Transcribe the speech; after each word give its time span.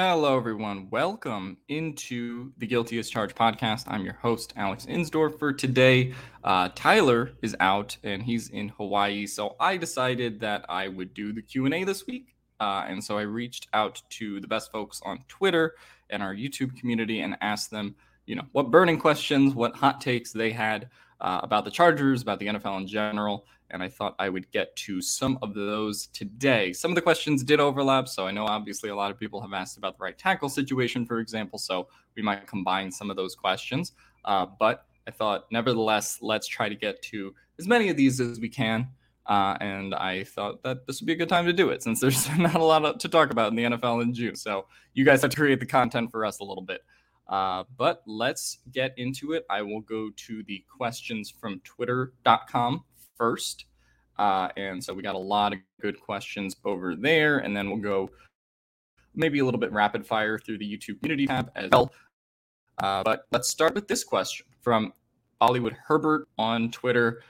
Hello, 0.00 0.36
everyone. 0.36 0.86
Welcome 0.90 1.56
into 1.66 2.52
the 2.58 2.68
Guilty 2.68 3.00
as 3.00 3.10
Charged 3.10 3.34
podcast. 3.34 3.82
I'm 3.88 4.04
your 4.04 4.14
host, 4.14 4.52
Alex 4.56 4.86
Insdorf. 4.86 5.40
For 5.40 5.52
Today, 5.52 6.14
uh, 6.44 6.68
Tyler 6.76 7.32
is 7.42 7.56
out 7.58 7.96
and 8.04 8.22
he's 8.22 8.48
in 8.50 8.68
Hawaii, 8.68 9.26
so 9.26 9.56
I 9.58 9.76
decided 9.76 10.38
that 10.38 10.64
I 10.68 10.86
would 10.86 11.14
do 11.14 11.32
the 11.32 11.42
Q 11.42 11.64
and 11.64 11.74
A 11.74 11.82
this 11.82 12.06
week. 12.06 12.36
Uh, 12.60 12.84
and 12.86 13.02
so 13.02 13.18
I 13.18 13.22
reached 13.22 13.66
out 13.74 14.00
to 14.10 14.38
the 14.38 14.46
best 14.46 14.70
folks 14.70 15.00
on 15.04 15.24
Twitter 15.26 15.74
and 16.10 16.22
our 16.22 16.32
YouTube 16.32 16.76
community 16.76 17.18
and 17.18 17.36
asked 17.40 17.72
them, 17.72 17.96
you 18.24 18.36
know, 18.36 18.44
what 18.52 18.70
burning 18.70 19.00
questions, 19.00 19.52
what 19.52 19.74
hot 19.74 20.00
takes 20.00 20.30
they 20.30 20.52
had 20.52 20.90
uh, 21.20 21.40
about 21.42 21.64
the 21.64 21.72
Chargers, 21.72 22.22
about 22.22 22.38
the 22.38 22.46
NFL 22.46 22.82
in 22.82 22.86
general 22.86 23.46
and 23.70 23.82
I 23.82 23.88
thought 23.88 24.14
I 24.18 24.28
would 24.28 24.50
get 24.50 24.74
to 24.76 25.00
some 25.00 25.38
of 25.42 25.54
those 25.54 26.06
today. 26.08 26.72
Some 26.72 26.90
of 26.90 26.94
the 26.94 27.02
questions 27.02 27.42
did 27.42 27.60
overlap, 27.60 28.08
so 28.08 28.26
I 28.26 28.30
know 28.30 28.46
obviously 28.46 28.90
a 28.90 28.96
lot 28.96 29.10
of 29.10 29.18
people 29.18 29.40
have 29.40 29.52
asked 29.52 29.76
about 29.76 29.98
the 29.98 30.02
right 30.04 30.16
tackle 30.16 30.48
situation, 30.48 31.04
for 31.04 31.18
example, 31.18 31.58
so 31.58 31.88
we 32.16 32.22
might 32.22 32.46
combine 32.46 32.90
some 32.90 33.10
of 33.10 33.16
those 33.16 33.34
questions. 33.34 33.92
Uh, 34.24 34.46
but 34.58 34.86
I 35.06 35.10
thought, 35.10 35.46
nevertheless, 35.50 36.18
let's 36.20 36.46
try 36.46 36.68
to 36.68 36.74
get 36.74 37.00
to 37.02 37.34
as 37.58 37.66
many 37.66 37.88
of 37.88 37.96
these 37.96 38.20
as 38.20 38.40
we 38.40 38.48
can. 38.48 38.88
Uh, 39.26 39.56
and 39.60 39.94
I 39.94 40.24
thought 40.24 40.62
that 40.62 40.86
this 40.86 41.00
would 41.00 41.06
be 41.06 41.12
a 41.12 41.16
good 41.16 41.28
time 41.28 41.44
to 41.44 41.52
do 41.52 41.68
it 41.68 41.82
since 41.82 42.00
there's 42.00 42.28
not 42.38 42.54
a 42.54 42.64
lot 42.64 42.98
to 43.00 43.08
talk 43.08 43.30
about 43.30 43.50
in 43.50 43.56
the 43.56 43.64
NFL 43.64 44.02
in 44.02 44.14
June. 44.14 44.36
So 44.36 44.66
you 44.94 45.04
guys 45.04 45.20
have 45.22 45.30
to 45.30 45.36
create 45.36 45.60
the 45.60 45.66
content 45.66 46.10
for 46.10 46.24
us 46.24 46.40
a 46.40 46.44
little 46.44 46.62
bit. 46.62 46.82
Uh, 47.28 47.64
but 47.76 48.02
let's 48.06 48.58
get 48.72 48.94
into 48.96 49.32
it. 49.32 49.44
I 49.50 49.60
will 49.60 49.82
go 49.82 50.08
to 50.16 50.42
the 50.44 50.64
questions 50.74 51.30
from 51.30 51.60
twitter.com 51.60 52.84
first. 53.18 53.66
Uh, 54.18 54.48
and 54.56 54.82
so 54.82 54.94
we 54.94 55.02
got 55.02 55.14
a 55.14 55.18
lot 55.18 55.52
of 55.52 55.58
good 55.80 56.00
questions 56.00 56.56
over 56.64 56.96
there. 56.96 57.38
And 57.38 57.56
then 57.56 57.68
we'll 57.68 57.78
go 57.78 58.10
maybe 59.14 59.40
a 59.40 59.44
little 59.44 59.60
bit 59.60 59.72
rapid 59.72 60.06
fire 60.06 60.38
through 60.38 60.58
the 60.58 60.76
YouTube 60.76 61.00
community 61.00 61.26
tab 61.26 61.50
as 61.54 61.70
well. 61.70 61.92
Uh, 62.82 63.02
but 63.02 63.24
let's 63.32 63.48
start 63.48 63.74
with 63.74 63.88
this 63.88 64.04
question 64.04 64.46
from 64.60 64.92
Bollywood 65.40 65.76
Herbert 65.86 66.28
on 66.38 66.70
Twitter. 66.70 67.22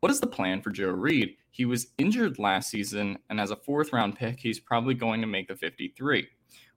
What 0.00 0.10
is 0.10 0.20
the 0.20 0.26
plan 0.26 0.60
for 0.60 0.70
Joe 0.70 0.90
Reed? 0.90 1.36
He 1.50 1.64
was 1.64 1.88
injured 1.98 2.38
last 2.38 2.70
season, 2.70 3.18
and 3.28 3.40
as 3.40 3.50
a 3.50 3.56
fourth 3.56 3.92
round 3.92 4.16
pick, 4.16 4.38
he's 4.40 4.60
probably 4.60 4.94
going 4.94 5.20
to 5.20 5.26
make 5.26 5.48
the 5.48 5.56
53. 5.56 6.26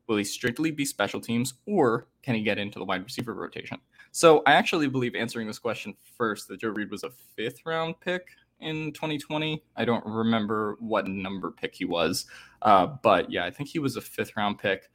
Will 0.08 0.18
he 0.18 0.24
strictly 0.24 0.72
be 0.72 0.84
special 0.84 1.22
teams, 1.22 1.54
or 1.66 2.08
can 2.22 2.36
he 2.36 2.42
get 2.42 2.58
into 2.58 2.80
the 2.80 2.86
wide 2.86 3.04
receiver 3.04 3.34
rotation? 3.34 3.78
So 4.12 4.44
I 4.46 4.54
actually 4.54 4.88
believe 4.88 5.16
answering 5.16 5.48
this 5.48 5.60
question 5.60 5.96
first 6.18 6.48
that 6.50 6.60
Joe 6.60 6.70
Reed 6.70 6.92
was 6.92 7.04
a 7.04 7.12
fifth 7.36 7.66
round 7.66 8.00
pick 8.02 8.28
in 8.64 8.94
2020. 8.94 9.64
I 9.76 9.86
don't 9.86 10.06
remember 10.06 10.78
what 10.80 11.08
number 11.08 11.52
pick 11.52 11.76
he 11.76 11.86
was, 11.86 12.26
uh, 12.62 12.88
but 13.02 13.32
yeah, 13.32 13.46
I 13.46 13.52
think 13.52 13.70
he 13.70 13.80
was 13.80 13.96
a 13.96 14.02
fifth 14.02 14.36
round 14.36 14.60
pick. 14.60 14.90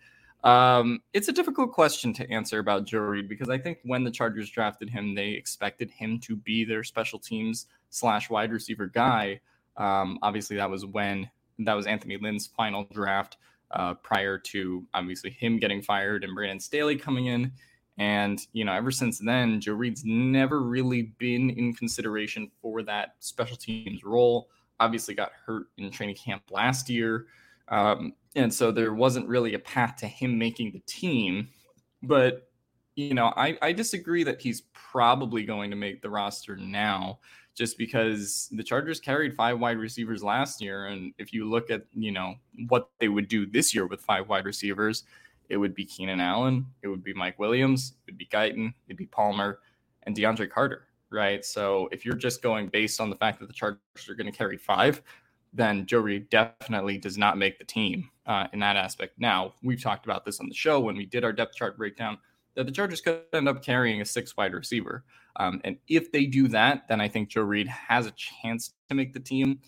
Um, 0.45 1.01
it's 1.12 1.29
a 1.29 1.33
difficult 1.33 1.73
question 1.73 2.12
to 2.15 2.31
answer 2.31 2.61
about 2.61 2.84
Joe 2.84 3.01
Reed 3.01 3.29
because 3.29 3.49
I 3.49 3.59
think 3.59 3.79
when 3.83 4.05
the 4.05 4.11
Chargers 4.11 4.51
drafted 4.51 4.89
him, 4.89 5.15
they 5.15 5.31
expected 5.31 5.91
him 5.91 6.21
to 6.21 6.37
be 6.37 6.65
their 6.65 6.84
special 6.84 7.19
teams 7.19 7.67
slash 7.91 8.31
wide 8.31 8.53
receiver 8.53 8.87
guy. 8.87 9.41
Um, 9.77 10.19
obviously, 10.23 10.56
that 10.56 10.71
was 10.71 10.87
when 10.87 11.29
that 11.61 11.75
was 11.75 11.87
Anthony 11.87 12.19
Lynn's 12.19 12.47
final 12.47 12.87
draft 12.93 13.37
uh, 13.71 13.95
prior 13.95 14.39
to 14.39 14.87
obviously 14.95 15.31
him 15.31 15.59
getting 15.59 15.83
fired 15.83 16.25
and 16.25 16.35
Brandon 16.35 16.61
Staley 16.61 16.97
coming 16.97 17.27
in. 17.27 17.53
And, 17.99 18.41
you 18.53 18.65
know, 18.65 18.73
ever 18.73 18.93
since 18.93 19.19
then, 19.19 19.61
Joe 19.61 19.75
Reed's 19.75 20.05
never 20.05 20.61
really 20.61 21.15
been 21.19 21.51
in 21.51 21.75
consideration 21.75 22.51
for 22.63 22.83
that 22.85 23.17
special 23.19 23.57
teams 23.57 24.05
role. 24.05 24.49
Obviously, 24.79 25.15
got 25.15 25.33
hurt 25.45 25.67
in 25.79 25.91
training 25.91 26.15
camp 26.15 26.43
last 26.51 26.89
year. 26.89 27.27
Um, 27.67 28.15
and 28.37 28.55
so 28.55 28.71
there 28.71 28.95
wasn't 28.95 29.29
really 29.29 29.55
a 29.55 29.59
path 29.59 29.97
to 29.97 30.07
him 30.07 30.39
making 30.39 30.73
the 30.73 30.83
team. 30.87 31.49
But, 32.03 32.49
you 32.95 33.15
know, 33.15 33.33
I, 33.37 33.59
I 33.61 33.73
disagree 33.73 34.23
that 34.23 34.41
he's 34.41 34.63
probably 34.73 35.45
going 35.45 35.71
to 35.71 35.77
make 35.77 36.01
the 36.01 36.11
roster 36.11 36.57
now 36.57 37.19
just 37.57 37.77
because 37.77 38.49
the 38.53 38.63
Chargers 38.63 39.01
carried 39.01 39.35
five 39.35 39.59
wide 39.59 39.79
receivers 39.79 40.23
last 40.23 40.63
year. 40.63 40.87
And 40.87 41.13
if 41.19 41.33
you 41.33 41.51
look 41.51 41.71
at, 41.71 41.83
you 41.93 42.13
know, 42.13 42.37
what 42.69 42.91
they 43.01 43.09
would 43.09 43.27
do 43.27 43.45
this 43.45 43.75
year 43.75 43.89
with 43.89 44.01
five 44.01 44.29
wide 44.29 44.45
receivers, 44.45 45.03
it 45.49 45.57
would 45.57 45.75
be 45.75 45.85
Keenan 45.85 46.21
Allen, 46.21 46.67
it 46.83 46.89
would 46.89 47.03
be 47.03 47.15
Mike 47.15 47.39
Williams, 47.39 47.95
it 48.07 48.13
would 48.13 48.19
be 48.19 48.27
Guyton, 48.27 48.73
it'd 48.87 48.97
be 48.97 49.07
Palmer, 49.07 49.61
and 50.05 50.17
DeAndre 50.17 50.51
Carter, 50.51 50.89
right? 51.11 51.45
So 51.45 51.89
if 51.93 52.05
you're 52.05 52.17
just 52.17 52.43
going 52.43 52.69
based 52.69 53.01
on 53.01 53.11
the 53.11 53.17
fact 53.17 53.41
that 53.41 53.47
the 53.47 53.53
Chargers 53.53 53.81
are 54.09 54.15
going 54.15 54.31
to 54.31 54.37
carry 54.37 54.57
five, 54.57 55.03
then 55.53 55.87
Joe 55.87 56.01
Reed 56.01 56.29
definitely 56.29 56.99
does 56.99 57.17
not 57.17 57.39
make 57.39 57.59
the 57.59 57.65
team 57.65 58.11
uh, 58.27 58.47
in 58.53 58.61
that 58.61 58.77
aspect. 58.77 59.15
Now, 59.19 59.55
we've 59.63 59.83
talked 59.83 60.05
about 60.05 60.25
this 60.25 60.41
on 60.41 60.49
the 60.49 60.55
show 60.55 60.81
when 60.81 60.97
we 60.97 61.07
did 61.07 61.25
our 61.25 61.33
depth 61.33 61.55
chart 61.55 61.79
breakdown 61.79 62.19
that 62.55 62.67
the 62.67 62.73
Chargers 62.73 63.01
could 63.01 63.23
end 63.33 63.49
up 63.49 63.63
carrying 63.63 64.01
a 64.01 64.05
six 64.05 64.37
wide 64.37 64.53
receiver. 64.53 65.05
Um, 65.37 65.61
and 65.65 65.79
if 65.89 66.11
they 66.11 66.27
do 66.27 66.49
that, 66.49 66.89
then 66.89 67.01
I 67.01 67.09
think 67.09 67.29
Joe 67.29 67.43
Reed 67.43 67.69
has 67.69 68.07
a 68.07 68.13
chance 68.13 68.75
to 68.89 68.95
make 68.95 69.13
the 69.13 69.21
team. 69.21 69.61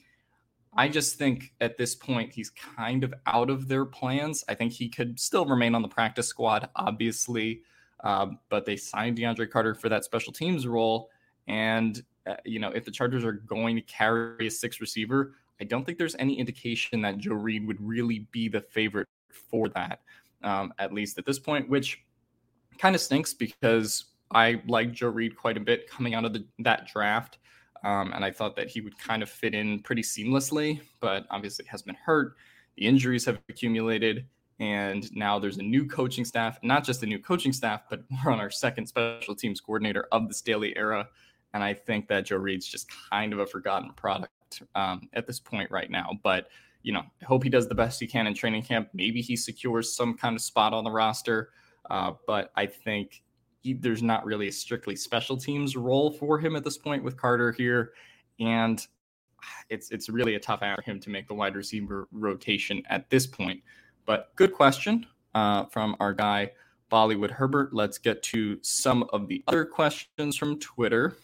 I 0.74 0.88
just 0.88 1.16
think 1.16 1.52
at 1.60 1.76
this 1.76 1.94
point 1.94 2.32
he's 2.32 2.50
kind 2.50 3.02
of 3.02 3.12
out 3.26 3.50
of 3.50 3.66
their 3.66 3.84
plans. 3.84 4.44
I 4.48 4.54
think 4.54 4.72
he 4.72 4.88
could 4.88 5.18
still 5.18 5.44
remain 5.44 5.74
on 5.74 5.82
the 5.82 5.88
practice 5.88 6.28
squad, 6.28 6.68
obviously, 6.76 7.62
um, 8.04 8.38
but 8.48 8.64
they 8.64 8.76
signed 8.76 9.18
DeAndre 9.18 9.50
Carter 9.50 9.74
for 9.74 9.88
that 9.88 10.04
special 10.04 10.32
teams 10.32 10.66
role. 10.66 11.10
And 11.48 12.02
uh, 12.26 12.36
you 12.44 12.60
know, 12.60 12.68
if 12.70 12.84
the 12.84 12.90
Chargers 12.90 13.24
are 13.24 13.32
going 13.32 13.74
to 13.76 13.82
carry 13.82 14.46
a 14.46 14.50
six 14.50 14.80
receiver, 14.80 15.32
I 15.60 15.64
don't 15.64 15.84
think 15.84 15.98
there's 15.98 16.16
any 16.18 16.38
indication 16.38 17.02
that 17.02 17.18
Joe 17.18 17.34
Reed 17.34 17.66
would 17.66 17.80
really 17.80 18.26
be 18.30 18.48
the 18.48 18.60
favorite 18.60 19.08
for 19.30 19.68
that, 19.70 20.00
um, 20.42 20.72
at 20.78 20.92
least 20.92 21.18
at 21.18 21.26
this 21.26 21.38
point, 21.38 21.68
which 21.68 22.02
kind 22.78 22.94
of 22.94 23.00
stinks 23.00 23.34
because 23.34 24.04
I 24.30 24.62
like 24.66 24.92
Joe 24.92 25.08
Reed 25.08 25.36
quite 25.36 25.56
a 25.56 25.60
bit 25.60 25.88
coming 25.90 26.14
out 26.14 26.24
of 26.24 26.32
the, 26.32 26.44
that 26.60 26.86
draft. 26.86 27.38
Um, 27.82 28.12
and 28.12 28.24
I 28.24 28.30
thought 28.30 28.56
that 28.56 28.68
he 28.68 28.80
would 28.80 28.98
kind 28.98 29.22
of 29.22 29.30
fit 29.30 29.54
in 29.54 29.80
pretty 29.80 30.02
seamlessly, 30.02 30.80
but 31.00 31.26
obviously 31.30 31.64
has 31.66 31.82
been 31.82 31.94
hurt. 31.94 32.34
The 32.76 32.86
injuries 32.86 33.24
have 33.24 33.38
accumulated, 33.48 34.26
and 34.58 35.10
now 35.14 35.38
there's 35.38 35.58
a 35.58 35.62
new 35.62 35.86
coaching 35.86 36.24
staff. 36.24 36.58
Not 36.62 36.84
just 36.84 37.02
a 37.02 37.06
new 37.06 37.18
coaching 37.18 37.52
staff, 37.52 37.82
but 37.88 38.02
we're 38.24 38.32
on 38.32 38.40
our 38.40 38.50
second 38.50 38.86
special 38.86 39.34
teams 39.34 39.60
coordinator 39.60 40.06
of 40.12 40.28
the 40.28 40.34
Staley 40.34 40.76
era. 40.76 41.08
And 41.52 41.64
I 41.64 41.74
think 41.74 42.06
that 42.08 42.26
Joe 42.26 42.36
Reed's 42.36 42.66
just 42.66 42.86
kind 43.10 43.32
of 43.32 43.40
a 43.40 43.46
forgotten 43.46 43.92
product 43.94 44.62
um, 44.74 45.08
at 45.14 45.26
this 45.26 45.40
point 45.40 45.70
right 45.70 45.90
now. 45.90 46.10
But 46.22 46.48
you 46.82 46.92
know, 46.92 47.02
I 47.20 47.24
hope 47.24 47.42
he 47.42 47.50
does 47.50 47.68
the 47.68 47.74
best 47.74 48.00
he 48.00 48.06
can 48.06 48.26
in 48.26 48.34
training 48.34 48.62
camp. 48.62 48.88
Maybe 48.94 49.20
he 49.20 49.36
secures 49.36 49.94
some 49.94 50.16
kind 50.16 50.34
of 50.34 50.42
spot 50.42 50.72
on 50.72 50.84
the 50.84 50.90
roster. 50.90 51.50
Uh, 51.90 52.12
but 52.26 52.52
I 52.56 52.66
think 52.66 53.22
he, 53.62 53.74
there's 53.74 54.02
not 54.02 54.24
really 54.24 54.48
a 54.48 54.52
strictly 54.52 54.96
special 54.96 55.36
teams 55.36 55.76
role 55.76 56.10
for 56.10 56.38
him 56.38 56.56
at 56.56 56.64
this 56.64 56.78
point 56.78 57.04
with 57.04 57.16
Carter 57.16 57.52
here. 57.52 57.92
And 58.38 58.84
it's 59.68 59.90
it's 59.90 60.08
really 60.08 60.34
a 60.34 60.40
tough 60.40 60.62
ask 60.62 60.82
for 60.82 60.90
him 60.90 61.00
to 61.00 61.10
make 61.10 61.28
the 61.28 61.34
wide 61.34 61.56
receiver 61.56 62.08
rotation 62.12 62.82
at 62.88 63.08
this 63.10 63.26
point. 63.26 63.62
But 64.06 64.34
good 64.36 64.52
question 64.52 65.06
uh, 65.34 65.64
from 65.66 65.96
our 66.00 66.12
guy 66.12 66.52
Bollywood 66.90 67.30
Herbert. 67.30 67.72
Let's 67.72 67.98
get 67.98 68.22
to 68.24 68.58
some 68.62 69.04
of 69.12 69.28
the 69.28 69.42
other 69.46 69.64
questions 69.64 70.36
from 70.36 70.58
Twitter. 70.58 71.16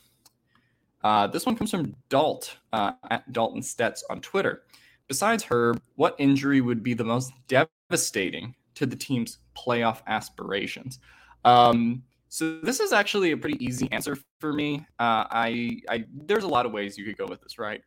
Uh, 1.03 1.27
this 1.27 1.47
one 1.47 1.57
comes 1.57 1.71
from 1.71 1.95
Dalt 2.09 2.57
uh, 2.73 2.93
at 3.11 3.31
Dalton 3.33 3.63
Stets 3.63 4.03
on 4.11 4.21
Twitter. 4.21 4.63
Besides 5.09 5.45
Herb, 5.45 5.81
what 5.95 6.17
injury 6.19 6.61
would 6.61 6.83
be 6.83 6.95
the 6.95 7.05
most 7.05 7.33
devastating 7.49 8.55
to 8.75 8.87
the 8.87 8.97
team's 8.97 9.39
playoff 9.57 10.01
aspirations? 10.07 10.99
Um, 11.45 12.03
so 12.29 12.59
this 12.59 12.81
is 12.81 12.93
actually 12.93 13.33
a 13.33 13.37
pretty 13.37 13.65
easy 13.65 13.91
answer 13.93 14.17
for 14.41 14.53
me. 14.53 14.87
Uh, 14.99 15.25
I, 15.31 15.81
I, 15.89 16.05
there's 16.13 16.45
a 16.45 16.49
lot 16.49 16.67
of 16.67 16.73
ways 16.73 16.99
you 16.99 17.05
could 17.05 17.17
go 17.17 17.27
with 17.27 17.41
this, 17.41 17.59
right? 17.59 17.83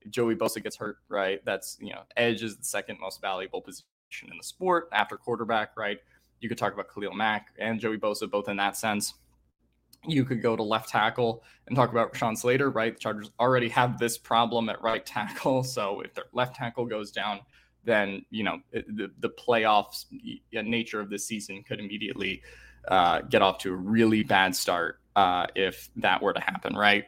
If 0.00 0.10
Joey 0.10 0.36
Bosa 0.36 0.62
gets 0.62 0.76
hurt, 0.76 0.98
right? 1.08 1.40
That's 1.44 1.76
you 1.80 1.92
know, 1.92 2.02
edge 2.16 2.42
is 2.42 2.56
the 2.56 2.64
second 2.64 2.98
most 3.00 3.20
valuable 3.20 3.60
position 3.60 3.84
in 4.22 4.36
the 4.38 4.44
sport 4.44 4.88
after 4.92 5.16
quarterback, 5.16 5.76
right? 5.76 5.98
You 6.40 6.48
could 6.48 6.58
talk 6.58 6.74
about 6.74 6.92
Khalil 6.92 7.14
Mack 7.14 7.48
and 7.58 7.78
Joey 7.78 7.98
Bosa 7.98 8.30
both 8.30 8.48
in 8.48 8.56
that 8.56 8.76
sense. 8.76 9.14
You 10.06 10.24
could 10.24 10.42
go 10.42 10.56
to 10.56 10.62
left 10.62 10.90
tackle 10.90 11.42
and 11.66 11.76
talk 11.76 11.90
about 11.90 12.12
Rashawn 12.12 12.36
Slater, 12.36 12.70
right? 12.70 12.94
The 12.94 13.00
Chargers 13.00 13.30
already 13.40 13.68
have 13.70 13.98
this 13.98 14.18
problem 14.18 14.68
at 14.68 14.82
right 14.82 15.04
tackle. 15.04 15.62
So 15.64 16.00
if 16.00 16.12
their 16.12 16.26
left 16.32 16.56
tackle 16.56 16.84
goes 16.84 17.10
down, 17.10 17.40
then, 17.84 18.24
you 18.30 18.44
know, 18.44 18.58
the, 18.72 19.10
the 19.20 19.30
playoffs 19.30 20.04
nature 20.52 21.00
of 21.00 21.08
this 21.08 21.26
season 21.26 21.62
could 21.62 21.80
immediately 21.80 22.42
uh, 22.88 23.20
get 23.22 23.42
off 23.42 23.58
to 23.58 23.72
a 23.72 23.76
really 23.76 24.22
bad 24.22 24.54
start 24.54 25.00
uh, 25.16 25.46
if 25.54 25.90
that 25.96 26.22
were 26.22 26.32
to 26.32 26.40
happen, 26.40 26.74
right? 26.76 27.04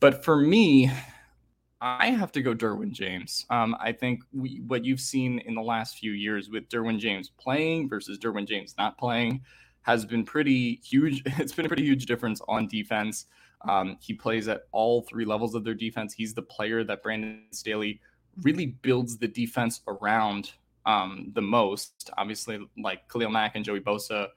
But 0.00 0.24
for 0.24 0.36
me, 0.36 0.90
I 1.80 2.10
have 2.10 2.32
to 2.32 2.42
go 2.42 2.54
Derwin 2.54 2.92
James. 2.92 3.46
Um, 3.50 3.76
I 3.80 3.92
think 3.92 4.22
we, 4.32 4.62
what 4.66 4.84
you've 4.84 5.00
seen 5.00 5.38
in 5.40 5.54
the 5.54 5.62
last 5.62 5.96
few 5.96 6.12
years 6.12 6.50
with 6.50 6.68
Derwin 6.68 6.98
James 6.98 7.30
playing 7.38 7.88
versus 7.88 8.18
Derwin 8.18 8.46
James 8.46 8.74
not 8.76 8.98
playing 8.98 9.42
has 9.82 10.04
been 10.04 10.24
pretty 10.24 10.80
huge. 10.84 11.22
It's 11.38 11.52
been 11.52 11.66
a 11.66 11.68
pretty 11.68 11.84
huge 11.84 12.06
difference 12.06 12.40
on 12.48 12.66
defense. 12.68 13.26
Um, 13.68 13.96
he 14.00 14.14
plays 14.14 14.48
at 14.48 14.62
all 14.72 15.02
three 15.02 15.24
levels 15.24 15.54
of 15.54 15.64
their 15.64 15.74
defense. 15.74 16.12
He's 16.14 16.34
the 16.34 16.42
player 16.42 16.84
that 16.84 17.02
Brandon 17.02 17.44
Staley 17.50 18.00
really 18.42 18.66
builds 18.66 19.18
the 19.18 19.28
defense 19.28 19.80
around 19.86 20.52
um, 20.86 21.30
the 21.34 21.42
most. 21.42 22.10
Obviously, 22.16 22.58
like 22.78 23.08
Khalil 23.08 23.30
Mack 23.30 23.56
and 23.56 23.64
Joey 23.64 23.80
Bosa, 23.80 24.28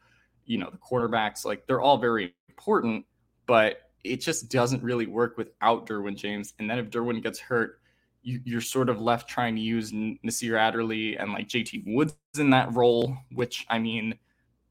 you 0.46 0.58
know, 0.58 0.70
the 0.70 0.78
quarterbacks, 0.78 1.46
like 1.46 1.66
they're 1.68 1.82
all 1.82 1.98
very 1.98 2.34
important, 2.50 3.06
but 3.46 3.90
it 4.04 4.18
just 4.18 4.50
doesn't 4.50 4.84
really 4.84 5.08
work 5.08 5.38
without 5.38 5.88
Derwin 5.88 6.16
James. 6.16 6.54
And 6.60 6.70
then 6.70 6.80
if 6.80 6.90
Derwin 6.90 7.22
gets 7.24 7.40
hurt, 7.40 7.80
you, 8.22 8.58
are 8.58 8.62
sort 8.62 8.90
of 8.90 9.02
left 9.02 9.30
trying 9.30 9.56
to 9.56 9.62
use 9.62 9.92
Nasir 9.94 10.56
Adderley 10.56 11.18
and 11.18 11.34
like 11.34 11.48
JT 11.48 11.84
Woods 11.86 12.16
in 12.38 12.50
that 12.52 12.74
role, 12.74 13.18
which 13.34 13.66
I 13.70 13.80
mean, 13.80 14.16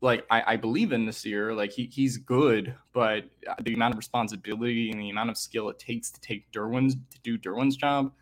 like 0.01 0.25
I, 0.31 0.55
I 0.55 0.57
believe 0.57 0.93
in 0.93 1.05
Nasir, 1.05 1.55
like 1.55 1.71
he, 1.71 1.87
he's 1.93 2.17
good, 2.17 2.75
but 2.93 3.25
uh, 3.49 3.55
the 3.63 3.75
amount 3.75 3.95
of 3.95 3.99
responsibility 3.99 4.91
and 4.91 5.01
the 5.01 5.11
amount 5.11 5.31
of 5.31 5.37
skill 5.37 5.69
it 5.69 5.79
takes 5.79 6.11
to 6.11 6.21
take 6.21 6.51
Derwin's 6.51 6.95
to 6.95 7.21
do 7.23 7.39
Derwin's 7.39 7.77
job, 7.77 8.13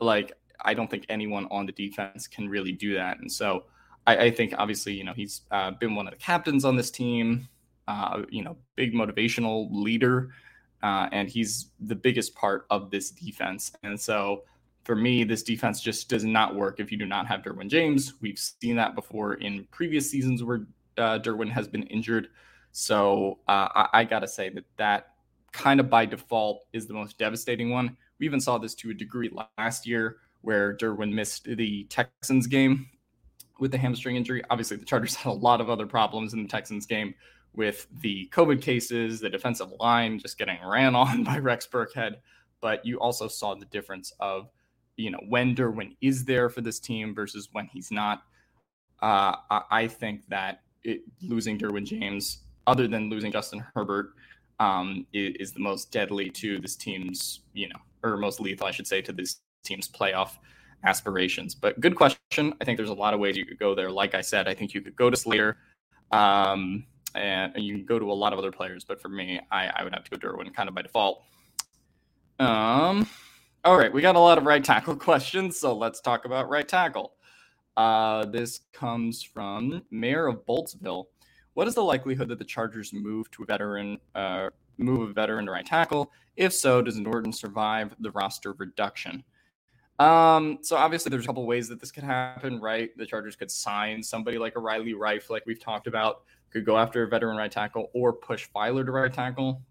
like 0.00 0.32
I 0.60 0.72
don't 0.72 0.90
think 0.90 1.04
anyone 1.08 1.46
on 1.50 1.66
the 1.66 1.72
defense 1.72 2.26
can 2.26 2.48
really 2.48 2.72
do 2.72 2.94
that. 2.94 3.18
And 3.18 3.30
so 3.30 3.64
I, 4.06 4.16
I 4.16 4.30
think 4.30 4.54
obviously, 4.58 4.94
you 4.94 5.04
know, 5.04 5.12
he's 5.14 5.42
uh, 5.50 5.72
been 5.72 5.94
one 5.94 6.06
of 6.06 6.12
the 6.12 6.18
captains 6.18 6.64
on 6.64 6.76
this 6.76 6.90
team 6.90 7.48
uh, 7.88 8.22
you 8.30 8.42
know, 8.42 8.56
big 8.76 8.94
motivational 8.94 9.68
leader, 9.70 10.30
uh, 10.82 11.08
and 11.12 11.28
he's 11.28 11.70
the 11.80 11.94
biggest 11.94 12.34
part 12.34 12.66
of 12.70 12.90
this 12.90 13.10
defense. 13.10 13.72
And 13.82 13.98
so, 13.98 14.42
for 14.84 14.94
me, 14.94 15.24
this 15.24 15.42
defense 15.42 15.80
just 15.80 16.08
does 16.08 16.24
not 16.24 16.54
work 16.54 16.78
if 16.78 16.92
you 16.92 16.98
do 16.98 17.06
not 17.06 17.26
have 17.26 17.42
Derwin 17.42 17.68
James. 17.68 18.14
We've 18.20 18.38
seen 18.38 18.76
that 18.76 18.94
before 18.94 19.34
in 19.34 19.66
previous 19.70 20.10
seasons 20.10 20.42
where 20.42 20.66
uh, 20.98 21.18
Derwin 21.20 21.50
has 21.50 21.66
been 21.66 21.84
injured. 21.84 22.28
So 22.72 23.38
uh, 23.48 23.68
I, 23.74 23.88
I 23.92 24.04
got 24.04 24.20
to 24.20 24.28
say 24.28 24.50
that 24.50 24.64
that 24.76 25.14
kind 25.52 25.80
of 25.80 25.88
by 25.88 26.04
default 26.04 26.66
is 26.74 26.86
the 26.86 26.92
most 26.92 27.16
devastating 27.16 27.70
one. 27.70 27.96
We 28.18 28.26
even 28.26 28.40
saw 28.40 28.58
this 28.58 28.74
to 28.76 28.90
a 28.90 28.94
degree 28.94 29.30
last 29.56 29.86
year 29.86 30.18
where 30.42 30.76
Derwin 30.76 31.12
missed 31.12 31.44
the 31.44 31.84
Texans 31.84 32.46
game 32.46 32.90
with 33.58 33.70
the 33.70 33.78
hamstring 33.78 34.16
injury. 34.16 34.42
Obviously, 34.50 34.76
the 34.76 34.84
Chargers 34.84 35.14
had 35.16 35.30
a 35.30 35.32
lot 35.32 35.60
of 35.60 35.70
other 35.70 35.86
problems 35.86 36.32
in 36.32 36.42
the 36.42 36.48
Texans 36.48 36.86
game 36.86 37.14
with 37.54 37.86
the 38.00 38.28
COVID 38.32 38.60
cases, 38.60 39.20
the 39.20 39.30
defensive 39.30 39.72
line 39.78 40.18
just 40.18 40.38
getting 40.38 40.58
ran 40.64 40.94
on 40.94 41.24
by 41.24 41.38
Rex 41.38 41.66
Burkhead. 41.70 42.16
But 42.60 42.84
you 42.84 42.98
also 42.98 43.28
saw 43.28 43.54
the 43.54 43.66
difference 43.66 44.12
of, 44.20 44.48
you 44.96 45.10
know, 45.10 45.20
when 45.28 45.54
Derwin 45.54 45.96
is 46.00 46.24
there 46.24 46.48
for 46.48 46.60
this 46.60 46.80
team 46.80 47.14
versus 47.14 47.48
when 47.52 47.66
he's 47.66 47.90
not. 47.90 48.22
Uh, 49.02 49.36
I 49.70 49.88
think 49.88 50.26
that 50.28 50.62
it, 50.82 51.02
losing 51.20 51.58
Derwin 51.58 51.84
James, 51.84 52.38
other 52.66 52.88
than 52.88 53.10
losing 53.10 53.32
Justin 53.32 53.62
Herbert, 53.74 54.14
um, 54.60 55.06
is, 55.12 55.34
is 55.40 55.52
the 55.52 55.60
most 55.60 55.92
deadly 55.92 56.30
to 56.30 56.58
this 56.58 56.74
team's, 56.74 57.40
you 57.52 57.68
know, 57.68 57.76
or 58.02 58.16
most 58.16 58.40
lethal, 58.40 58.66
I 58.66 58.70
should 58.70 58.86
say, 58.86 59.02
to 59.02 59.12
this 59.12 59.40
team's 59.62 59.88
playoff 59.88 60.38
aspirations. 60.84 61.54
But 61.54 61.80
good 61.80 61.96
question. 61.96 62.54
I 62.60 62.64
think 62.64 62.76
there's 62.76 62.90
a 62.90 62.94
lot 62.94 63.14
of 63.14 63.20
ways 63.20 63.36
you 63.36 63.46
could 63.46 63.58
go 63.58 63.74
there. 63.74 63.90
Like 63.90 64.14
I 64.14 64.20
said, 64.20 64.48
I 64.48 64.54
think 64.54 64.74
you 64.74 64.80
could 64.80 64.96
go 64.96 65.10
to 65.10 65.16
Slater. 65.16 65.56
Um, 66.12 66.84
and 67.14 67.52
you 67.56 67.76
can 67.76 67.84
go 67.84 67.98
to 67.98 68.10
a 68.10 68.12
lot 68.12 68.32
of 68.32 68.38
other 68.38 68.50
players, 68.50 68.84
but 68.84 69.00
for 69.00 69.08
me, 69.08 69.40
I, 69.50 69.70
I 69.74 69.84
would 69.84 69.94
have 69.94 70.04
to 70.04 70.10
go 70.10 70.16
Derwin 70.16 70.52
kind 70.52 70.68
of 70.68 70.74
by 70.74 70.82
default. 70.82 71.22
Um, 72.38 73.08
all 73.64 73.76
right, 73.76 73.92
we 73.92 74.02
got 74.02 74.16
a 74.16 74.20
lot 74.20 74.38
of 74.38 74.44
right 74.44 74.62
tackle 74.62 74.96
questions, 75.10 75.58
so 75.58 75.76
let's 75.76 76.00
talk 76.00 76.24
about 76.24 76.48
right 76.48 76.66
tackle. 76.66 77.14
Uh, 77.76 78.24
this 78.26 78.60
comes 78.72 79.22
from 79.22 79.82
Mayor 79.90 80.26
of 80.26 80.44
Boltsville. 80.46 81.06
What 81.54 81.68
is 81.68 81.74
the 81.74 81.84
likelihood 81.84 82.28
that 82.28 82.38
the 82.38 82.44
Chargers 82.44 82.92
move 82.92 83.30
to 83.32 83.44
a 83.44 83.46
veteran, 83.46 83.98
uh, 84.14 84.50
move 84.78 85.10
a 85.10 85.12
veteran 85.12 85.46
to 85.46 85.52
right 85.52 85.66
tackle? 85.66 86.10
If 86.36 86.52
so, 86.52 86.82
does 86.82 86.98
Norton 86.98 87.32
survive 87.32 87.94
the 88.00 88.10
roster 88.10 88.52
reduction? 88.52 89.22
Um, 89.98 90.58
so 90.62 90.76
obviously 90.76 91.10
there's 91.10 91.24
a 91.24 91.26
couple 91.26 91.46
ways 91.46 91.68
that 91.68 91.80
this 91.80 91.92
could 91.92 92.04
happen, 92.04 92.60
right? 92.60 92.96
The 92.96 93.06
Chargers 93.06 93.36
could 93.36 93.50
sign 93.50 94.02
somebody 94.02 94.38
like 94.38 94.56
a 94.56 94.60
Riley 94.60 94.94
Reiff, 94.94 95.30
like 95.30 95.44
we've 95.46 95.60
talked 95.60 95.86
about, 95.86 96.22
could 96.50 96.64
go 96.64 96.76
after 96.76 97.04
a 97.04 97.08
veteran 97.08 97.36
right 97.36 97.50
tackle 97.50 97.90
or 97.94 98.12
push 98.12 98.48
Feiler 98.54 98.84
to 98.84 98.90
right 98.90 99.12
tackle. 99.12 99.62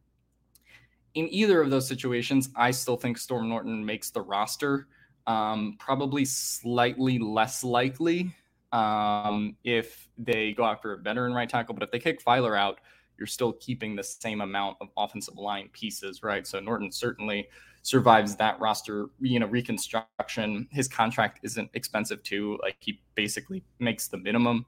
In 1.16 1.28
either 1.32 1.62
of 1.62 1.70
those 1.70 1.88
situations, 1.88 2.50
I 2.56 2.72
still 2.72 2.98
think 2.98 3.18
Storm 3.18 3.50
Norton 3.50 3.86
makes 3.86 4.10
the 4.10 4.22
roster. 4.22 4.88
Um, 5.28 5.76
probably 5.80 6.26
slightly 6.26 7.18
less 7.20 7.64
likely 7.64 8.34
um, 8.74 9.56
if 9.64 10.10
they 10.18 10.52
go 10.52 10.66
after 10.66 10.94
a 10.94 10.98
veteran 10.98 11.34
right 11.34 11.48
tackle, 11.48 11.76
but 11.76 11.84
if 11.84 11.92
they 11.92 12.00
kick 12.00 12.24
Feiler 12.24 12.58
out, 12.58 12.80
you're 13.18 13.28
still 13.28 13.54
keeping 13.54 13.96
the 13.96 14.04
same 14.04 14.42
amount 14.42 14.78
of 14.82 14.90
offensive 14.98 15.38
line 15.38 15.70
pieces, 15.74 16.24
right? 16.24 16.46
So 16.46 16.60
Norton 16.60 16.92
certainly 16.92 17.48
survives 17.84 18.36
that 18.38 18.60
roster, 18.60 19.08
you 19.20 19.40
know, 19.40 19.48
reconstruction. 19.48 20.68
His 20.72 20.88
contract 20.88 21.40
isn't 21.44 21.70
expensive 21.74 22.24
too. 22.24 22.58
Like 22.62 22.78
he 22.80 23.02
basically 23.16 23.64
makes 23.80 24.08
the 24.08 24.18
minimum. 24.18 24.66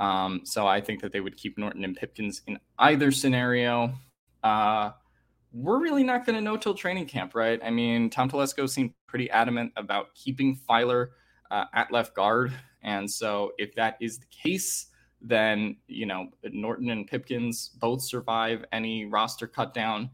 Um, 0.00 0.40
so 0.44 0.66
I 0.66 0.80
think 0.80 1.00
that 1.02 1.12
they 1.12 1.20
would 1.20 1.36
keep 1.36 1.58
Norton 1.58 1.84
and 1.84 1.96
Pipkins 1.96 2.42
in 2.46 2.58
either 2.78 3.10
scenario. 3.10 3.92
Uh, 4.42 4.92
we're 5.52 5.78
really 5.78 6.02
not 6.02 6.24
going 6.24 6.36
to 6.36 6.40
know 6.40 6.56
till 6.56 6.74
training 6.74 7.06
camp, 7.06 7.34
right? 7.34 7.60
I 7.62 7.70
mean, 7.70 8.10
Tom 8.10 8.30
Telesco 8.30 8.68
seemed 8.68 8.94
pretty 9.06 9.30
adamant 9.30 9.72
about 9.76 10.14
keeping 10.14 10.58
Feiler 10.68 11.08
uh, 11.50 11.66
at 11.74 11.92
left 11.92 12.14
guard. 12.14 12.52
And 12.82 13.08
so 13.10 13.52
if 13.58 13.74
that 13.74 13.96
is 14.00 14.18
the 14.18 14.26
case, 14.26 14.86
then, 15.22 15.76
you 15.86 16.06
know, 16.06 16.28
Norton 16.44 16.90
and 16.90 17.06
Pipkins 17.06 17.70
both 17.80 18.02
survive 18.02 18.64
any 18.72 19.06
roster 19.06 19.46
cut 19.46 19.72
down. 19.72 20.10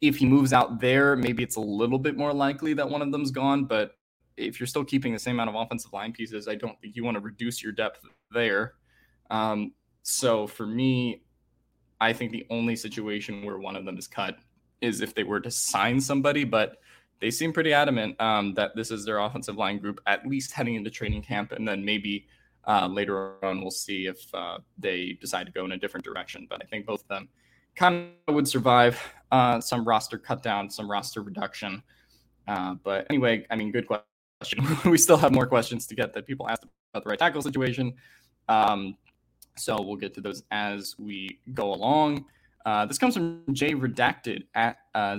If 0.00 0.16
he 0.16 0.26
moves 0.26 0.52
out 0.52 0.80
there, 0.80 1.14
maybe 1.14 1.42
it's 1.42 1.56
a 1.56 1.60
little 1.60 1.98
bit 1.98 2.16
more 2.16 2.32
likely 2.32 2.74
that 2.74 2.88
one 2.88 3.02
of 3.02 3.12
them's 3.12 3.30
gone. 3.30 3.64
But 3.64 3.92
if 4.36 4.58
you're 4.58 4.66
still 4.66 4.84
keeping 4.84 5.12
the 5.12 5.18
same 5.18 5.36
amount 5.36 5.50
of 5.50 5.54
offensive 5.54 5.92
line 5.92 6.12
pieces, 6.12 6.48
I 6.48 6.56
don't 6.56 6.80
think 6.80 6.96
you 6.96 7.04
want 7.04 7.16
to 7.16 7.20
reduce 7.20 7.62
your 7.62 7.72
depth 7.72 8.00
there. 8.32 8.74
Um, 9.30 9.72
so 10.02 10.46
for 10.46 10.66
me, 10.66 11.22
I 12.00 12.12
think 12.12 12.32
the 12.32 12.46
only 12.50 12.74
situation 12.74 13.44
where 13.44 13.58
one 13.58 13.76
of 13.76 13.84
them 13.84 13.96
is 13.96 14.08
cut 14.08 14.38
is 14.80 15.00
if 15.00 15.14
they 15.14 15.22
were 15.22 15.40
to 15.40 15.50
sign 15.50 16.00
somebody, 16.00 16.42
but 16.42 16.78
they 17.20 17.30
seem 17.30 17.52
pretty 17.52 17.72
adamant 17.72 18.20
um, 18.20 18.54
that 18.54 18.74
this 18.74 18.90
is 18.90 19.04
their 19.04 19.18
offensive 19.18 19.56
line 19.56 19.78
group, 19.78 20.00
at 20.06 20.26
least 20.26 20.50
heading 20.50 20.74
into 20.74 20.90
training 20.90 21.22
camp. 21.22 21.52
And 21.52 21.68
then 21.68 21.84
maybe 21.84 22.26
uh, 22.66 22.86
later 22.86 23.44
on, 23.44 23.60
we'll 23.60 23.70
see 23.70 24.06
if 24.06 24.32
uh, 24.34 24.58
they 24.78 25.18
decide 25.20 25.46
to 25.46 25.52
go 25.52 25.64
in 25.64 25.72
a 25.72 25.76
different 25.76 26.04
direction. 26.04 26.46
But 26.48 26.62
I 26.62 26.66
think 26.66 26.86
both 26.86 27.02
of 27.02 27.08
them 27.08 27.28
kind 27.74 28.10
of 28.28 28.34
would 28.34 28.46
survive 28.46 29.00
uh, 29.30 29.60
some 29.60 29.84
roster 29.84 30.18
cut 30.18 30.42
down, 30.42 30.70
some 30.70 30.90
roster 30.90 31.22
reduction. 31.22 31.82
Uh, 32.46 32.74
but 32.82 33.06
anyway, 33.10 33.46
I 33.50 33.56
mean, 33.56 33.72
good 33.72 33.86
question. 33.86 34.64
we 34.90 34.98
still 34.98 35.16
have 35.16 35.32
more 35.32 35.46
questions 35.46 35.86
to 35.88 35.94
get 35.94 36.12
that 36.14 36.26
people 36.26 36.48
asked 36.48 36.64
about 36.92 37.04
the 37.04 37.10
right 37.10 37.18
tackle 37.18 37.42
situation. 37.42 37.94
Um, 38.48 38.96
so 39.56 39.80
we'll 39.80 39.96
get 39.96 40.14
to 40.14 40.20
those 40.20 40.42
as 40.50 40.96
we 40.98 41.40
go 41.54 41.74
along. 41.74 42.24
Uh, 42.64 42.86
this 42.86 42.98
comes 42.98 43.14
from 43.14 43.42
Jay 43.52 43.74
Redacted 43.74 44.44
at 44.54 44.78
uh, 44.94 45.18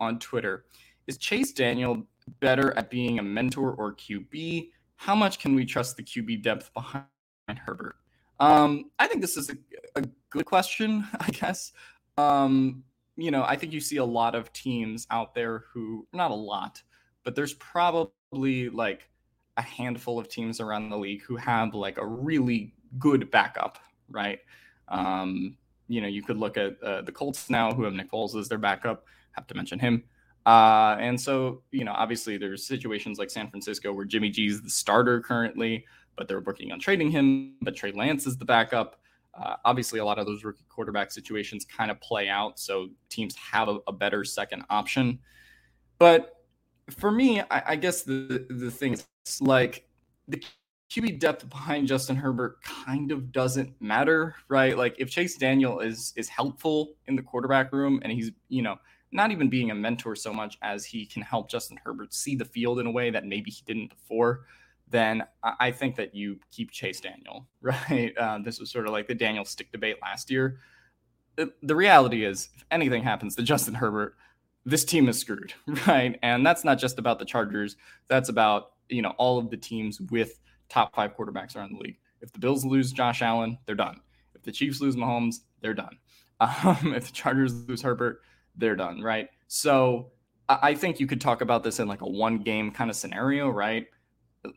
on 0.00 0.18
Twitter. 0.18 0.64
Is 1.06 1.18
Chase 1.18 1.52
Daniel 1.52 2.06
better 2.40 2.76
at 2.76 2.90
being 2.90 3.18
a 3.18 3.22
mentor 3.22 3.72
or 3.72 3.94
QB? 3.94 4.70
How 4.96 5.14
much 5.14 5.38
can 5.38 5.54
we 5.54 5.64
trust 5.64 5.96
the 5.96 6.02
QB 6.02 6.42
depth 6.42 6.72
behind 6.74 7.04
Herbert? 7.48 7.96
Um, 8.40 8.90
I 8.98 9.06
think 9.06 9.20
this 9.20 9.36
is 9.36 9.50
a, 9.50 9.56
a 9.96 10.04
good 10.30 10.44
question, 10.44 11.06
I 11.20 11.28
guess. 11.28 11.72
Um, 12.16 12.84
you 13.16 13.30
know, 13.30 13.44
I 13.44 13.56
think 13.56 13.72
you 13.72 13.80
see 13.80 13.98
a 13.98 14.04
lot 14.04 14.34
of 14.34 14.52
teams 14.52 15.06
out 15.10 15.34
there 15.34 15.64
who, 15.72 16.06
not 16.12 16.30
a 16.30 16.34
lot, 16.34 16.82
but 17.22 17.34
there's 17.34 17.54
probably 17.54 18.68
like 18.70 19.08
a 19.56 19.62
handful 19.62 20.18
of 20.18 20.28
teams 20.28 20.60
around 20.60 20.90
the 20.90 20.98
league 20.98 21.22
who 21.22 21.36
have 21.36 21.74
like 21.74 21.98
a 21.98 22.06
really 22.06 22.74
good 22.98 23.30
backup, 23.30 23.78
right? 24.08 24.40
Um, 24.88 25.56
you 25.88 26.00
know, 26.00 26.08
you 26.08 26.22
could 26.22 26.38
look 26.38 26.56
at 26.56 26.82
uh, 26.82 27.02
the 27.02 27.12
Colts 27.12 27.50
now, 27.50 27.72
who 27.72 27.84
have 27.84 27.92
Nick 27.92 28.10
Foles 28.10 28.38
as 28.38 28.48
their 28.48 28.58
backup. 28.58 29.04
Have 29.32 29.46
to 29.48 29.54
mention 29.54 29.78
him. 29.78 30.04
Uh, 30.46 30.96
and 31.00 31.18
so, 31.18 31.62
you 31.70 31.84
know, 31.84 31.92
obviously 31.92 32.36
there's 32.36 32.66
situations 32.66 33.18
like 33.18 33.30
San 33.30 33.48
Francisco 33.48 33.92
where 33.92 34.04
Jimmy 34.04 34.30
G 34.30 34.46
is 34.46 34.62
the 34.62 34.70
starter 34.70 35.20
currently, 35.20 35.84
but 36.16 36.28
they're 36.28 36.40
working 36.40 36.70
on 36.72 36.78
trading 36.78 37.10
him. 37.10 37.54
But 37.62 37.76
Trey 37.76 37.92
Lance 37.92 38.26
is 38.26 38.36
the 38.36 38.44
backup. 38.44 39.00
Uh, 39.32 39.56
obviously, 39.64 39.98
a 39.98 40.04
lot 40.04 40.18
of 40.18 40.26
those 40.26 40.44
rookie 40.44 40.64
quarterback 40.68 41.10
situations 41.10 41.64
kind 41.64 41.90
of 41.90 42.00
play 42.00 42.28
out, 42.28 42.58
so 42.58 42.88
teams 43.08 43.34
have 43.34 43.68
a, 43.68 43.78
a 43.88 43.92
better 43.92 44.22
second 44.22 44.64
option. 44.70 45.18
But 45.98 46.34
for 46.90 47.10
me, 47.10 47.40
I, 47.40 47.62
I 47.68 47.76
guess 47.76 48.02
the 48.02 48.46
the 48.48 48.70
thing 48.70 48.92
is 48.92 49.06
like 49.40 49.88
the 50.28 50.42
QB 50.90 51.18
depth 51.18 51.48
behind 51.48 51.88
Justin 51.88 52.14
Herbert 52.14 52.62
kind 52.62 53.10
of 53.10 53.32
doesn't 53.32 53.72
matter, 53.80 54.36
right? 54.48 54.78
Like 54.78 54.94
if 54.98 55.10
Chase 55.10 55.36
Daniel 55.36 55.80
is 55.80 56.12
is 56.16 56.28
helpful 56.28 56.94
in 57.06 57.16
the 57.16 57.22
quarterback 57.22 57.72
room 57.72 58.00
and 58.02 58.12
he's, 58.12 58.30
you 58.48 58.62
know, 58.62 58.76
not 59.14 59.30
even 59.30 59.48
being 59.48 59.70
a 59.70 59.74
mentor 59.74 60.16
so 60.16 60.32
much 60.32 60.58
as 60.60 60.84
he 60.84 61.06
can 61.06 61.22
help 61.22 61.48
Justin 61.48 61.78
Herbert 61.82 62.12
see 62.12 62.34
the 62.34 62.44
field 62.44 62.80
in 62.80 62.86
a 62.86 62.90
way 62.90 63.10
that 63.10 63.24
maybe 63.24 63.50
he 63.50 63.62
didn't 63.64 63.90
before, 63.90 64.42
then 64.90 65.24
I 65.42 65.70
think 65.70 65.96
that 65.96 66.14
you 66.14 66.38
keep 66.50 66.72
Chase 66.72 67.00
Daniel, 67.00 67.46
right? 67.62 68.12
Uh, 68.18 68.40
this 68.44 68.58
was 68.58 68.70
sort 68.70 68.86
of 68.86 68.92
like 68.92 69.06
the 69.06 69.14
Daniel 69.14 69.44
stick 69.44 69.72
debate 69.72 69.96
last 70.02 70.30
year. 70.30 70.58
The 71.36 71.74
reality 71.74 72.24
is, 72.24 72.48
if 72.54 72.64
anything 72.70 73.02
happens 73.02 73.34
to 73.36 73.42
Justin 73.42 73.74
Herbert, 73.74 74.16
this 74.64 74.84
team 74.84 75.08
is 75.08 75.18
screwed, 75.18 75.54
right? 75.86 76.18
And 76.22 76.44
that's 76.44 76.64
not 76.64 76.78
just 76.78 76.98
about 76.98 77.18
the 77.18 77.24
Chargers. 77.24 77.76
That's 78.08 78.28
about 78.28 78.72
you 78.88 79.02
know 79.02 79.14
all 79.16 79.38
of 79.38 79.50
the 79.50 79.56
teams 79.56 80.00
with 80.00 80.40
top 80.68 80.94
five 80.94 81.16
quarterbacks 81.16 81.56
around 81.56 81.72
the 81.72 81.78
league. 81.78 81.98
If 82.20 82.32
the 82.32 82.38
Bills 82.38 82.64
lose 82.64 82.92
Josh 82.92 83.22
Allen, 83.22 83.58
they're 83.66 83.74
done. 83.74 84.00
If 84.34 84.42
the 84.42 84.52
Chiefs 84.52 84.80
lose 84.80 84.96
Mahomes, 84.96 85.40
they're 85.60 85.74
done. 85.74 85.98
Um, 86.40 86.92
if 86.94 87.06
the 87.06 87.12
Chargers 87.12 87.54
lose 87.68 87.80
Herbert, 87.80 88.20
they're 88.56 88.76
done, 88.76 89.00
right? 89.00 89.28
So 89.48 90.10
I 90.48 90.74
think 90.74 91.00
you 91.00 91.06
could 91.06 91.20
talk 91.20 91.40
about 91.40 91.62
this 91.62 91.80
in 91.80 91.88
like 91.88 92.02
a 92.02 92.08
one 92.08 92.38
game 92.38 92.70
kind 92.70 92.90
of 92.90 92.96
scenario, 92.96 93.48
right? 93.48 93.86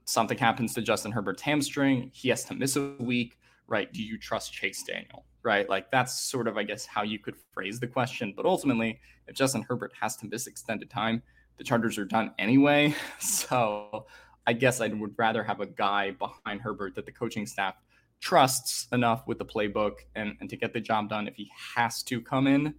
Something 0.05 0.37
happens 0.37 0.73
to 0.73 0.81
Justin 0.81 1.11
Herbert's 1.11 1.41
hamstring, 1.41 2.11
he 2.13 2.29
has 2.29 2.43
to 2.45 2.55
miss 2.55 2.75
a 2.75 2.93
week, 2.99 3.37
right? 3.67 3.91
Do 3.91 4.03
you 4.03 4.17
trust 4.17 4.51
Chase 4.51 4.83
Daniel, 4.83 5.25
right? 5.43 5.69
Like 5.69 5.89
that's 5.91 6.19
sort 6.19 6.47
of, 6.47 6.57
I 6.57 6.63
guess, 6.63 6.85
how 6.85 7.03
you 7.03 7.19
could 7.19 7.35
phrase 7.53 7.79
the 7.79 7.87
question. 7.87 8.33
But 8.35 8.45
ultimately, 8.45 8.99
if 9.27 9.35
Justin 9.35 9.63
Herbert 9.63 9.93
has 9.99 10.17
to 10.17 10.27
miss 10.27 10.47
extended 10.47 10.89
time, 10.89 11.23
the 11.57 11.63
Chargers 11.63 11.97
are 11.97 12.05
done 12.05 12.33
anyway. 12.37 12.95
So 13.19 14.05
I 14.45 14.53
guess 14.53 14.79
I 14.81 14.87
would 14.87 15.13
rather 15.17 15.43
have 15.43 15.59
a 15.59 15.65
guy 15.65 16.11
behind 16.11 16.61
Herbert 16.61 16.95
that 16.95 17.05
the 17.05 17.11
coaching 17.11 17.45
staff 17.45 17.75
trusts 18.19 18.87
enough 18.91 19.27
with 19.27 19.37
the 19.37 19.45
playbook 19.45 19.99
and, 20.15 20.35
and 20.39 20.49
to 20.49 20.55
get 20.55 20.73
the 20.73 20.79
job 20.79 21.09
done 21.09 21.27
if 21.27 21.35
he 21.35 21.49
has 21.75 22.01
to 22.03 22.21
come 22.21 22.47
in. 22.47 22.73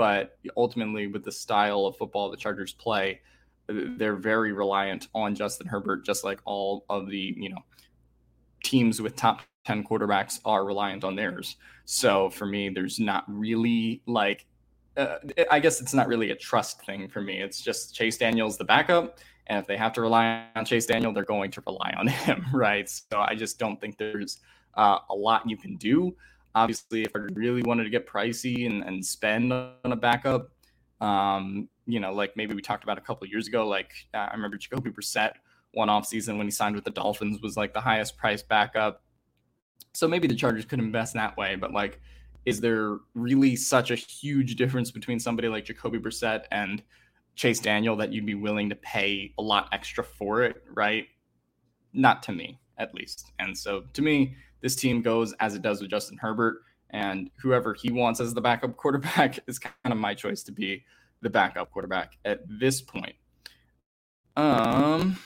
But 0.00 0.38
ultimately, 0.56 1.08
with 1.08 1.24
the 1.24 1.30
style 1.30 1.84
of 1.84 1.94
football 1.94 2.30
the 2.30 2.36
Chargers 2.38 2.72
play, 2.72 3.20
they're 3.68 4.16
very 4.16 4.50
reliant 4.50 5.08
on 5.14 5.34
Justin 5.34 5.66
Herbert, 5.66 6.06
just 6.06 6.24
like 6.24 6.40
all 6.46 6.86
of 6.88 7.10
the, 7.10 7.34
you 7.36 7.50
know, 7.50 7.58
teams 8.64 9.02
with 9.02 9.14
top 9.14 9.42
10 9.66 9.84
quarterbacks 9.84 10.40
are 10.46 10.64
reliant 10.64 11.04
on 11.04 11.16
theirs. 11.16 11.56
So 11.84 12.30
for 12.30 12.46
me, 12.46 12.70
there's 12.70 12.98
not 12.98 13.24
really 13.28 14.00
like 14.06 14.46
uh, 14.96 15.16
I 15.50 15.60
guess 15.60 15.82
it's 15.82 15.92
not 15.92 16.08
really 16.08 16.30
a 16.30 16.34
trust 16.34 16.82
thing 16.86 17.06
for 17.06 17.20
me. 17.20 17.42
It's 17.42 17.60
just 17.60 17.94
Chase 17.94 18.16
Daniel's 18.16 18.56
the 18.56 18.64
backup. 18.64 19.18
And 19.48 19.58
if 19.58 19.66
they 19.66 19.76
have 19.76 19.92
to 19.92 20.00
rely 20.00 20.46
on 20.56 20.64
Chase 20.64 20.86
Daniel, 20.86 21.12
they're 21.12 21.24
going 21.24 21.50
to 21.50 21.62
rely 21.66 21.92
on 21.98 22.06
him, 22.26 22.46
right? 22.54 22.88
So 22.88 23.18
I 23.18 23.34
just 23.34 23.58
don't 23.58 23.78
think 23.78 23.98
there's 23.98 24.40
uh, 24.78 25.00
a 25.10 25.14
lot 25.14 25.46
you 25.46 25.58
can 25.58 25.76
do. 25.76 26.16
Obviously, 26.54 27.02
if 27.02 27.12
I 27.14 27.20
really 27.34 27.62
wanted 27.62 27.84
to 27.84 27.90
get 27.90 28.06
pricey 28.06 28.66
and, 28.66 28.82
and 28.82 29.04
spend 29.04 29.52
on 29.52 29.74
a 29.84 29.96
backup, 29.96 30.50
um, 31.00 31.68
you 31.86 32.00
know, 32.00 32.12
like 32.12 32.36
maybe 32.36 32.54
we 32.54 32.62
talked 32.62 32.84
about 32.84 32.98
a 32.98 33.00
couple 33.00 33.26
years 33.26 33.46
ago, 33.46 33.66
like 33.66 33.92
uh, 34.14 34.18
I 34.18 34.34
remember 34.34 34.56
Jacoby 34.56 34.90
Brissett 34.90 35.32
one 35.72 35.88
off 35.88 36.06
season 36.06 36.36
when 36.36 36.46
he 36.46 36.50
signed 36.50 36.74
with 36.74 36.84
the 36.84 36.90
Dolphins 36.90 37.40
was 37.40 37.56
like 37.56 37.72
the 37.72 37.80
highest 37.80 38.16
price 38.16 38.42
backup. 38.42 39.02
So 39.92 40.08
maybe 40.08 40.26
the 40.26 40.34
Chargers 40.34 40.64
could 40.64 40.80
invest 40.80 41.14
that 41.14 41.36
way, 41.36 41.56
but 41.56 41.72
like 41.72 42.00
is 42.46 42.60
there 42.60 42.98
really 43.14 43.54
such 43.56 43.90
a 43.90 43.94
huge 43.94 44.56
difference 44.56 44.90
between 44.90 45.18
somebody 45.18 45.48
like 45.48 45.64
Jacoby 45.64 45.98
Brissett 45.98 46.44
and 46.50 46.82
Chase 47.34 47.60
Daniel 47.60 47.96
that 47.96 48.12
you'd 48.12 48.26
be 48.26 48.34
willing 48.34 48.68
to 48.70 48.76
pay 48.76 49.32
a 49.38 49.42
lot 49.42 49.68
extra 49.72 50.02
for 50.02 50.42
it, 50.42 50.62
right? 50.74 51.06
Not 51.92 52.22
to 52.24 52.32
me, 52.32 52.58
at 52.78 52.94
least. 52.94 53.32
And 53.38 53.56
so 53.56 53.84
to 53.92 54.02
me, 54.02 54.36
this 54.60 54.76
team 54.76 55.02
goes 55.02 55.32
as 55.34 55.54
it 55.54 55.62
does 55.62 55.80
with 55.80 55.90
Justin 55.90 56.18
Herbert, 56.18 56.62
and 56.90 57.30
whoever 57.36 57.74
he 57.74 57.90
wants 57.90 58.20
as 58.20 58.34
the 58.34 58.40
backup 58.40 58.76
quarterback 58.76 59.38
is 59.46 59.58
kind 59.58 59.74
of 59.84 59.96
my 59.96 60.14
choice 60.14 60.42
to 60.44 60.52
be 60.52 60.84
the 61.22 61.30
backup 61.30 61.70
quarterback 61.70 62.16
at 62.24 62.40
this 62.48 62.80
point. 62.80 63.14
Um, 64.36 65.18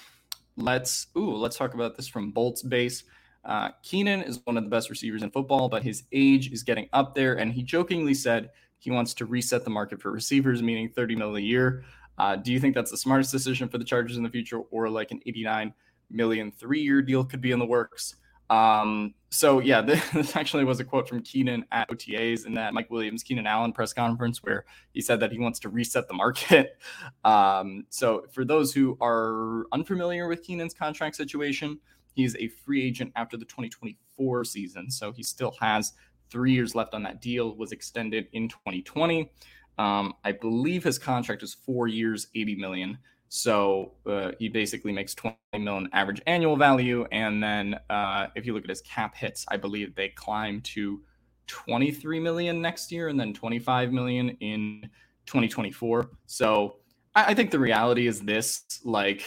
let's 0.56 1.08
ooh, 1.16 1.36
let's 1.36 1.56
talk 1.56 1.74
about 1.74 1.96
this 1.96 2.08
from 2.08 2.30
Bolts 2.30 2.62
Base. 2.62 3.04
Uh, 3.44 3.70
Keenan 3.82 4.22
is 4.22 4.40
one 4.44 4.56
of 4.56 4.64
the 4.64 4.70
best 4.70 4.88
receivers 4.88 5.22
in 5.22 5.30
football, 5.30 5.68
but 5.68 5.82
his 5.82 6.04
age 6.12 6.50
is 6.50 6.62
getting 6.62 6.88
up 6.92 7.14
there. 7.14 7.34
And 7.34 7.52
he 7.52 7.62
jokingly 7.62 8.14
said 8.14 8.50
he 8.78 8.90
wants 8.90 9.12
to 9.14 9.26
reset 9.26 9.64
the 9.64 9.70
market 9.70 10.00
for 10.00 10.10
receivers, 10.10 10.62
meaning 10.62 10.88
30 10.88 11.16
mil 11.16 11.36
a 11.36 11.40
year. 11.40 11.84
Uh, 12.16 12.36
do 12.36 12.52
you 12.52 12.60
think 12.60 12.74
that's 12.74 12.90
the 12.90 12.96
smartest 12.96 13.32
decision 13.32 13.68
for 13.68 13.78
the 13.78 13.84
Chargers 13.84 14.16
in 14.16 14.22
the 14.22 14.30
future, 14.30 14.60
or 14.70 14.88
like 14.88 15.10
an 15.10 15.20
89 15.26 15.74
million 16.10 16.52
three 16.52 16.80
year 16.80 17.02
deal 17.02 17.24
could 17.24 17.40
be 17.40 17.50
in 17.50 17.58
the 17.58 17.66
works? 17.66 18.16
Um, 18.50 19.14
so 19.30 19.60
yeah, 19.60 19.80
this 20.14 20.36
actually 20.36 20.64
was 20.64 20.80
a 20.80 20.84
quote 20.84 21.08
from 21.08 21.22
Keenan 21.22 21.64
at 21.72 21.88
OTAs 21.90 22.46
in 22.46 22.54
that 22.54 22.74
Mike 22.74 22.90
Williams 22.90 23.22
Keenan 23.22 23.46
Allen 23.46 23.72
press 23.72 23.92
conference 23.92 24.42
where 24.42 24.64
he 24.92 25.00
said 25.00 25.20
that 25.20 25.32
he 25.32 25.38
wants 25.38 25.58
to 25.60 25.68
reset 25.68 26.08
the 26.08 26.14
market. 26.14 26.78
Um, 27.24 27.86
so 27.88 28.26
for 28.32 28.44
those 28.44 28.74
who 28.74 28.98
are 29.00 29.64
unfamiliar 29.72 30.28
with 30.28 30.42
Keenan's 30.42 30.74
contract 30.74 31.16
situation, 31.16 31.78
He's 32.14 32.36
a 32.36 32.48
free 32.48 32.84
agent 32.84 33.12
after 33.16 33.36
the 33.36 33.44
2024 33.44 34.44
season, 34.44 34.90
so 34.90 35.12
he 35.12 35.22
still 35.22 35.54
has 35.60 35.92
three 36.30 36.52
years 36.52 36.74
left 36.74 36.94
on 36.94 37.02
that 37.02 37.20
deal. 37.20 37.56
Was 37.56 37.72
extended 37.72 38.28
in 38.32 38.48
2020. 38.48 39.30
Um, 39.76 40.14
I 40.24 40.32
believe 40.32 40.84
his 40.84 40.98
contract 40.98 41.42
is 41.42 41.54
four 41.54 41.88
years, 41.88 42.28
80 42.34 42.54
million. 42.56 42.98
So 43.34 43.94
uh, 44.06 44.30
he 44.38 44.48
basically 44.48 44.92
makes 44.92 45.12
20 45.12 45.36
million 45.58 45.88
average 45.92 46.22
annual 46.28 46.56
value, 46.56 47.04
and 47.10 47.42
then 47.42 47.74
uh, 47.90 48.28
if 48.36 48.46
you 48.46 48.54
look 48.54 48.62
at 48.62 48.68
his 48.68 48.80
cap 48.82 49.16
hits, 49.16 49.44
I 49.48 49.56
believe 49.56 49.96
they 49.96 50.10
climb 50.10 50.60
to 50.60 51.02
23 51.48 52.20
million 52.20 52.62
next 52.62 52.92
year, 52.92 53.08
and 53.08 53.18
then 53.18 53.34
25 53.34 53.90
million 53.90 54.30
in 54.38 54.88
2024. 55.26 56.10
So 56.26 56.76
I, 57.16 57.32
I 57.32 57.34
think 57.34 57.50
the 57.50 57.58
reality 57.58 58.06
is 58.06 58.20
this: 58.20 58.62
like 58.84 59.24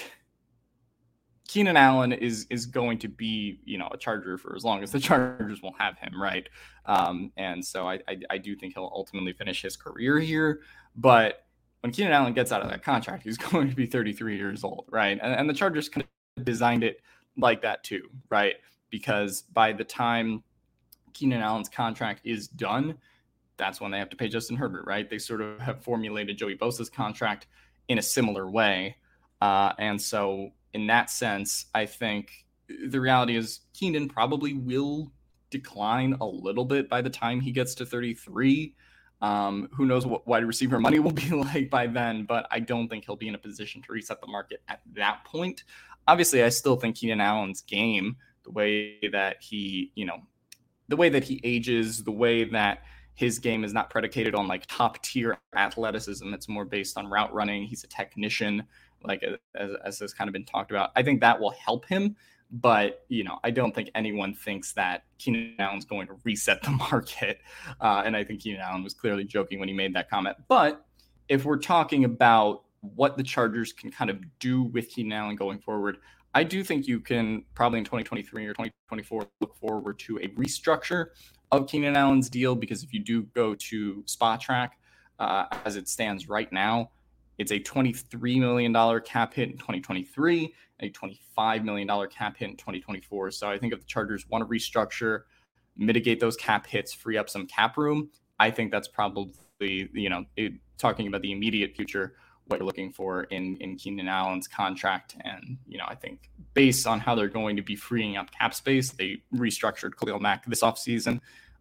Keenan 1.49 1.75
Allen 1.75 2.13
is 2.13 2.47
is 2.49 2.65
going 2.65 2.99
to 2.99 3.09
be 3.09 3.59
you 3.65 3.77
know 3.77 3.89
a 3.91 3.97
Charger 3.97 4.37
for 4.37 4.55
as 4.55 4.63
long 4.63 4.83
as 4.83 4.93
the 4.93 4.99
Chargers 5.01 5.61
will 5.61 5.75
have 5.77 5.97
him, 5.97 6.13
right? 6.21 6.47
Um, 6.85 7.33
and 7.35 7.63
so 7.63 7.85
I, 7.85 7.99
I, 8.07 8.19
I 8.29 8.37
do 8.37 8.55
think 8.55 8.75
he'll 8.75 8.89
ultimately 8.95 9.33
finish 9.33 9.61
his 9.61 9.75
career 9.75 10.17
here. 10.17 10.61
But 10.95 11.46
when 11.81 11.91
Keenan 11.91 12.13
Allen 12.13 12.33
gets 12.33 12.51
out 12.51 12.61
of 12.61 12.69
that 12.69 12.83
contract, 12.83 13.23
he's 13.23 13.37
going 13.51 13.69
to 13.69 13.75
be 13.75 13.85
33 13.85 14.37
years 14.37 14.63
old, 14.63 14.85
right? 14.89 15.19
And, 15.21 15.33
and 15.33 15.49
the 15.49 15.53
Chargers 15.53 15.89
kind 15.89 16.05
of 16.37 16.45
designed 16.45 16.83
it 16.83 17.01
like 17.37 17.61
that 17.61 17.83
too, 17.83 18.09
right? 18.29 18.55
Because 18.89 19.41
by 19.41 19.73
the 19.73 19.83
time 19.83 20.43
Keenan 21.13 21.41
Allen's 21.41 21.69
contract 21.69 22.21
is 22.23 22.47
done, 22.47 22.97
that's 23.57 23.81
when 23.81 23.91
they 23.91 23.99
have 23.99 24.09
to 24.09 24.15
pay 24.15 24.27
Justin 24.27 24.55
Herbert, 24.55 24.85
right? 24.85 25.09
They 25.09 25.17
sort 25.17 25.41
of 25.41 25.59
have 25.59 25.81
formulated 25.83 26.37
Joey 26.37 26.55
Bosa's 26.55 26.89
contract 26.89 27.47
in 27.87 27.97
a 27.97 28.01
similar 28.01 28.49
way. 28.49 28.97
Uh, 29.41 29.73
and 29.79 30.01
so 30.01 30.51
in 30.73 30.87
that 30.87 31.09
sense, 31.09 31.65
I 31.73 31.85
think 31.85 32.45
the 32.87 32.99
reality 32.99 33.35
is 33.35 33.61
Keenan 33.73 34.09
probably 34.09 34.53
will 34.53 35.11
decline 35.49 36.15
a 36.19 36.25
little 36.25 36.65
bit 36.65 36.89
by 36.89 37.01
the 37.01 37.09
time 37.09 37.39
he 37.39 37.51
gets 37.51 37.73
to 37.75 37.85
33. 37.85 38.75
Um, 39.21 39.69
who 39.73 39.85
knows 39.85 40.05
what 40.05 40.27
wide 40.27 40.45
receiver 40.45 40.79
money 40.79 40.99
will 40.99 41.11
be 41.11 41.29
like 41.29 41.69
by 41.69 41.87
then, 41.87 42.25
but 42.25 42.47
I 42.51 42.59
don't 42.59 42.87
think 42.87 43.05
he'll 43.05 43.15
be 43.15 43.27
in 43.27 43.35
a 43.35 43.39
position 43.39 43.81
to 43.83 43.91
reset 43.91 44.21
the 44.21 44.27
market 44.27 44.61
at 44.67 44.81
that 44.93 45.23
point. 45.25 45.63
Obviously, 46.07 46.43
I 46.43 46.49
still 46.49 46.75
think 46.75 46.95
Keenan 46.95 47.19
Allen's 47.19 47.61
game, 47.61 48.17
the 48.43 48.51
way 48.51 48.99
that 49.11 49.41
he, 49.41 49.91
you 49.95 50.05
know, 50.05 50.19
the 50.87 50.95
way 50.95 51.09
that 51.09 51.23
he 51.23 51.41
ages, 51.43 52.03
the 52.03 52.11
way 52.11 52.45
that 52.45 52.83
his 53.17 53.39
game 53.39 53.63
is 53.63 53.73
not 53.73 53.89
predicated 53.89 54.35
on 54.35 54.47
like 54.47 54.65
top 54.67 55.01
tier 55.01 55.37
athleticism. 55.55 56.33
It's 56.33 56.47
more 56.47 56.65
based 56.65 56.97
on 56.97 57.07
route 57.07 57.33
running. 57.33 57.63
He's 57.63 57.83
a 57.83 57.87
technician. 57.87 58.63
like 59.03 59.23
as, 59.55 59.71
as 59.83 59.99
has 59.99 60.13
kind 60.13 60.29
of 60.29 60.33
been 60.33 60.45
talked 60.45 60.69
about. 60.69 60.91
I 60.95 61.01
think 61.01 61.21
that 61.21 61.39
will 61.39 61.51
help 61.51 61.85
him. 61.87 62.15
But 62.51 63.05
you 63.09 63.23
know, 63.23 63.39
I 63.43 63.51
don't 63.51 63.75
think 63.75 63.89
anyone 63.93 64.33
thinks 64.33 64.73
that 64.73 65.03
Keenan 65.17 65.55
Allen's 65.59 65.85
going 65.85 66.07
to 66.07 66.15
reset 66.23 66.63
the 66.63 66.71
market, 66.91 67.39
uh, 67.81 68.03
and 68.05 68.15
I 68.15 68.23
think 68.23 68.41
Keenan 68.41 68.61
Allen 68.61 68.83
was 68.83 68.93
clearly 68.93 69.23
joking 69.23 69.59
when 69.59 69.67
he 69.67 69.73
made 69.73 69.93
that 69.95 70.09
comment. 70.09 70.37
But 70.47 70.85
if 71.29 71.45
we're 71.45 71.57
talking 71.57 72.05
about 72.05 72.63
what 72.81 73.17
the 73.17 73.23
Chargers 73.23 73.73
can 73.73 73.91
kind 73.91 74.09
of 74.09 74.19
do 74.39 74.63
with 74.63 74.89
Keenan 74.89 75.13
Allen 75.13 75.35
going 75.35 75.59
forward, 75.59 75.97
I 76.33 76.43
do 76.43 76.63
think 76.63 76.87
you 76.87 76.99
can 76.99 77.43
probably 77.55 77.79
in 77.79 77.85
2023 77.85 78.45
or 78.45 78.53
2024 78.53 79.27
look 79.41 79.55
forward 79.55 79.99
to 79.99 80.17
a 80.17 80.27
restructure 80.29 81.07
of 81.51 81.67
Keenan 81.67 81.95
Allen's 81.95 82.29
deal 82.29 82.55
because 82.55 82.83
if 82.83 82.93
you 82.93 82.99
do 82.99 83.23
go 83.33 83.55
to 83.55 84.03
Spotrac 84.05 84.69
uh, 85.19 85.45
as 85.65 85.75
it 85.75 85.87
stands 85.87 86.29
right 86.29 86.51
now, 86.51 86.91
it's 87.37 87.51
a 87.51 87.59
$23 87.59 88.39
million 88.39 89.01
cap 89.01 89.33
hit 89.33 89.49
in 89.49 89.57
2023, 89.57 90.53
a 90.81 90.89
$25 90.89 91.63
million 91.63 92.07
cap 92.09 92.37
hit 92.37 92.49
in 92.49 92.57
2024. 92.57 93.31
So 93.31 93.49
I 93.49 93.57
think 93.57 93.73
if 93.73 93.79
the 93.79 93.85
Chargers 93.85 94.27
want 94.29 94.43
to 94.43 94.47
restructure, 94.47 95.21
mitigate 95.75 96.19
those 96.19 96.35
cap 96.35 96.65
hits, 96.65 96.93
free 96.93 97.17
up 97.17 97.29
some 97.29 97.45
cap 97.45 97.77
room, 97.77 98.09
I 98.39 98.51
think 98.51 98.71
that's 98.71 98.87
probably, 98.87 99.33
you 99.59 100.09
know, 100.09 100.25
it, 100.35 100.53
talking 100.77 101.07
about 101.07 101.21
the 101.21 101.31
immediate 101.31 101.75
future, 101.75 102.15
what 102.47 102.59
you're 102.59 102.65
looking 102.65 102.91
for 102.91 103.23
in 103.25 103.57
in 103.57 103.75
Keenan 103.75 104.07
Allen's 104.07 104.47
contract. 104.47 105.15
And 105.23 105.57
you 105.67 105.77
know, 105.77 105.85
I 105.87 105.95
think 105.95 106.29
based 106.53 106.87
on 106.87 106.99
how 106.99 107.15
they're 107.15 107.27
going 107.27 107.55
to 107.57 107.61
be 107.61 107.75
freeing 107.75 108.17
up 108.17 108.31
cap 108.31 108.53
space, 108.53 108.91
they 108.91 109.21
restructured 109.33 109.95
Khalil 109.97 110.19
Mack 110.19 110.45
this 110.45 110.61
offseason. 110.61 111.19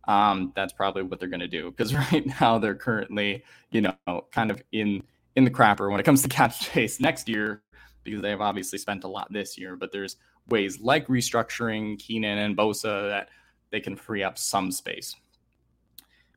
Um, 0.08 0.52
that's 0.54 0.72
probably 0.72 1.02
what 1.02 1.18
they're 1.18 1.28
going 1.28 1.40
to 1.40 1.48
do 1.48 1.70
because 1.70 1.94
right 2.12 2.24
now 2.40 2.58
they're 2.58 2.76
currently, 2.76 3.42
you 3.70 3.80
know, 3.80 4.26
kind 4.30 4.50
of 4.50 4.62
in 4.72 5.02
in 5.36 5.44
the 5.44 5.50
crapper 5.50 5.90
when 5.90 6.00
it 6.00 6.04
comes 6.04 6.22
to 6.22 6.28
cap 6.30 6.52
space 6.52 7.00
next 7.00 7.28
year 7.28 7.62
because 8.02 8.22
they 8.22 8.30
have 8.30 8.40
obviously 8.40 8.78
spent 8.78 9.04
a 9.04 9.08
lot 9.08 9.32
this 9.32 9.56
year. 9.56 9.76
But 9.76 9.92
there's 9.92 10.16
ways 10.48 10.80
like 10.80 11.06
restructuring 11.08 11.98
Keenan 11.98 12.38
and 12.38 12.56
Bosa 12.56 13.08
that 13.08 13.28
they 13.70 13.80
can 13.80 13.96
free 13.96 14.22
up 14.22 14.38
some 14.38 14.70
space. 14.70 15.14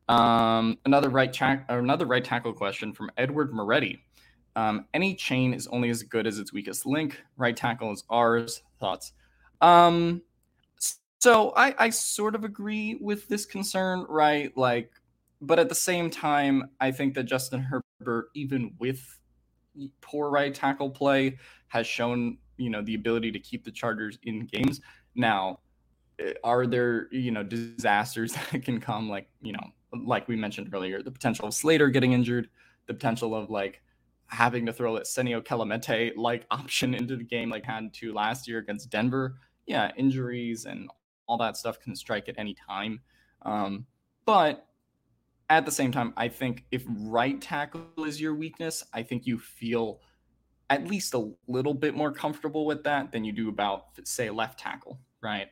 Um, 0.08 0.78
another 0.84 1.08
right 1.08 1.34
another 1.68 2.06
right 2.06 2.24
tackle 2.24 2.52
question 2.52 2.92
from 2.92 3.10
Edward 3.16 3.52
Moretti. 3.52 4.04
Um, 4.56 4.86
any 4.92 5.14
chain 5.14 5.54
is 5.54 5.68
only 5.68 5.90
as 5.90 6.02
good 6.02 6.26
as 6.26 6.40
its 6.40 6.52
weakest 6.52 6.84
link. 6.84 7.22
Right 7.36 7.56
tackle 7.56 7.92
is 7.92 8.02
ours. 8.10 8.62
Thoughts? 8.80 9.12
Um, 9.60 10.22
so 11.20 11.52
I, 11.54 11.74
I 11.78 11.90
sort 11.90 12.34
of 12.34 12.44
agree 12.44 12.98
with 13.00 13.28
this 13.28 13.46
concern, 13.46 14.04
right? 14.08 14.56
Like, 14.56 14.90
but 15.40 15.58
at 15.58 15.68
the 15.68 15.74
same 15.74 16.10
time, 16.10 16.70
I 16.80 16.90
think 16.90 17.14
that 17.14 17.24
Justin 17.24 17.60
Herbert, 17.60 18.28
even 18.34 18.74
with 18.78 19.00
poor 20.00 20.30
right 20.30 20.54
tackle 20.54 20.90
play, 20.90 21.38
has 21.68 21.86
shown 21.86 22.38
you 22.56 22.70
know 22.70 22.82
the 22.82 22.94
ability 22.94 23.32
to 23.32 23.38
keep 23.38 23.64
the 23.64 23.70
Chargers 23.70 24.18
in 24.24 24.46
games. 24.46 24.80
Now, 25.14 25.60
eh, 26.18 26.34
are 26.44 26.66
there 26.66 27.08
you 27.12 27.30
know 27.30 27.42
disasters 27.42 28.34
that 28.52 28.62
can 28.64 28.80
come? 28.80 29.08
Like 29.08 29.28
you 29.40 29.52
know, 29.52 29.64
like 30.04 30.28
we 30.28 30.36
mentioned 30.36 30.70
earlier, 30.72 31.02
the 31.02 31.10
potential 31.10 31.46
of 31.46 31.54
Slater 31.54 31.88
getting 31.88 32.12
injured, 32.12 32.48
the 32.86 32.94
potential 32.94 33.34
of 33.34 33.50
like 33.50 33.82
having 34.26 34.66
to 34.66 34.72
throw 34.72 34.94
that 34.94 35.04
Senio 35.04 35.42
Kelemete 35.42 36.12
like 36.16 36.46
option 36.50 36.94
into 36.94 37.16
the 37.16 37.24
game 37.24 37.50
like 37.50 37.64
had 37.64 37.92
to 37.94 38.12
last 38.12 38.46
year 38.46 38.58
against 38.58 38.90
Denver. 38.90 39.36
Yeah, 39.66 39.90
injuries 39.96 40.66
and 40.66 40.90
all 41.26 41.38
that 41.38 41.56
stuff 41.56 41.78
can 41.80 41.94
strike 41.94 42.28
at 42.28 42.34
any 42.38 42.56
time. 42.68 43.00
Um, 43.42 43.86
but 44.26 44.66
at 45.50 45.66
the 45.66 45.72
same 45.72 45.90
time, 45.90 46.14
I 46.16 46.28
think 46.28 46.64
if 46.70 46.84
right 46.88 47.40
tackle 47.40 47.82
is 47.98 48.20
your 48.20 48.34
weakness, 48.34 48.84
I 48.94 49.02
think 49.02 49.26
you 49.26 49.38
feel 49.38 50.00
at 50.70 50.86
least 50.86 51.12
a 51.14 51.32
little 51.48 51.74
bit 51.74 51.96
more 51.96 52.12
comfortable 52.12 52.64
with 52.64 52.84
that 52.84 53.10
than 53.10 53.24
you 53.24 53.32
do 53.32 53.48
about, 53.48 53.86
say, 54.04 54.30
left 54.30 54.60
tackle, 54.60 55.00
right? 55.20 55.48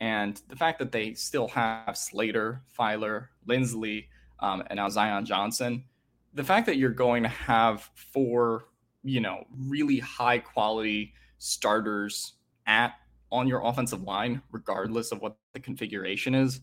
And 0.00 0.40
the 0.48 0.56
fact 0.56 0.78
that 0.78 0.90
they 0.90 1.12
still 1.12 1.48
have 1.48 1.96
Slater, 1.98 2.62
Feiler, 2.76 3.28
Linsley, 3.46 4.06
um, 4.40 4.62
and 4.68 4.78
now 4.78 4.88
Zion 4.88 5.26
Johnson, 5.26 5.84
the 6.32 6.42
fact 6.42 6.64
that 6.66 6.78
you're 6.78 6.90
going 6.90 7.22
to 7.22 7.28
have 7.28 7.90
four, 7.94 8.64
you 9.04 9.20
know, 9.20 9.44
really 9.68 9.98
high 9.98 10.38
quality 10.38 11.12
starters 11.36 12.32
at 12.66 12.94
on 13.30 13.46
your 13.46 13.60
offensive 13.64 14.02
line, 14.02 14.40
regardless 14.50 15.12
of 15.12 15.20
what 15.20 15.36
the 15.52 15.60
configuration 15.60 16.34
is, 16.34 16.60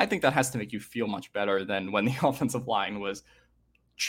I 0.00 0.06
think 0.06 0.22
that 0.22 0.32
has 0.32 0.48
to 0.50 0.58
make 0.58 0.72
you 0.72 0.80
feel 0.80 1.06
much 1.06 1.30
better 1.34 1.62
than 1.62 1.92
when 1.92 2.06
the 2.06 2.16
offensive 2.22 2.66
line 2.66 3.00
was, 3.00 3.22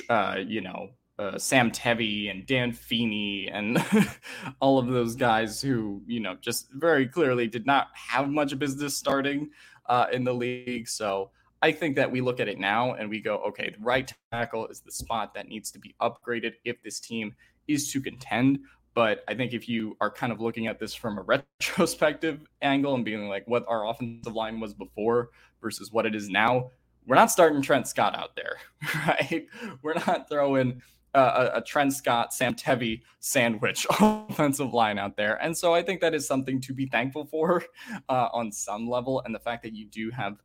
uh, 0.10 0.38
you 0.44 0.62
know, 0.62 0.92
uh, 1.20 1.38
Sam 1.38 1.70
Tevi 1.70 2.32
and 2.32 2.48
Dan 2.48 2.72
Feeney 2.72 3.50
and 3.52 3.78
all 4.62 4.80
of 4.80 4.88
those 4.88 5.16
guys 5.16 5.62
who, 5.62 6.02
you 6.08 6.22
know, 6.22 6.36
just 6.40 6.72
very 6.72 7.08
clearly 7.08 7.46
did 7.46 7.66
not 7.66 7.90
have 7.94 8.30
much 8.30 8.58
business 8.58 8.98
starting 8.98 9.50
uh, 9.88 10.08
in 10.14 10.24
the 10.24 10.34
league. 10.34 10.88
So 10.88 11.30
I 11.62 11.74
think 11.74 11.98
that 11.98 12.10
we 12.10 12.22
look 12.22 12.40
at 12.40 12.48
it 12.48 12.58
now 12.58 12.94
and 12.94 13.10
we 13.10 13.20
go, 13.20 13.38
okay, 13.50 13.70
the 13.78 13.84
right 13.84 14.12
tackle 14.32 14.68
is 14.68 14.80
the 14.80 14.94
spot 14.94 15.34
that 15.36 15.48
needs 15.48 15.72
to 15.72 15.80
be 15.80 15.94
upgraded 16.02 16.54
if 16.64 16.82
this 16.82 17.02
team 17.02 17.36
is 17.68 17.92
to 17.92 18.02
contend. 18.02 18.60
But 18.94 19.24
I 19.28 19.36
think 19.36 19.54
if 19.54 19.70
you 19.70 19.96
are 20.02 20.12
kind 20.12 20.32
of 20.32 20.42
looking 20.42 20.68
at 20.68 20.80
this 20.80 20.94
from 20.94 21.18
a 21.18 21.22
retrospective 21.62 22.42
angle 22.62 22.96
and 22.96 23.06
being 23.06 23.28
like 23.28 23.48
what 23.48 23.66
our 23.68 23.88
offensive 23.88 24.36
line 24.36 24.60
was 24.60 24.74
before 24.74 25.30
versus 25.62 25.92
what 25.92 26.06
it 26.06 26.16
is 26.16 26.30
now, 26.30 26.72
we're 27.08 27.16
not 27.16 27.32
starting 27.32 27.62
Trent 27.62 27.88
Scott 27.88 28.16
out 28.16 28.36
there, 28.36 28.58
right? 29.08 29.48
We're 29.82 29.96
not 29.96 30.30
throwing 30.30 30.82
a, 31.14 31.52
a, 31.56 31.62
Trent 31.62 31.94
Scott, 31.94 32.34
Sam 32.34 32.54
Tevi 32.54 33.02
sandwich 33.20 33.86
offensive 34.00 34.74
line 34.74 34.98
out 34.98 35.18
there. 35.18 35.36
And 35.42 35.58
so 35.58 35.74
I 35.74 35.82
think 35.82 36.02
that 36.02 36.14
is 36.14 36.28
something 36.28 36.62
to 36.62 36.74
be 36.74 36.86
thankful 36.86 37.26
for 37.26 37.64
uh, 38.10 38.30
on 38.34 38.52
some 38.52 38.90
level. 38.90 39.22
And 39.26 39.34
the 39.34 39.40
fact 39.40 39.64
that 39.64 39.74
you 39.74 39.88
do 39.88 40.12
have 40.12 40.38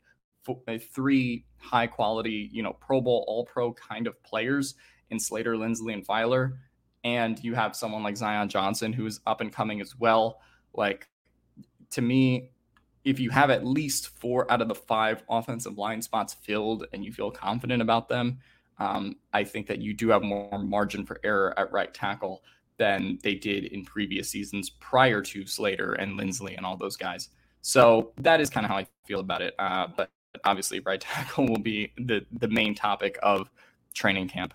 three 0.93 1.45
high 1.59 1.87
quality, 1.87 2.49
you 2.53 2.63
know, 2.63 2.73
Pro 2.81 3.01
Bowl, 3.01 3.25
All 3.29 3.45
Pro 3.45 3.73
kind 3.73 4.07
of 4.07 4.21
players 4.23 4.75
in 5.11 5.21
Slater, 5.21 5.55
Linsley, 5.55 5.93
and 5.93 6.07
Feiler, 6.07 6.55
and 7.07 7.43
you 7.45 7.55
have 7.55 7.77
someone 7.77 8.03
like 8.03 8.17
Zion 8.17 8.49
Johnson 8.49 8.93
who 8.93 9.07
is 9.07 9.21
up 9.29 9.41
and 9.41 9.53
coming 9.53 9.81
as 9.81 9.97
well. 9.97 10.41
Like 10.75 11.07
to 11.91 12.03
me, 12.03 12.51
if 13.05 13.21
you 13.21 13.31
have 13.31 13.49
at 13.49 13.65
least 13.65 14.09
four 14.19 14.51
out 14.51 14.61
of 14.61 14.67
the 14.67 14.75
five 14.75 15.23
offensive 15.31 15.79
line 15.79 16.03
spots 16.03 16.35
filled 16.35 16.89
and 16.93 17.05
you 17.05 17.13
feel 17.13 17.31
confident 17.31 17.81
about 17.81 18.09
them, 18.09 18.41
um, 18.79 19.15
I 19.33 19.45
think 19.45 19.69
that 19.69 19.81
you 19.81 19.95
do 19.95 20.09
have 20.09 20.23
more 20.25 20.59
margin 20.59 21.07
for 21.07 21.21
error 21.23 21.57
at 21.57 21.71
right 21.71 21.95
tackle 21.95 22.43
than 22.77 23.21
they 23.23 23.37
did 23.37 23.67
in 23.67 23.85
previous 23.85 24.29
seasons 24.29 24.69
prior 24.69 25.23
to 25.23 25.47
Slater 25.47 25.93
and 25.93 26.19
Linsley 26.19 26.57
and 26.57 26.67
all 26.67 26.77
those 26.77 26.97
guys. 26.97 27.29
So 27.63 28.11
that 28.17 28.41
is 28.41 28.51
kind 28.51 28.67
of 28.67 28.71
how 28.71 28.79
I 28.79 28.87
feel 29.07 29.21
about 29.21 29.43
it. 29.43 29.55
Uh, 29.61 29.87
but 29.97 30.11
obviously 30.45 30.81
right 30.81 31.01
tackle 31.01 31.47
will 31.47 31.61
be 31.61 31.93
the 31.99 32.27
the 32.33 32.49
main 32.49 32.75
topic 32.75 33.17
of 33.23 33.49
training 33.95 34.29
camp. 34.29 34.55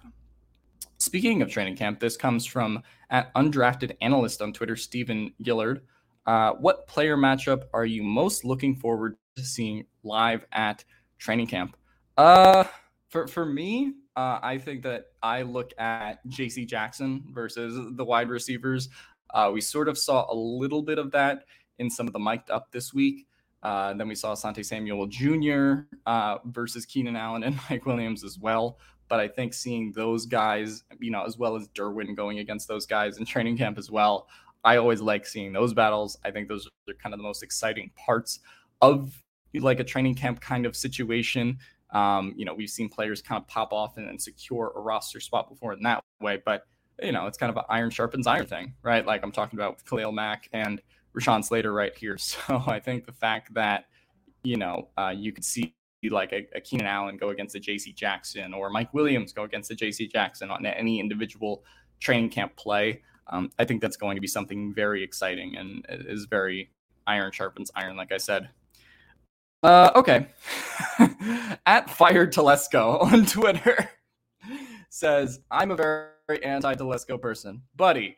Speaking 1.02 1.42
of 1.42 1.50
training 1.50 1.76
camp, 1.78 2.00
this 2.00 2.16
comes 2.16 2.46
from 2.46 2.84
at 3.10 3.34
undrafted 3.34 3.96
analyst 4.02 4.40
on 4.40 4.54
Twitter, 4.54 4.76
Stephen 4.76 5.34
Gillard. 5.44 5.82
Uh, 6.28 6.52
what 6.52 6.86
player 6.86 7.18
matchup 7.18 7.64
are 7.74 7.86
you 7.86 8.04
most 8.04 8.46
looking 8.46 8.76
forward 8.76 9.18
to 9.36 9.44
seeing 9.44 9.84
live 10.04 10.46
at 10.52 10.86
training 11.18 11.48
camp? 11.48 11.76
Uh, 12.18 12.66
for 13.10 13.28
for 13.28 13.48
me, 13.48 13.94
uh, 14.16 14.38
I 14.44 14.60
think 14.60 14.84
that 14.84 15.06
I 15.24 15.42
look 15.42 15.72
at 15.80 16.20
J.C. 16.28 16.66
Jackson 16.66 17.24
versus 17.32 17.80
the 17.96 18.06
wide 18.06 18.30
receivers. 18.30 18.88
Uh, 19.34 19.50
we 19.52 19.60
sort 19.60 19.90
of 19.90 19.98
saw 19.98 20.32
a 20.32 20.36
little 20.36 20.84
bit 20.84 21.00
of 21.00 21.10
that 21.14 21.46
in 21.80 21.90
some 21.90 22.06
of 22.06 22.14
the 22.14 22.20
mic'd 22.20 22.52
up 22.52 22.72
this 22.72 22.94
week. 22.94 23.26
Uh, 23.64 23.96
then 23.96 24.08
we 24.08 24.14
saw 24.14 24.34
Asante 24.34 24.64
Samuel 24.64 25.08
Jr. 25.08 25.88
Uh, 26.06 26.38
versus 26.46 26.86
Keenan 26.86 27.16
Allen 27.16 27.44
and 27.44 27.58
Mike 27.72 27.88
Williams 27.88 28.24
as 28.24 28.38
well. 28.38 28.78
But 29.12 29.19
I 29.19 29.28
think 29.28 29.54
seeing 29.54 29.91
those 29.91 30.26
guys, 30.26 30.86
you 31.02 31.12
know, 31.12 31.26
as 31.26 31.38
well 31.38 31.58
as 31.58 31.67
Derwin 31.76 32.15
going 32.15 32.39
against 32.39 32.69
those 32.69 32.86
guys 32.86 33.17
in 33.17 33.26
training 33.26 33.58
camp 33.58 33.78
as 33.78 33.91
well, 33.91 34.30
I 34.63 34.78
always 34.78 35.02
like 35.02 35.28
seeing 35.28 35.52
those 35.52 35.74
battles. 35.74 36.17
I 36.24 36.32
think 36.32 36.47
those 36.47 36.65
are 36.88 36.93
kind 36.93 37.13
of 37.13 37.19
the 37.19 37.24
most 37.24 37.43
exciting 37.43 37.91
parts 37.97 38.39
of 38.82 39.21
like 39.54 39.82
a 39.82 39.84
training 39.84 40.15
camp 40.15 40.39
kind 40.39 40.65
of 40.65 40.78
situation. 40.78 41.58
Um, 41.89 42.34
you 42.38 42.45
know, 42.45 42.54
we've 42.54 42.69
seen 42.69 42.88
players 42.88 43.21
kind 43.21 43.41
of 43.41 43.45
pop 43.50 43.74
off 43.74 43.97
and, 43.97 44.08
and 44.08 44.21
secure 44.21 44.71
a 44.78 44.80
roster 44.80 45.19
spot 45.19 45.50
before 45.50 45.74
in 45.74 45.84
that 45.84 46.02
way, 46.21 46.41
but 46.45 46.63
you 47.04 47.12
know, 47.12 47.28
it's 47.28 47.38
kind 47.38 47.50
of 47.50 47.58
an 47.58 47.63
iron 47.67 47.89
sharpens 47.89 48.28
iron 48.28 48.45
thing, 48.45 48.76
right? 48.82 49.06
Like 49.06 49.24
I'm 49.24 49.34
talking 49.34 49.60
about 49.60 49.76
with 49.76 49.86
Khalil 49.86 50.13
Mack 50.13 50.47
and 50.54 50.82
Rashawn 51.19 51.43
Slater 51.43 51.74
right 51.74 51.93
here. 51.93 52.17
So 52.17 52.63
I 52.65 52.80
think 52.80 53.06
the 53.06 53.12
fact 53.12 53.54
that, 53.56 53.88
you 54.41 54.56
know, 54.56 54.88
uh, 54.97 55.13
you 55.13 55.34
could 55.34 55.43
see 55.43 55.76
like 56.10 56.34
a, 56.34 56.48
a 56.56 56.62
Keenan 56.62 56.88
Allen 56.88 57.18
go 57.18 57.30
against 57.30 57.56
a 57.56 57.60
JC 57.60 57.96
Jackson 57.96 58.54
or 58.54 58.70
Mike 58.70 58.94
Williams 58.94 59.34
go 59.34 59.44
against 59.44 59.72
a 59.72 59.76
JC 59.76 60.12
Jackson 60.12 60.50
on 60.50 60.66
any 60.66 61.00
individual 61.00 61.64
training 62.00 62.30
camp 62.30 62.56
play. 62.56 63.02
Um, 63.28 63.52
I 63.60 63.66
think 63.66 63.82
that's 63.82 63.98
going 63.98 64.16
to 64.16 64.22
be 64.22 64.28
something 64.28 64.74
very 64.74 65.04
exciting 65.04 65.56
and 65.58 65.86
is 65.90 66.26
very 66.26 66.72
iron 67.08 67.32
sharpens 67.32 67.72
iron, 67.76 67.96
like 67.96 68.12
I 68.12 68.18
said. 68.18 68.50
Uh, 69.64 69.92
okay. 69.96 70.28
At 71.66 71.90
Fire 71.90 72.28
Telesco 72.28 73.02
on 73.14 73.26
Twitter 73.26 73.90
says, 74.90 75.40
I'm 75.50 75.72
a 75.72 75.76
very 75.76 76.44
anti 76.44 76.74
Telesco 76.76 77.22
person. 77.22 77.62
Buddy, 77.76 78.18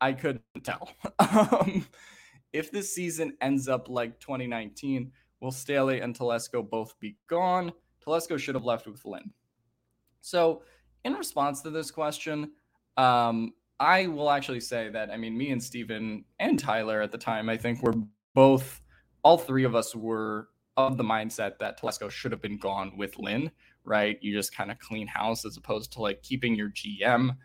I 0.00 0.12
couldn't 0.12 0.42
tell. 0.62 0.90
um, 1.18 1.86
if 2.52 2.70
this 2.70 2.94
season 2.94 3.36
ends 3.40 3.68
up 3.68 3.88
like 3.88 4.20
2019, 4.20 5.12
will 5.46 5.52
Staley 5.52 6.00
and 6.00 6.12
Telesco 6.12 6.68
both 6.68 6.98
be 6.98 7.16
gone? 7.28 7.72
Telesco 8.04 8.36
should 8.36 8.56
have 8.56 8.64
left 8.64 8.88
with 8.88 9.04
Lynn. 9.04 9.30
So, 10.20 10.62
in 11.04 11.14
response 11.14 11.62
to 11.62 11.70
this 11.70 11.92
question, 11.92 12.50
um, 12.96 13.52
I 13.78 14.08
will 14.08 14.28
actually 14.28 14.60
say 14.60 14.88
that 14.88 15.08
I 15.10 15.16
mean, 15.16 15.38
me 15.38 15.52
and 15.52 15.62
Steven 15.62 16.24
and 16.40 16.58
Tyler 16.58 17.00
at 17.00 17.12
the 17.12 17.18
time, 17.18 17.48
I 17.48 17.56
think 17.56 17.80
were 17.80 17.94
both, 18.34 18.80
all 19.22 19.38
three 19.38 19.62
of 19.62 19.76
us 19.76 19.94
were 19.94 20.48
of 20.76 20.96
the 20.96 21.04
mindset 21.04 21.58
that 21.60 21.80
Telesco 21.80 22.10
should 22.10 22.32
have 22.32 22.42
been 22.42 22.58
gone 22.58 22.96
with 22.96 23.16
Lynn, 23.16 23.52
right? 23.84 24.18
You 24.20 24.34
just 24.34 24.52
kind 24.52 24.72
of 24.72 24.80
clean 24.80 25.06
house 25.06 25.44
as 25.44 25.56
opposed 25.56 25.92
to 25.92 26.02
like 26.02 26.22
keeping 26.22 26.56
your 26.56 26.70
GM 26.70 27.36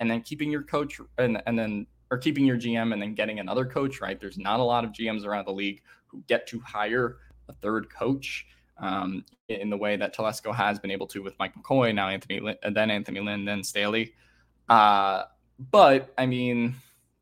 and 0.00 0.10
then 0.10 0.22
keeping 0.22 0.50
your 0.50 0.64
coach 0.64 1.00
and, 1.18 1.40
and 1.46 1.56
then 1.56 1.86
or 2.10 2.18
keeping 2.18 2.44
your 2.44 2.56
GM 2.56 2.92
and 2.92 3.00
then 3.00 3.14
getting 3.14 3.38
another 3.38 3.64
coach, 3.64 4.00
right? 4.00 4.20
There's 4.20 4.38
not 4.38 4.58
a 4.58 4.64
lot 4.64 4.84
of 4.84 4.90
GMs 4.90 5.24
around 5.24 5.46
the 5.46 5.52
league 5.52 5.82
who 6.08 6.22
get 6.26 6.46
to 6.48 6.60
hire 6.60 7.18
a 7.48 7.52
third 7.52 7.90
coach 7.90 8.46
um, 8.78 9.24
in 9.48 9.70
the 9.70 9.76
way 9.76 9.96
that 9.96 10.14
Telesco 10.14 10.54
has 10.54 10.78
been 10.78 10.90
able 10.90 11.06
to 11.08 11.22
with 11.22 11.34
Mike 11.38 11.54
McCoy, 11.54 11.94
now 11.94 12.08
Anthony, 12.08 12.40
Lynn, 12.40 12.56
then 12.72 12.90
Anthony 12.90 13.20
Lynn, 13.20 13.44
then 13.44 13.62
Staley. 13.62 14.14
Uh, 14.68 15.24
but 15.70 16.12
I 16.18 16.26
mean, 16.26 16.74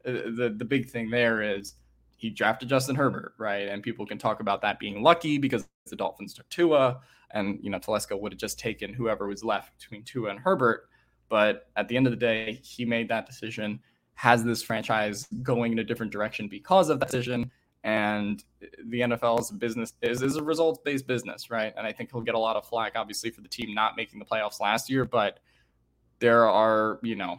uh, 0.07 0.13
the 0.13 0.55
the 0.57 0.65
big 0.65 0.89
thing 0.89 1.11
there 1.11 1.43
is 1.43 1.75
he 2.17 2.31
drafted 2.31 2.69
Justin 2.69 2.95
Herbert, 2.95 3.35
right? 3.37 3.69
And 3.69 3.83
people 3.83 4.07
can 4.07 4.19
talk 4.19 4.41
about 4.41 4.63
that 4.63 4.79
being 4.79 5.03
lucky 5.03 5.39
because 5.39 5.67
the 5.87 5.97
Dolphins 5.97 6.35
took 6.35 6.49
Tua, 6.49 7.01
and 7.33 7.59
you 7.63 7.71
know 7.71 7.79
Telesco 7.79 8.19
would 8.21 8.33
have 8.33 8.41
just 8.41 8.59
taken 8.59 8.95
whoever 8.95 9.27
was 9.27 9.45
left 9.45 9.79
between 9.79 10.05
Tua 10.05 10.31
and 10.31 10.39
Herbert. 10.39 10.89
But 11.29 11.69
at 11.77 11.89
the 11.89 11.97
end 11.97 12.07
of 12.07 12.13
the 12.13 12.19
day, 12.19 12.61
he 12.63 12.85
made 12.85 13.09
that 13.09 13.27
decision. 13.27 13.81
Has 14.15 14.45
this 14.45 14.63
franchise 14.63 15.27
going 15.43 15.73
in 15.73 15.79
a 15.79 15.85
different 15.85 16.13
direction 16.13 16.47
because 16.47 16.91
of 16.91 17.01
that 17.01 17.09
decision? 17.09 17.51
And 17.85 18.43
the 18.85 19.01
NFL 19.01 19.41
is 19.41 19.51
a 19.51 19.55
business 19.55 19.93
is, 20.03 20.23
is 20.23 20.37
a 20.37 20.43
results 20.43 20.81
based 20.85 21.07
business, 21.07 21.51
right? 21.51 21.73
And 21.77 21.87
I 21.87 21.93
think 21.93 22.13
he'll 22.13 22.21
get 22.21 22.37
a 22.37 22.39
lot 22.39 22.57
of 22.57 22.65
flack, 22.65 22.93
obviously, 22.95 23.31
for 23.31 23.41
the 23.41 23.49
team 23.49 23.75
not 23.75 23.97
making 23.97 24.19
the 24.21 24.25
playoffs 24.25 24.61
last 24.61 24.89
year. 24.89 25.05
But 25.05 25.41
there 26.21 26.49
are, 26.49 27.01
you 27.03 27.17
know, 27.17 27.39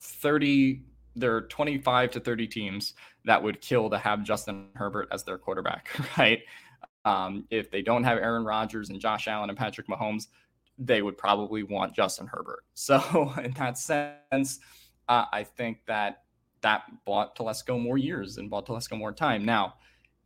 30 0.00 0.82
there 1.18 1.34
are 1.34 1.42
25 1.42 2.12
to 2.12 2.20
30 2.20 2.46
teams 2.46 2.94
that 3.24 3.42
would 3.42 3.60
kill 3.60 3.90
to 3.90 3.98
have 3.98 4.22
Justin 4.22 4.68
Herbert 4.74 5.08
as 5.10 5.24
their 5.24 5.38
quarterback, 5.38 5.90
right? 6.18 6.42
Um, 7.04 7.46
if 7.50 7.70
they 7.70 7.82
don't 7.82 8.04
have 8.04 8.18
Aaron 8.18 8.44
Rodgers 8.44 8.90
and 8.90 9.00
Josh 9.00 9.28
Allen 9.28 9.50
and 9.50 9.58
Patrick 9.58 9.88
Mahomes, 9.88 10.28
they 10.78 11.02
would 11.02 11.18
probably 11.18 11.62
want 11.62 11.94
Justin 11.94 12.26
Herbert. 12.26 12.64
So, 12.74 13.34
in 13.42 13.50
that 13.52 13.76
sense, 13.76 14.60
uh, 15.08 15.24
I 15.32 15.42
think 15.42 15.80
that 15.86 16.22
that 16.68 16.82
bought 17.06 17.34
Telesco 17.34 17.80
more 17.80 17.96
years 17.96 18.36
and 18.36 18.50
bought 18.50 18.66
Telesco 18.66 18.98
more 18.98 19.12
time. 19.12 19.42
Now, 19.42 19.74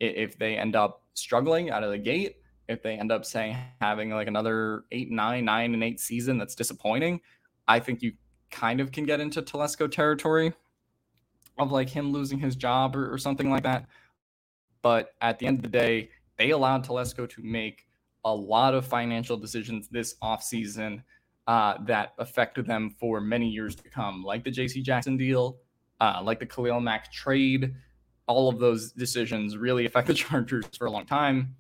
if 0.00 0.36
they 0.36 0.56
end 0.56 0.74
up 0.74 1.02
struggling 1.14 1.70
out 1.70 1.84
of 1.84 1.92
the 1.92 1.98
gate, 1.98 2.38
if 2.68 2.82
they 2.82 2.94
end 2.94 3.12
up 3.12 3.24
saying 3.24 3.56
having 3.80 4.10
like 4.10 4.26
another 4.26 4.82
eight, 4.90 5.08
nine, 5.12 5.44
nine, 5.44 5.72
and 5.72 5.84
eight 5.84 6.00
season 6.00 6.38
that's 6.38 6.56
disappointing, 6.56 7.20
I 7.68 7.78
think 7.78 8.02
you 8.02 8.14
kind 8.50 8.80
of 8.80 8.90
can 8.90 9.04
get 9.04 9.20
into 9.20 9.40
Telesco 9.40 9.88
territory 9.88 10.52
of 11.58 11.70
like 11.70 11.88
him 11.88 12.10
losing 12.10 12.40
his 12.40 12.56
job 12.56 12.96
or, 12.96 13.12
or 13.12 13.18
something 13.18 13.48
like 13.48 13.62
that. 13.62 13.86
But 14.82 15.14
at 15.20 15.38
the 15.38 15.46
end 15.46 15.58
of 15.58 15.62
the 15.62 15.68
day, 15.68 16.10
they 16.38 16.50
allowed 16.50 16.84
Telesco 16.84 17.28
to 17.28 17.42
make 17.42 17.86
a 18.24 18.34
lot 18.34 18.74
of 18.74 18.84
financial 18.84 19.36
decisions 19.36 19.88
this 19.88 20.16
offseason 20.20 21.04
uh, 21.46 21.74
that 21.84 22.14
affected 22.18 22.66
them 22.66 22.96
for 22.98 23.20
many 23.20 23.48
years 23.48 23.76
to 23.76 23.88
come, 23.88 24.24
like 24.24 24.42
the 24.42 24.50
JC 24.50 24.82
Jackson 24.82 25.16
deal, 25.16 25.58
uh, 26.00 26.20
like 26.22 26.38
the 26.38 26.46
Khalil 26.46 26.80
Mack 26.80 27.12
trade. 27.12 27.74
All 28.26 28.48
of 28.48 28.58
those 28.58 28.92
decisions 28.92 29.56
really 29.56 29.86
affect 29.86 30.06
the 30.06 30.14
Chargers 30.24 30.66
for 30.76 30.86
a 30.86 30.90
long 30.90 31.06
time. 31.06 31.56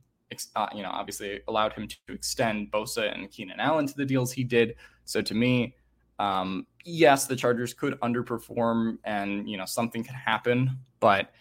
Uh, 0.56 0.66
you 0.74 0.82
know, 0.82 0.88
obviously 0.90 1.40
allowed 1.46 1.74
him 1.74 1.86
to 1.86 1.96
extend 2.08 2.70
Bosa 2.72 3.14
and 3.14 3.30
Keenan 3.30 3.60
Allen 3.60 3.86
to 3.86 3.94
the 3.94 4.06
deals 4.06 4.32
he 4.32 4.44
did. 4.44 4.76
So 5.04 5.20
to 5.20 5.34
me, 5.34 5.74
um, 6.18 6.66
yes, 6.84 7.26
the 7.26 7.36
Chargers 7.36 7.74
could 7.74 7.98
underperform 8.00 8.98
and 9.04 9.48
you 9.48 9.56
know 9.56 9.66
something 9.66 10.04
could 10.04 10.14
happen, 10.14 10.78
but 11.00 11.32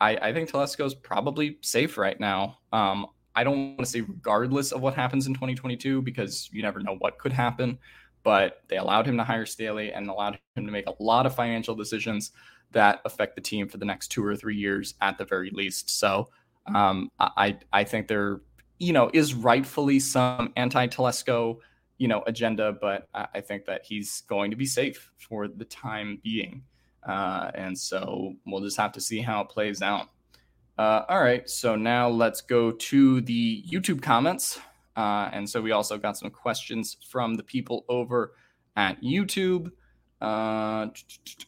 I, 0.00 0.16
I 0.16 0.32
think 0.32 0.50
Telesco's 0.50 0.94
probably 0.94 1.58
safe 1.62 1.96
right 1.96 2.18
now. 2.20 2.58
Um, 2.72 3.06
I 3.34 3.44
don't 3.44 3.76
want 3.76 3.80
to 3.80 3.86
say 3.86 4.00
regardless 4.00 4.72
of 4.72 4.80
what 4.80 4.94
happens 4.94 5.26
in 5.26 5.34
2022 5.34 6.02
because 6.02 6.48
you 6.52 6.62
never 6.62 6.80
know 6.80 6.96
what 6.98 7.18
could 7.18 7.32
happen. 7.32 7.78
But 8.26 8.62
they 8.66 8.76
allowed 8.76 9.06
him 9.06 9.16
to 9.18 9.22
hire 9.22 9.46
Staley 9.46 9.92
and 9.92 10.10
allowed 10.10 10.36
him 10.56 10.66
to 10.66 10.72
make 10.72 10.88
a 10.88 11.00
lot 11.00 11.26
of 11.26 11.34
financial 11.36 11.76
decisions 11.76 12.32
that 12.72 13.00
affect 13.04 13.36
the 13.36 13.40
team 13.40 13.68
for 13.68 13.76
the 13.76 13.84
next 13.84 14.08
two 14.08 14.24
or 14.26 14.34
three 14.34 14.56
years 14.56 14.94
at 15.00 15.16
the 15.16 15.24
very 15.24 15.50
least. 15.50 16.00
So 16.00 16.28
um, 16.74 17.12
I 17.20 17.56
I 17.72 17.84
think 17.84 18.08
there 18.08 18.40
you 18.80 18.92
know 18.92 19.12
is 19.14 19.32
rightfully 19.32 20.00
some 20.00 20.52
anti-Telesco 20.56 21.58
you 21.98 22.08
know 22.08 22.24
agenda, 22.26 22.72
but 22.80 23.06
I, 23.14 23.40
think 23.40 23.64
that 23.66 23.82
he's 23.84 24.22
going 24.22 24.50
to 24.50 24.56
be 24.56 24.66
safe 24.66 25.12
for 25.16 25.46
the 25.46 25.64
time 25.64 26.18
being. 26.24 26.64
Uh, 27.06 27.52
and 27.54 27.78
so 27.78 28.34
we'll 28.44 28.60
just 28.60 28.76
have 28.76 28.90
to 28.94 29.00
see 29.00 29.20
how 29.20 29.42
it 29.42 29.50
plays 29.50 29.82
out. 29.82 30.08
Uh, 30.76 31.02
all 31.08 31.22
right, 31.22 31.48
so 31.48 31.76
now 31.76 32.08
let's 32.08 32.40
go 32.40 32.72
to 32.72 33.20
the 33.20 33.62
YouTube 33.70 34.02
comments. 34.02 34.58
Uh, 34.96 35.28
and 35.32 35.48
so 35.48 35.60
we 35.60 35.72
also 35.72 35.98
got 35.98 36.16
some 36.16 36.30
questions 36.30 36.96
from 37.08 37.34
the 37.34 37.42
people 37.42 37.84
over 37.88 38.32
at 38.76 39.00
YouTube. 39.02 39.70
Uh, 40.20 40.86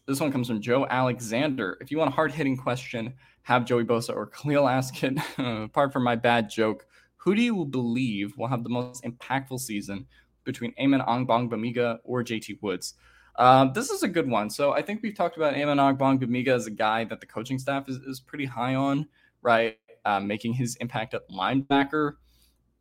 this 0.07 0.21
one 0.21 0.31
comes 0.31 0.49
from 0.49 0.61
Joe 0.61 0.87
Alexander. 0.89 1.79
If 1.81 1.91
you 1.91 1.99
want 1.99 2.11
a 2.11 2.15
hard 2.15 2.33
hitting 2.33 2.57
question, 2.57 3.15
have 3.43 3.65
Joey 3.65 3.85
Bosa 3.85 4.15
or 4.15 4.27
Khalil 4.27 4.69
ask 4.69 5.03
it. 5.03 5.19
Apart 5.39 5.93
from 5.93 6.05
my 6.05 6.17
bad 6.17 6.51
joke, 6.51 6.87
who 7.17 7.35
do 7.35 7.43
you 7.43 7.65
believe 7.65 8.37
will 8.37 8.47
have 8.47 8.63
the 8.63 8.69
most 8.69 9.03
impactful 9.05 9.61
season 9.61 10.07
between 10.45 10.75
Amen 10.79 11.01
Ogbongbemiga 11.01 11.99
or 12.05 12.23
JT 12.23 12.61
Woods? 12.61 12.95
Um, 13.37 13.73
this 13.73 13.91
is 13.91 14.03
a 14.03 14.09
good 14.09 14.29
one. 14.29 14.51
So 14.51 14.73
I 14.73 14.83
think 14.83 15.01
we've 15.03 15.15
talked 15.15 15.37
about 15.37 15.55
Amen 15.55 15.79
Ogbongbemiga 15.79 16.49
as 16.49 16.67
a 16.67 16.71
guy 16.71 17.05
that 17.05 17.21
the 17.21 17.27
coaching 17.27 17.59
staff 17.59 17.89
is, 17.89 17.97
is 17.99 18.21
pretty 18.21 18.45
high 18.45 18.75
on, 18.75 19.07
right? 19.41 19.79
Uh, 20.05 20.21
making 20.21 20.53
his 20.53 20.77
impact 20.77 21.15
at 21.15 21.29
linebacker. 21.31 22.15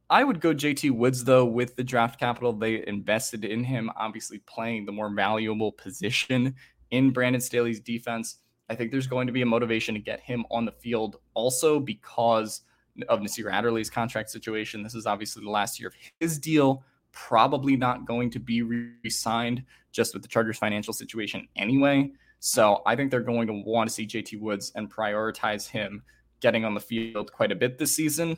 I 0.09 0.23
would 0.23 0.39
go 0.39 0.53
JT 0.53 0.91
Woods 0.91 1.25
though 1.25 1.45
with 1.45 1.75
the 1.75 1.83
draft 1.83 2.19
capital 2.19 2.53
they 2.53 2.85
invested 2.87 3.43
in 3.43 3.63
him, 3.65 3.91
obviously 3.97 4.39
playing 4.39 4.85
the 4.85 4.91
more 4.93 5.09
valuable 5.09 5.71
position 5.71 6.55
in 6.91 7.11
Brandon 7.11 7.41
Staley's 7.41 7.81
defense. 7.81 8.37
I 8.69 8.75
think 8.75 8.91
there's 8.91 9.07
going 9.07 9.27
to 9.27 9.33
be 9.33 9.41
a 9.41 9.45
motivation 9.45 9.95
to 9.95 9.99
get 9.99 10.21
him 10.21 10.45
on 10.49 10.65
the 10.65 10.71
field 10.71 11.17
also 11.33 11.79
because 11.79 12.61
of 13.09 13.21
Nasir 13.21 13.49
Adderley's 13.49 13.89
contract 13.89 14.29
situation. 14.29 14.81
This 14.81 14.95
is 14.95 15.05
obviously 15.05 15.43
the 15.43 15.49
last 15.49 15.79
year 15.79 15.89
of 15.89 15.95
his 16.19 16.39
deal, 16.39 16.83
probably 17.11 17.75
not 17.75 18.05
going 18.05 18.29
to 18.31 18.39
be 18.39 18.61
re 18.61 19.09
signed 19.09 19.63
just 19.91 20.13
with 20.13 20.21
the 20.21 20.29
Chargers' 20.29 20.57
financial 20.57 20.93
situation 20.93 21.47
anyway. 21.57 22.11
So 22.39 22.81
I 22.85 22.95
think 22.95 23.11
they're 23.11 23.21
going 23.21 23.47
to 23.47 23.53
want 23.65 23.89
to 23.89 23.93
see 23.93 24.07
JT 24.07 24.39
Woods 24.39 24.71
and 24.75 24.89
prioritize 24.89 25.67
him 25.67 26.03
getting 26.39 26.63
on 26.63 26.73
the 26.73 26.79
field 26.79 27.31
quite 27.33 27.51
a 27.51 27.55
bit 27.55 27.77
this 27.77 27.95
season. 27.95 28.37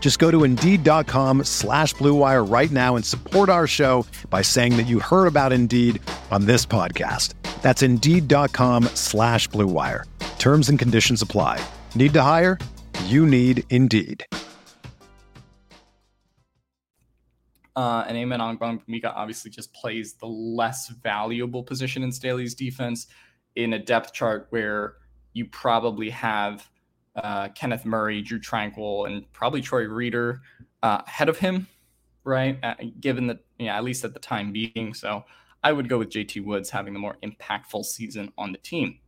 Just 0.00 0.18
go 0.18 0.30
to 0.30 0.44
Indeed.com 0.44 1.44
slash 1.44 1.94
BlueWire 1.96 2.50
right 2.50 2.70
now 2.70 2.96
and 2.96 3.04
support 3.04 3.50
our 3.50 3.66
show 3.66 4.06
by 4.30 4.40
saying 4.40 4.78
that 4.78 4.86
you 4.86 5.00
heard 5.00 5.26
about 5.26 5.52
Indeed 5.52 6.00
on 6.30 6.46
this 6.46 6.64
podcast. 6.64 7.34
That's 7.60 7.82
Indeed.com 7.82 8.84
slash 8.94 9.50
BlueWire. 9.50 10.04
Terms 10.38 10.70
and 10.70 10.78
conditions 10.78 11.20
apply. 11.20 11.60
Need 11.94 12.14
to 12.14 12.22
hire? 12.22 12.58
You 13.04 13.26
need 13.26 13.64
Indeed. 13.68 14.24
Uh, 17.76 18.04
and 18.08 18.16
Amen 18.16 18.40
Mika 18.88 19.14
obviously 19.14 19.52
just 19.52 19.72
plays 19.72 20.14
the 20.14 20.26
less 20.26 20.88
valuable 20.88 21.62
position 21.62 22.02
in 22.02 22.10
Staley's 22.10 22.56
defense 22.56 23.06
in 23.54 23.72
a 23.72 23.78
depth 23.78 24.12
chart 24.12 24.48
where 24.50 24.94
you 25.32 25.44
probably 25.44 26.10
have 26.10 26.68
uh, 27.24 27.48
Kenneth 27.50 27.84
Murray, 27.84 28.22
Drew 28.22 28.40
Tranquill, 28.40 29.06
and 29.06 29.30
probably 29.32 29.60
Troy 29.60 29.84
Reeder 29.84 30.40
uh, 30.82 31.02
ahead 31.06 31.28
of 31.28 31.38
him, 31.38 31.66
right? 32.24 32.58
Uh, 32.62 32.74
given 33.00 33.26
that, 33.28 33.38
yeah, 33.58 33.76
at 33.76 33.84
least 33.84 34.04
at 34.04 34.14
the 34.14 34.20
time 34.20 34.52
being. 34.52 34.94
So 34.94 35.24
I 35.62 35.72
would 35.72 35.88
go 35.88 35.98
with 35.98 36.10
JT 36.10 36.44
Woods 36.44 36.70
having 36.70 36.92
the 36.92 36.98
more 36.98 37.16
impactful 37.22 37.84
season 37.84 38.32
on 38.38 38.52
the 38.52 38.58
team. 38.58 38.98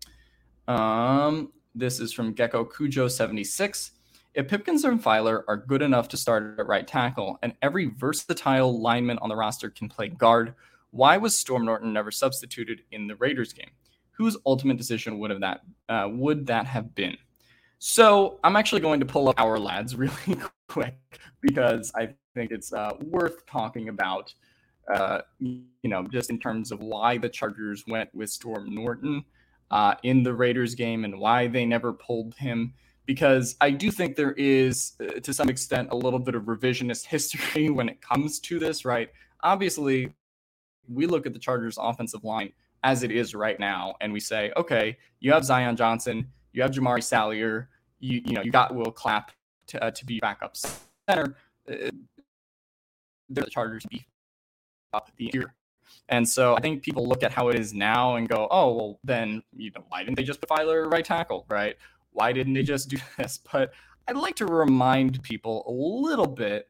Um, 0.69 1.53
this 1.75 2.01
is 2.01 2.13
from 2.13 2.33
Gecko 2.33 2.65
Cujo 2.65 3.09
76. 3.09 3.93
If 4.35 4.49
Pipkins 4.49 4.85
and 4.85 5.03
Feiler 5.03 5.43
are 5.49 5.57
good 5.57 5.83
enough 5.83 6.09
to 6.09 6.17
start 6.17 6.59
at 6.59 6.67
right 6.67 6.87
tackle, 6.87 7.39
and 7.43 7.55
every 7.63 7.87
versatile 7.87 8.81
lineman 8.81 9.19
on 9.19 9.29
the 9.29 9.37
roster 9.37 9.71
can 9.71 9.89
play 9.89 10.09
guard, 10.09 10.55
why 10.91 11.17
was 11.17 11.39
Storm 11.39 11.65
Norton 11.65 11.93
never 11.93 12.11
substituted 12.11 12.83
in 12.93 13.07
the 13.07 13.17
Raiders 13.17 13.53
game? 13.53 13.71
Whose 14.13 14.37
ultimate 14.47 14.77
decision 14.77 15.19
would 15.19 15.31
have 15.31 15.41
that 15.41 15.61
uh, 15.89 16.09
would 16.11 16.47
that 16.47 16.67
have 16.67 16.95
been? 16.95 17.17
So 17.83 18.39
I'm 18.45 18.57
actually 18.57 18.83
going 18.83 19.01
to 19.01 19.07
pull 19.07 19.31
up 19.31 19.37
Ourlads 19.37 19.97
really 20.27 20.41
quick 20.69 20.97
because 21.41 21.91
I 21.97 22.11
think 22.35 22.53
it's 22.53 22.73
uh, 22.73 22.93
worth 23.01 23.45
talking 23.47 23.89
about. 23.89 24.33
Uh, 24.93 25.21
you 25.39 25.63
know, 25.85 26.05
just 26.09 26.31
in 26.31 26.39
terms 26.39 26.73
of 26.73 26.81
why 26.81 27.17
the 27.17 27.29
Chargers 27.29 27.85
went 27.87 28.13
with 28.13 28.29
Storm 28.29 28.75
Norton 28.75 29.25
uh, 29.71 29.95
in 30.03 30.25
the 30.25 30.35
Raiders 30.35 30.75
game 30.75 31.05
and 31.05 31.21
why 31.21 31.47
they 31.47 31.65
never 31.65 31.93
pulled 31.93 32.35
him 32.35 32.75
because 33.07 33.57
I 33.61 33.71
do 33.71 33.91
think 33.91 34.15
there 34.15 34.35
is, 34.35 34.93
uh, 35.01 35.19
to 35.21 35.33
some 35.33 35.49
extent, 35.49 35.89
a 35.91 35.97
little 35.97 36.21
bit 36.21 36.37
of 36.37 36.45
revisionist 36.45 37.07
history 37.17 37.69
when 37.71 37.89
it 37.89 38.01
comes 38.01 38.39
to 38.41 38.59
this, 38.61 38.85
right? 38.85 39.09
Obviously, 39.43 40.15
we 40.89 41.07
look 41.07 41.27
at 41.27 41.33
the 41.33 41.39
Chargers' 41.39 41.79
offensive 41.81 42.23
line 42.23 42.53
as 42.85 43.03
it 43.03 43.11
is 43.11 43.35
right 43.35 43.59
now, 43.59 43.95
and 44.01 44.13
we 44.13 44.21
say, 44.21 44.53
okay, 44.57 44.97
you 45.19 45.33
have 45.33 45.45
Zion 45.45 45.77
Johnson, 45.77 46.29
you 46.53 46.63
have 46.63 46.71
Jamaree 46.71 47.03
Salyer, 47.03 47.69
you 47.99 48.23
you 48.25 48.33
know 48.33 48.43
you 48.43 48.51
got 48.51 48.75
Will 48.75 48.93
Clapp 48.93 49.33
to, 49.69 49.83
uh, 49.85 49.91
to 49.91 50.07
be 50.07 50.21
backup 50.21 50.57
center. 50.57 51.35
Uh, 51.71 51.91
the 53.29 53.43
Chargers 53.43 53.85
beef 53.89 54.05
up 54.93 55.11
the 55.17 55.31
year. 55.33 55.55
And 56.09 56.29
so 56.29 56.57
I 56.57 56.61
think 56.61 56.83
people 56.83 57.07
look 57.07 57.23
at 57.23 57.31
how 57.31 57.49
it 57.49 57.57
is 57.57 57.73
now 57.73 58.17
and 58.17 58.29
go, 58.29 58.49
oh, 58.51 58.75
well, 58.75 58.99
then, 59.05 59.43
you 59.57 59.71
know, 59.71 59.85
why 59.89 60.03
didn't 60.03 60.17
they 60.17 60.25
just 60.25 60.41
put 60.41 60.49
Feiler 60.49 60.91
right 60.91 61.05
tackle, 61.05 61.47
right? 61.49 61.77
why 62.13 62.33
didn't 62.33 62.55
they 62.55 62.63
just 62.63 62.89
do 62.89 62.99
this? 63.19 63.39
But 63.51 63.73
I'd 64.09 64.17
like 64.17 64.37
to 64.37 64.47
remind 64.47 65.23
people 65.23 65.65
a 65.67 65.73
little 65.73 66.27
bit 66.27 66.69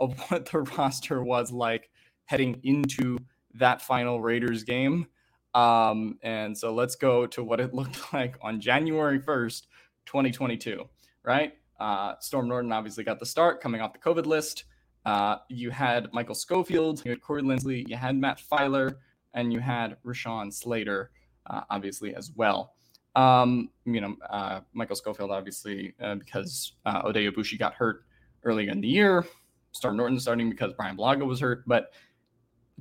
of 0.00 0.18
what 0.28 0.46
the 0.46 0.60
roster 0.60 1.22
was 1.22 1.52
like 1.52 1.90
heading 2.26 2.60
into 2.62 3.18
that 3.54 3.82
final 3.82 4.20
Raiders 4.20 4.64
game. 4.64 5.06
Um, 5.54 6.18
and 6.22 6.56
so 6.56 6.72
let's 6.72 6.94
go 6.94 7.26
to 7.26 7.44
what 7.44 7.60
it 7.60 7.74
looked 7.74 8.12
like 8.12 8.36
on 8.42 8.60
January 8.60 9.18
1st, 9.18 9.62
2022, 10.06 10.88
right? 11.24 11.54
Uh, 11.78 12.14
Storm 12.20 12.48
Norton 12.48 12.72
obviously 12.72 13.04
got 13.04 13.18
the 13.18 13.26
start 13.26 13.60
coming 13.60 13.80
off 13.80 13.92
the 13.92 13.98
COVID 13.98 14.26
list. 14.26 14.64
Uh, 15.04 15.36
you 15.48 15.70
had 15.70 16.12
Michael 16.12 16.34
Schofield, 16.34 17.02
you 17.04 17.10
had 17.10 17.20
Corey 17.20 17.42
Linsley, 17.42 17.86
you 17.88 17.96
had 17.96 18.16
Matt 18.16 18.40
Feiler, 18.40 18.96
and 19.34 19.52
you 19.52 19.58
had 19.58 19.96
Rashawn 20.04 20.52
Slater, 20.52 21.10
uh, 21.48 21.62
obviously, 21.70 22.14
as 22.14 22.30
well. 22.36 22.74
Um, 23.16 23.70
you 23.84 24.00
know, 24.00 24.16
uh, 24.30 24.60
Michael 24.72 24.96
Schofield, 24.96 25.30
obviously, 25.30 25.94
uh, 26.00 26.14
because 26.14 26.74
uh, 26.86 27.02
Oday 27.02 27.30
Aboushi 27.30 27.58
got 27.58 27.74
hurt 27.74 28.04
earlier 28.44 28.70
in 28.70 28.80
the 28.80 28.88
year. 28.88 29.26
Storm 29.72 29.96
Norton 29.96 30.20
starting 30.20 30.50
because 30.50 30.72
Brian 30.74 30.96
Bulaga 30.96 31.26
was 31.26 31.40
hurt. 31.40 31.64
But 31.66 31.92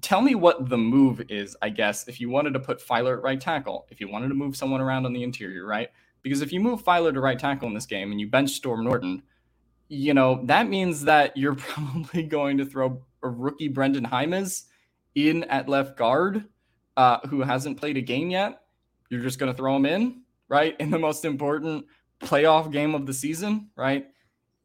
tell 0.02 0.22
me 0.22 0.36
what 0.36 0.70
the 0.70 0.78
move 0.78 1.24
is, 1.30 1.56
I 1.62 1.70
guess, 1.70 2.08
if 2.08 2.20
you 2.20 2.30
wanted 2.30 2.54
to 2.54 2.60
put 2.60 2.86
Feiler 2.86 3.18
at 3.18 3.24
right 3.24 3.40
tackle, 3.40 3.88
if 3.90 4.00
you 4.00 4.10
wanted 4.10 4.30
to 4.30 4.36
move 4.36 4.56
someone 4.56 4.82
around 4.82 5.06
on 5.06 5.14
the 5.14 5.24
interior, 5.24 5.66
right? 5.66 5.90
Because 6.22 6.42
if 6.42 6.52
you 6.52 6.60
move 6.60 6.84
Feiler 6.84 7.14
to 7.14 7.20
right 7.20 7.40
tackle 7.40 7.68
in 7.68 7.74
this 7.74 7.86
game 7.86 8.12
and 8.12 8.20
you 8.20 8.28
bench 8.28 8.52
Storm 8.52 8.84
Norton, 8.84 9.24
you 9.88 10.14
know, 10.14 10.42
that 10.46 10.70
means 10.70 11.04
that 11.06 11.36
you're 11.36 11.56
probably 11.56 12.24
going 12.24 12.58
to 12.58 12.66
throw 12.66 13.02
a 13.24 13.30
rookie 13.30 13.68
Brendan 13.68 14.06
Jaimes 14.06 14.66
in 15.16 15.44
at 15.46 15.68
left 15.68 15.98
guard 15.98 16.46
uh, 16.98 17.20
who 17.28 17.42
hasn't 17.42 17.78
played 17.78 17.98
a 17.98 18.02
game 18.02 18.30
yet 18.30 18.62
you're 19.12 19.22
just 19.22 19.38
going 19.38 19.52
to 19.52 19.56
throw 19.56 19.76
him 19.76 19.86
in, 19.86 20.22
right? 20.48 20.76
In 20.80 20.90
the 20.90 20.98
most 20.98 21.26
important 21.26 21.86
playoff 22.22 22.72
game 22.72 22.96
of 22.96 23.06
the 23.06 23.14
season, 23.14 23.70
right? 23.76 24.06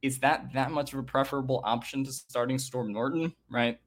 Is 0.02 0.20
that 0.20 0.52
that 0.54 0.70
much 0.70 0.92
of 0.92 1.00
a 1.00 1.02
preferable 1.02 1.60
option 1.64 2.04
to 2.04 2.12
starting 2.12 2.58
Storm 2.58 2.92
Norton, 2.92 3.34
right? 3.50 3.78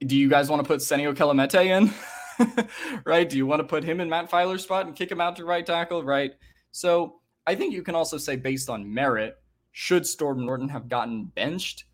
Do 0.00 0.16
you 0.16 0.28
guys 0.28 0.50
want 0.50 0.62
to 0.62 0.66
put 0.66 0.80
Senio 0.80 1.14
Kelemete 1.14 1.64
in, 1.64 2.68
right? 3.04 3.28
Do 3.28 3.36
you 3.36 3.46
want 3.46 3.60
to 3.60 3.64
put 3.64 3.84
him 3.84 4.00
in 4.00 4.08
Matt 4.08 4.30
Feiler's 4.30 4.62
spot 4.62 4.86
and 4.86 4.94
kick 4.94 5.10
him 5.10 5.20
out 5.20 5.36
to 5.36 5.44
right 5.44 5.64
tackle, 5.64 6.02
right? 6.02 6.32
So 6.72 7.20
I 7.46 7.54
think 7.54 7.72
you 7.72 7.82
can 7.82 7.94
also 7.94 8.18
say, 8.18 8.36
based 8.36 8.68
on 8.68 8.92
merit, 8.92 9.36
should 9.72 10.06
Storm 10.06 10.44
Norton 10.44 10.68
have 10.68 10.88
gotten 10.88 11.24
benched? 11.24 11.84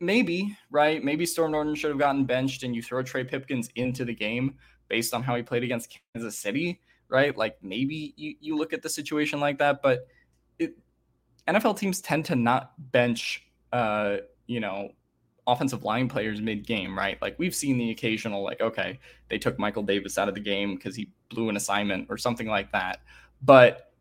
Maybe, 0.00 0.56
right? 0.70 1.02
Maybe 1.02 1.24
Storm 1.24 1.52
Norton 1.52 1.74
should 1.74 1.90
have 1.90 1.98
gotten 1.98 2.24
benched 2.24 2.62
and 2.64 2.74
you 2.74 2.82
throw 2.82 3.02
Trey 3.02 3.24
Pipkins 3.24 3.70
into 3.76 4.04
the 4.04 4.14
game 4.14 4.56
based 4.88 5.14
on 5.14 5.22
how 5.22 5.36
he 5.36 5.42
played 5.42 5.62
against 5.62 5.96
Kansas 6.14 6.36
City 6.38 6.80
right? 7.08 7.36
Like 7.36 7.56
maybe 7.62 8.14
you, 8.16 8.34
you 8.40 8.56
look 8.56 8.72
at 8.72 8.82
the 8.82 8.88
situation 8.88 9.40
like 9.40 9.58
that, 9.58 9.82
but 9.82 10.06
it, 10.58 10.76
NFL 11.48 11.78
teams 11.78 12.00
tend 12.00 12.24
to 12.26 12.36
not 12.36 12.72
bench, 12.92 13.44
uh, 13.72 14.18
you 14.46 14.60
know, 14.60 14.90
offensive 15.46 15.84
line 15.84 16.08
players 16.08 16.40
mid 16.40 16.66
game, 16.66 16.96
right? 16.96 17.20
Like 17.22 17.38
we've 17.38 17.54
seen 17.54 17.78
the 17.78 17.90
occasional, 17.90 18.42
like, 18.42 18.60
okay, 18.60 18.98
they 19.28 19.38
took 19.38 19.58
Michael 19.58 19.82
Davis 19.82 20.18
out 20.18 20.28
of 20.28 20.34
the 20.34 20.40
game 20.40 20.74
because 20.74 20.96
he 20.96 21.10
blew 21.28 21.48
an 21.48 21.56
assignment 21.56 22.06
or 22.10 22.16
something 22.16 22.46
like 22.46 22.72
that. 22.72 23.00
But 23.42 23.92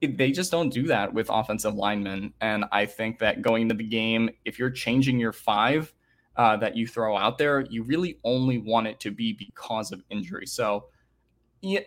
it, 0.00 0.16
they 0.16 0.30
just 0.30 0.50
don't 0.50 0.70
do 0.70 0.84
that 0.84 1.12
with 1.12 1.28
offensive 1.30 1.74
linemen. 1.74 2.32
And 2.40 2.64
I 2.72 2.86
think 2.86 3.18
that 3.20 3.42
going 3.42 3.68
to 3.68 3.74
the 3.74 3.84
game, 3.84 4.30
if 4.44 4.58
you're 4.58 4.70
changing 4.70 5.18
your 5.18 5.32
five 5.32 5.92
uh, 6.36 6.56
that 6.58 6.76
you 6.76 6.86
throw 6.86 7.16
out 7.16 7.38
there, 7.38 7.60
you 7.62 7.82
really 7.82 8.18
only 8.24 8.58
want 8.58 8.86
it 8.86 9.00
to 9.00 9.10
be 9.10 9.32
because 9.32 9.92
of 9.92 10.02
injury. 10.10 10.46
So, 10.46 10.86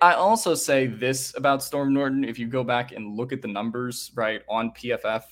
I 0.02 0.16
also 0.16 0.54
say 0.54 0.88
this 0.88 1.34
about 1.38 1.64
Storm 1.64 1.94
Norton. 1.94 2.26
If 2.26 2.38
you 2.38 2.48
go 2.48 2.62
back 2.62 2.92
and 2.92 3.16
look 3.16 3.32
at 3.32 3.42
the 3.42 3.48
numbers, 3.48 4.12
right, 4.16 4.42
on 4.50 4.72
PFF 4.72 5.24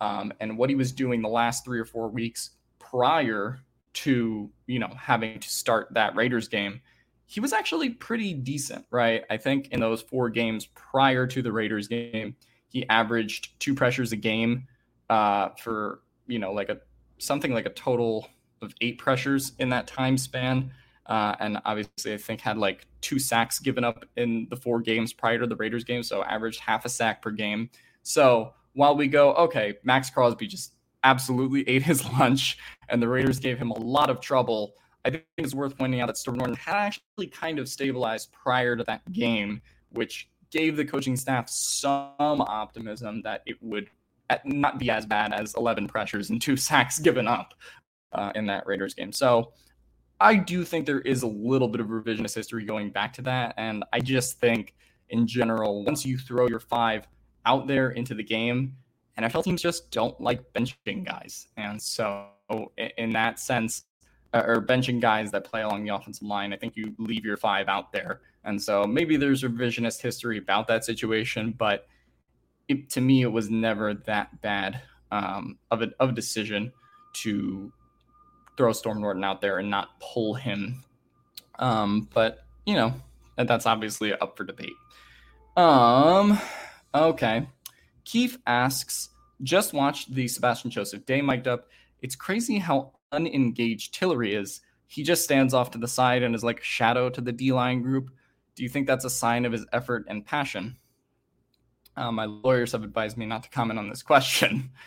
um, 0.00 0.32
and 0.40 0.58
what 0.58 0.68
he 0.68 0.76
was 0.76 0.92
doing 0.92 1.22
the 1.22 1.28
last 1.28 1.64
three 1.64 1.80
or 1.80 1.86
four 1.86 2.08
weeks 2.08 2.50
prior 2.90 3.60
to, 3.94 4.50
you 4.66 4.78
know, 4.78 4.90
having 4.96 5.40
to 5.40 5.48
start 5.48 5.88
that 5.92 6.14
Raiders 6.16 6.48
game, 6.48 6.80
he 7.26 7.40
was 7.40 7.52
actually 7.52 7.90
pretty 7.90 8.32
decent, 8.32 8.86
right? 8.90 9.24
I 9.28 9.36
think 9.36 9.68
in 9.68 9.80
those 9.80 10.02
four 10.02 10.30
games 10.30 10.66
prior 10.66 11.26
to 11.26 11.42
the 11.42 11.52
Raiders 11.52 11.88
game, 11.88 12.36
he 12.68 12.88
averaged 12.88 13.58
two 13.60 13.74
pressures 13.74 14.12
a 14.12 14.16
game 14.16 14.66
uh, 15.10 15.50
for, 15.60 16.00
you 16.26 16.38
know, 16.38 16.52
like 16.52 16.68
a 16.68 16.78
something 17.18 17.52
like 17.52 17.66
a 17.66 17.70
total 17.70 18.28
of 18.62 18.72
eight 18.80 18.98
pressures 18.98 19.52
in 19.58 19.68
that 19.70 19.86
time 19.86 20.16
span. 20.16 20.70
Uh, 21.06 21.34
and 21.40 21.58
obviously, 21.64 22.12
I 22.12 22.18
think 22.18 22.40
had 22.40 22.58
like 22.58 22.86
two 23.00 23.18
sacks 23.18 23.58
given 23.58 23.82
up 23.82 24.04
in 24.16 24.46
the 24.50 24.56
four 24.56 24.80
games 24.80 25.12
prior 25.12 25.38
to 25.38 25.46
the 25.46 25.56
Raiders 25.56 25.84
game, 25.84 26.02
so 26.02 26.22
averaged 26.22 26.60
half 26.60 26.84
a 26.84 26.88
sack 26.88 27.22
per 27.22 27.30
game. 27.30 27.70
So 28.02 28.52
while 28.74 28.96
we 28.96 29.08
go, 29.08 29.34
okay, 29.34 29.74
Maxx 29.84 30.10
Crosby 30.10 30.46
just 30.46 30.74
absolutely 31.04 31.68
ate 31.68 31.82
his 31.82 32.04
lunch, 32.18 32.58
and 32.88 33.02
the 33.02 33.08
Raiders 33.08 33.38
gave 33.38 33.58
him 33.58 33.70
a 33.70 33.78
lot 33.78 34.10
of 34.10 34.20
trouble. 34.20 34.74
I 35.04 35.10
think 35.10 35.24
it's 35.36 35.54
worth 35.54 35.76
pointing 35.78 36.00
out 36.00 36.06
that 36.06 36.18
Storm 36.18 36.38
Norton 36.38 36.56
had 36.56 36.76
actually 36.76 37.28
kind 37.28 37.58
of 37.58 37.68
stabilized 37.68 38.32
prior 38.32 38.76
to 38.76 38.84
that 38.84 39.10
game, 39.12 39.62
which 39.90 40.28
gave 40.50 40.76
the 40.76 40.84
coaching 40.84 41.16
staff 41.16 41.48
some 41.48 42.12
optimism 42.18 43.22
that 43.22 43.42
it 43.46 43.56
would 43.62 43.88
not 44.44 44.78
be 44.78 44.90
as 44.90 45.06
bad 45.06 45.32
as 45.32 45.54
11 45.54 45.88
pressures 45.88 46.30
and 46.30 46.40
two 46.40 46.56
sacks 46.68 46.98
given 46.98 47.26
up 47.26 47.54
uh, 48.12 48.32
in 48.34 48.46
that 48.46 48.66
Raiders 48.66 48.94
game. 48.94 49.12
So 49.12 49.52
I 50.20 50.36
do 50.36 50.64
think 50.64 50.86
there 50.86 51.00
is 51.00 51.22
a 51.22 51.26
little 51.26 51.68
bit 51.68 51.80
of 51.80 51.88
revisionist 51.88 52.34
history 52.34 52.64
going 52.64 52.90
back 52.90 53.12
to 53.14 53.22
that. 53.22 53.54
And 53.56 53.84
I 53.92 54.00
just 54.00 54.40
think, 54.40 54.74
in 55.10 55.26
general, 55.26 55.84
once 55.84 56.04
you 56.04 56.18
throw 56.18 56.48
your 56.48 56.60
five 56.60 57.06
out 57.46 57.66
there 57.66 57.90
into 57.90 58.14
the 58.14 58.24
game, 58.24 58.76
NFL 59.18 59.44
teams 59.44 59.62
just 59.62 59.90
don't 59.90 60.18
like 60.20 60.52
benching 60.52 61.04
guys. 61.04 61.48
And 61.56 61.80
so, 61.80 62.26
in 62.96 63.12
that 63.12 63.40
sense, 63.40 63.84
uh, 64.34 64.42
or 64.46 64.62
benching 64.62 65.00
guys 65.00 65.30
that 65.30 65.44
play 65.44 65.62
along 65.62 65.84
the 65.84 65.94
offensive 65.94 66.26
line, 66.26 66.52
I 66.52 66.56
think 66.56 66.76
you 66.76 66.94
leave 66.98 67.24
your 67.24 67.36
five 67.36 67.68
out 67.68 67.92
there. 67.92 68.20
And 68.44 68.62
so 68.62 68.84
maybe 68.84 69.16
there's 69.16 69.42
revisionist 69.42 70.00
history 70.00 70.38
about 70.38 70.68
that 70.68 70.84
situation, 70.84 71.54
but 71.56 71.86
it, 72.68 72.90
to 72.90 73.00
me, 73.00 73.22
it 73.22 73.32
was 73.32 73.50
never 73.50 73.94
that 73.94 74.40
bad 74.40 74.82
um, 75.10 75.58
of, 75.70 75.82
a, 75.82 75.90
of 75.98 76.10
a 76.10 76.12
decision 76.12 76.72
to 77.14 77.72
throw 78.56 78.72
Storm 78.72 79.00
Norton 79.00 79.24
out 79.24 79.40
there 79.40 79.58
and 79.58 79.70
not 79.70 79.98
pull 80.00 80.34
him. 80.34 80.84
Um, 81.58 82.08
but 82.12 82.44
you 82.66 82.74
know, 82.74 82.92
that's 83.36 83.66
obviously 83.66 84.12
up 84.12 84.36
for 84.36 84.44
debate. 84.44 84.74
Um, 85.56 86.38
okay. 86.94 87.48
Keith 88.08 88.38
asks, 88.46 89.10
just 89.42 89.74
watched 89.74 90.14
the 90.14 90.26
Sebastian 90.26 90.70
Joseph-Day 90.70 91.20
mic'd 91.20 91.46
up. 91.46 91.68
It's 92.00 92.16
crazy 92.16 92.56
how 92.56 92.92
unengaged 93.12 93.92
Tillery 93.92 94.34
is. 94.34 94.62
He 94.86 95.02
just 95.02 95.24
stands 95.24 95.52
off 95.52 95.72
to 95.72 95.78
the 95.78 95.86
side 95.86 96.22
and 96.22 96.34
is 96.34 96.42
like 96.42 96.60
a 96.60 96.64
shadow 96.64 97.10
to 97.10 97.20
the 97.20 97.32
D 97.32 97.52
line 97.52 97.82
group. 97.82 98.10
Do 98.54 98.62
you 98.62 98.70
think 98.70 98.86
that's 98.86 99.04
a 99.04 99.10
sign 99.10 99.44
of 99.44 99.52
his 99.52 99.66
effort 99.74 100.06
and 100.08 100.24
passion? 100.24 100.78
Uh, 101.98 102.10
my 102.10 102.24
lawyers 102.24 102.72
have 102.72 102.82
advised 102.82 103.18
me 103.18 103.26
not 103.26 103.42
to 103.42 103.50
comment 103.50 103.78
on 103.78 103.90
this 103.90 104.02
question. 104.02 104.70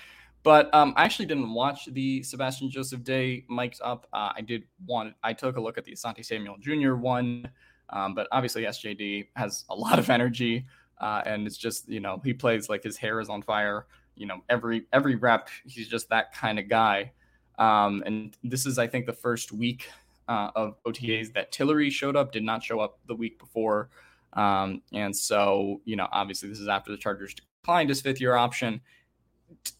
But 0.43 0.73
um, 0.73 0.95
I 0.97 1.03
actually 1.03 1.27
didn't 1.27 1.53
watch 1.53 1.85
the 1.85 2.23
Sebastian 2.23 2.71
Joseph-Day 2.71 3.45
mic'd 3.47 3.79
up. 3.83 4.07
Uh, 4.11 4.31
I 4.35 4.41
did 4.41 4.63
want, 4.87 5.13
I 5.21 5.33
took 5.33 5.57
a 5.57 5.61
look 5.61 5.77
at 5.77 5.85
the 5.85 5.91
Asante 5.91 6.25
Samuel 6.25 6.55
Jr. 6.59 6.95
one, 6.95 7.47
um, 7.91 8.15
but 8.15 8.27
obviously 8.31 8.63
SJD 8.63 9.27
has 9.35 9.65
a 9.69 9.75
lot 9.75 9.99
of 9.99 10.09
energy, 10.09 10.65
uh, 11.01 11.21
and 11.25 11.45
it's 11.45 11.57
just 11.57 11.89
you 11.89 11.99
know 11.99 12.21
he 12.23 12.33
plays 12.33 12.69
like 12.69 12.83
his 12.83 12.95
hair 12.95 13.19
is 13.19 13.27
on 13.27 13.41
fire. 13.41 13.87
You 14.15 14.27
know 14.27 14.43
every 14.49 14.85
every 14.93 15.15
rep 15.15 15.49
he's 15.65 15.89
just 15.89 16.07
that 16.09 16.33
kind 16.33 16.59
of 16.59 16.69
guy. 16.69 17.11
Um, 17.59 18.01
and 18.05 18.37
this 18.43 18.65
is 18.65 18.79
I 18.79 18.87
think 18.87 19.05
the 19.05 19.13
first 19.13 19.51
week 19.51 19.89
uh, 20.27 20.49
of 20.55 20.81
OTAs 20.83 21.33
that 21.33 21.51
Tillery 21.51 21.89
showed 21.89 22.15
up, 22.15 22.31
did 22.31 22.43
not 22.43 22.63
show 22.63 22.79
up 22.79 22.99
the 23.07 23.15
week 23.15 23.37
before. 23.37 23.89
Um, 24.33 24.81
and 24.93 25.15
so, 25.15 25.81
you 25.83 25.97
know, 25.97 26.07
obviously 26.11 26.47
this 26.47 26.59
is 26.59 26.69
after 26.69 26.89
the 26.89 26.97
Chargers 26.97 27.33
declined 27.33 27.89
his 27.89 28.01
fifth 28.01 28.21
year 28.21 28.35
option. 28.35 28.79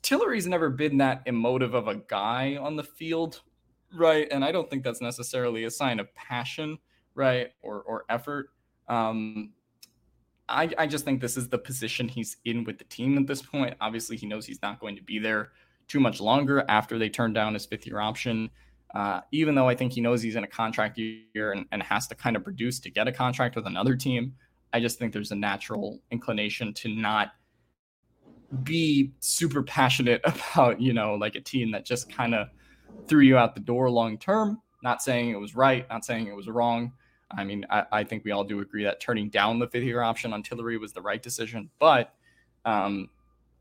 Tillery's 0.02 0.48
never 0.48 0.70
been 0.70 0.98
that 0.98 1.22
emotive 1.26 1.74
of 1.74 1.88
a 1.88 1.96
guy 1.96 2.58
on 2.58 2.76
the 2.76 2.84
field, 2.84 3.42
right? 3.96 4.28
And 4.30 4.44
I 4.44 4.52
don't 4.52 4.70
think 4.70 4.84
that's 4.84 5.00
necessarily 5.02 5.64
a 5.64 5.72
sign 5.72 6.00
of 6.02 6.14
passion, 6.16 6.78
right, 7.16 7.52
or 7.62 7.82
or 7.84 8.04
effort. 8.10 8.50
Um, 8.90 9.52
I, 10.52 10.70
I 10.78 10.88
just 10.88 11.06
think 11.06 11.22
this 11.22 11.38
is 11.38 11.50
the 11.50 11.58
position 11.58 12.08
he's 12.08 12.38
in 12.46 12.64
with 12.64 12.78
the 12.78 12.84
team 12.86 13.18
at 13.18 13.28
this 13.28 13.42
point. 13.42 13.76
Obviously, 13.82 14.18
he 14.18 14.28
knows 14.28 14.46
he's 14.46 14.62
not 14.62 14.80
going 14.80 14.96
to 14.96 15.04
be 15.04 15.20
there 15.20 15.52
too 15.88 16.00
much 16.00 16.22
longer 16.22 16.64
after 16.68 16.98
they 16.98 17.10
turn 17.10 17.34
down 17.34 17.54
his 17.54 17.66
fifth 17.66 17.88
year 17.88 18.00
option. 18.00 18.50
Uh, 18.94 19.22
even 19.32 19.56
though 19.56 19.70
I 19.70 19.76
think 19.76 19.94
he 19.94 20.02
knows 20.02 20.22
he's 20.22 20.36
in 20.36 20.44
a 20.44 20.48
contract 20.48 20.98
year 20.98 21.54
and, 21.54 21.66
and 21.72 21.82
has 21.82 22.08
to 22.08 22.16
kind 22.16 22.36
of 22.36 22.44
produce 22.44 22.80
to 22.82 22.92
get 22.92 23.08
a 23.08 23.12
contract 23.12 23.56
with 23.56 23.66
another 23.66 23.96
team, 23.96 24.34
I 24.74 24.80
just 24.80 25.00
think 25.00 25.14
there's 25.14 25.32
a 25.32 25.36
natural 25.36 26.00
inclination 26.12 26.74
to 26.76 26.90
not 26.90 27.32
be 28.64 29.14
super 29.20 29.64
passionate 29.64 30.22
about, 30.26 30.82
you 30.82 30.94
know, 30.94 31.16
like 31.16 31.36
a 31.36 31.42
team 31.42 31.72
that 31.72 31.86
just 31.86 32.12
kind 32.12 32.36
of 32.36 32.48
threw 33.08 33.22
you 33.22 33.38
out 33.38 33.56
the 33.56 33.62
door 33.62 33.90
long 33.90 34.18
term. 34.18 34.62
Not 34.84 35.02
saying 35.02 35.30
it 35.30 35.40
was 35.40 35.56
right, 35.56 35.88
not 35.90 36.04
saying 36.04 36.28
it 36.28 36.36
was 36.36 36.48
wrong. 36.48 36.92
I 37.38 37.44
mean, 37.44 37.66
I, 37.70 37.86
I 37.92 38.04
think 38.04 38.24
we 38.24 38.32
all 38.32 38.44
do 38.44 38.60
agree 38.60 38.84
that 38.84 39.00
turning 39.00 39.30
down 39.30 39.60
the 39.60 39.68
fifth 39.68 39.84
year 39.84 40.02
option 40.02 40.34
on 40.34 40.44
Tillery 40.44 40.78
was 40.78 40.94
the 40.94 41.02
right 41.02 41.22
decision. 41.22 41.70
But 41.80 42.14
um, 42.66 43.10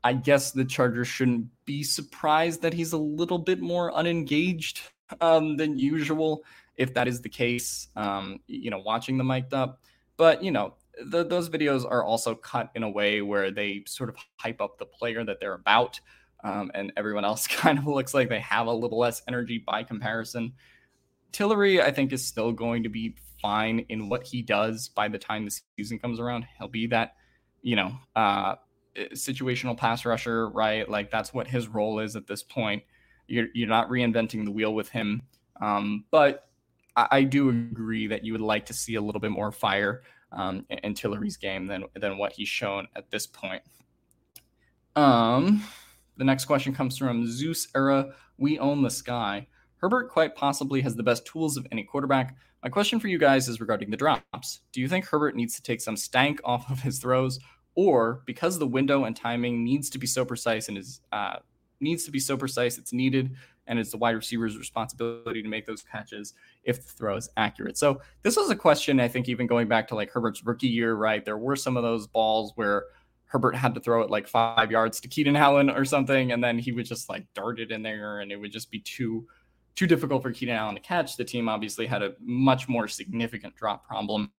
I 0.03 0.13
guess 0.13 0.51
the 0.51 0.65
Chargers 0.65 1.07
shouldn't 1.07 1.47
be 1.65 1.83
surprised 1.83 2.61
that 2.61 2.73
he's 2.73 2.93
a 2.93 2.97
little 2.97 3.37
bit 3.37 3.61
more 3.61 3.91
unengaged 3.93 4.81
um, 5.19 5.57
than 5.57 5.77
usual, 5.77 6.43
if 6.75 6.93
that 6.93 7.07
is 7.07 7.21
the 7.21 7.29
case. 7.29 7.89
Um, 7.95 8.39
you 8.47 8.69
know, 8.69 8.79
watching 8.79 9.17
the 9.17 9.23
mic'd 9.23 9.53
up, 9.53 9.81
but 10.17 10.43
you 10.43 10.51
know, 10.51 10.75
the, 11.05 11.23
those 11.23 11.49
videos 11.49 11.85
are 11.89 12.03
also 12.03 12.35
cut 12.35 12.71
in 12.75 12.83
a 12.83 12.89
way 12.89 13.21
where 13.21 13.51
they 13.51 13.83
sort 13.85 14.09
of 14.09 14.15
hype 14.37 14.61
up 14.61 14.77
the 14.77 14.85
player 14.85 15.23
that 15.23 15.39
they're 15.39 15.53
about, 15.53 15.99
um, 16.43 16.71
and 16.73 16.91
everyone 16.97 17.25
else 17.25 17.47
kind 17.47 17.77
of 17.77 17.85
looks 17.85 18.13
like 18.13 18.29
they 18.29 18.39
have 18.39 18.67
a 18.67 18.73
little 18.73 18.99
less 18.99 19.21
energy 19.27 19.57
by 19.57 19.83
comparison. 19.83 20.53
Tillery, 21.31 21.81
I 21.81 21.91
think, 21.91 22.11
is 22.11 22.25
still 22.25 22.51
going 22.51 22.83
to 22.83 22.89
be 22.89 23.15
fine 23.41 23.85
in 23.89 24.09
what 24.09 24.25
he 24.25 24.41
does 24.41 24.89
by 24.89 25.07
the 25.07 25.17
time 25.17 25.45
the 25.45 25.59
season 25.77 25.99
comes 25.99 26.19
around. 26.19 26.45
He'll 26.57 26.67
be 26.67 26.87
that, 26.87 27.15
you 27.61 27.75
know, 27.75 27.93
uh, 28.15 28.55
situational 29.13 29.77
pass 29.77 30.05
rusher, 30.05 30.49
right? 30.49 30.87
Like 30.89 31.11
that's 31.11 31.33
what 31.33 31.47
his 31.47 31.67
role 31.67 31.99
is 31.99 32.15
at 32.15 32.27
this 32.27 32.43
point. 32.43 32.83
You're 33.27 33.47
you're 33.53 33.69
not 33.69 33.89
reinventing 33.89 34.45
the 34.45 34.51
wheel 34.51 34.73
with 34.73 34.89
him, 34.89 35.21
um, 35.61 36.05
but 36.11 36.49
I, 36.95 37.07
I, 37.11 37.23
do 37.23 37.49
agree 37.49 38.07
that 38.07 38.25
you 38.25 38.33
would 38.33 38.41
like 38.41 38.65
to 38.65 38.73
see 38.73 38.95
a 38.95 39.01
little 39.01 39.21
bit 39.21 39.31
more 39.31 39.51
fire 39.51 40.01
um, 40.33 40.65
in, 40.69 40.93
Tillery's 40.93 41.37
game 41.37 41.65
than 41.67 41.85
than 41.95 42.17
what 42.17 42.33
he's 42.33 42.49
shown 42.49 42.87
at 42.95 43.09
this 43.09 43.27
point. 43.27 43.61
Um, 44.95 45.63
the 46.17 46.25
next 46.25 46.45
question 46.45 46.73
comes 46.73 46.97
from 46.97 47.25
Zeus 47.25 47.67
Era. 47.73 48.13
We 48.37 48.59
own 48.59 48.81
the 48.81 48.89
sky. 48.89 49.47
Herbert 49.77 50.11
quite 50.11 50.35
possibly 50.35 50.81
has 50.81 50.95
the 50.95 51.03
best 51.03 51.25
tools 51.25 51.57
of 51.57 51.65
any 51.71 51.83
quarterback. 51.83 52.35
My 52.63 52.69
question 52.69 52.99
for 52.99 53.07
you 53.07 53.17
guys 53.17 53.47
is 53.47 53.59
regarding 53.59 53.89
the 53.89 53.97
drops. 53.97 54.61
Do 54.71 54.81
you 54.81 54.87
think 54.87 55.05
Herbert 55.05 55.35
needs 55.35 55.55
to 55.55 55.63
take 55.63 55.81
some 55.81 55.97
stank 55.97 56.39
off 56.43 56.69
of 56.69 56.81
his 56.81 56.99
throws, 56.99 57.39
or 57.73 58.21
because 58.25 58.59
the 58.59 58.67
window 58.67 59.05
and 59.05 59.15
timing 59.15 59.63
needs 59.63 59.89
to 59.89 59.97
be 59.97 60.05
so 60.05 60.23
precise 60.23 60.67
and 60.67 60.77
is 60.77 61.01
uh, 61.11 61.37
needs 61.79 62.03
to 62.05 62.11
be 62.11 62.19
so 62.19 62.37
precise 62.37 62.77
it's 62.77 62.93
needed 62.93 63.35
and 63.65 63.79
it's 63.79 63.89
the 63.89 63.97
wide 63.97 64.11
receiver's 64.11 64.57
responsibility 64.57 65.41
to 65.41 65.49
make 65.49 65.65
those 65.65 65.81
catches 65.81 66.35
if 66.63 66.85
the 66.85 66.93
throw 66.93 67.15
is 67.15 67.29
accurate. 67.37 67.77
So 67.77 68.01
this 68.21 68.35
was 68.35 68.49
a 68.51 68.55
question 68.55 68.99
I 68.99 69.07
think 69.07 69.27
even 69.27 69.47
going 69.47 69.67
back 69.67 69.87
to 69.87 69.95
like 69.95 70.11
Herbert's 70.11 70.45
rookie 70.45 70.67
year, 70.67 70.93
right? 70.93 71.23
There 71.23 71.37
were 71.37 71.55
some 71.55 71.77
of 71.77 71.83
those 71.83 72.05
balls 72.05 72.51
where 72.55 72.85
Herbert 73.25 73.55
had 73.55 73.73
to 73.75 73.79
throw 73.79 74.01
it 74.01 74.09
like 74.11 74.27
five 74.27 74.71
yards 74.71 74.99
to 74.99 75.07
Keenan 75.07 75.37
Allen 75.37 75.69
or 75.69 75.85
something, 75.85 76.31
and 76.31 76.43
then 76.43 76.59
he 76.59 76.73
would 76.73 76.85
just 76.85 77.07
like 77.07 77.25
dart 77.33 77.59
it 77.59 77.71
in 77.71 77.81
there, 77.81 78.19
and 78.19 78.31
it 78.31 78.35
would 78.35 78.51
just 78.51 78.69
be 78.69 78.79
too 78.79 79.25
too 79.75 79.87
difficult 79.87 80.21
for 80.21 80.31
Keenan 80.31 80.55
Allen 80.55 80.75
to 80.75 80.81
catch. 80.81 81.17
The 81.17 81.25
team 81.25 81.47
obviously 81.49 81.85
had 81.85 82.03
a 82.03 82.13
much 82.19 82.67
more 82.67 82.87
significant 82.87 83.55
drop 83.55 83.85
problem 83.85 84.31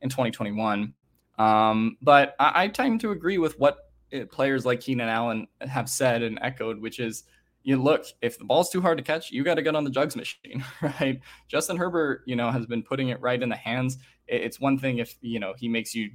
in 0.00 0.08
2021. 0.08 0.94
Um, 1.38 1.96
but 2.02 2.34
I, 2.38 2.64
I 2.64 2.68
tend 2.68 3.00
to 3.02 3.12
agree 3.12 3.38
with 3.38 3.58
what 3.58 3.88
Eh, 4.10 4.24
players 4.30 4.64
like 4.64 4.80
Keenan 4.80 5.08
Allen 5.08 5.46
have 5.60 5.88
said 5.88 6.22
and 6.22 6.38
echoed, 6.40 6.80
which 6.80 6.98
is, 6.98 7.24
you 7.62 7.76
look, 7.76 8.06
if 8.22 8.38
the 8.38 8.44
ball's 8.44 8.70
too 8.70 8.80
hard 8.80 8.96
to 8.96 9.04
catch, 9.04 9.30
you 9.30 9.44
got 9.44 9.56
to 9.56 9.62
get 9.62 9.76
on 9.76 9.84
the 9.84 9.90
jugs 9.90 10.16
machine, 10.16 10.64
right? 10.82 11.20
Justin 11.46 11.76
Herbert, 11.76 12.22
you 12.24 12.34
know, 12.34 12.50
has 12.50 12.64
been 12.64 12.82
putting 12.82 13.08
it 13.08 13.20
right 13.20 13.42
in 13.42 13.50
the 13.50 13.56
hands. 13.56 13.98
It's 14.26 14.60
one 14.60 14.78
thing 14.78 14.98
if, 14.98 15.16
you 15.20 15.40
know, 15.40 15.52
he 15.58 15.68
makes 15.68 15.94
you 15.94 16.10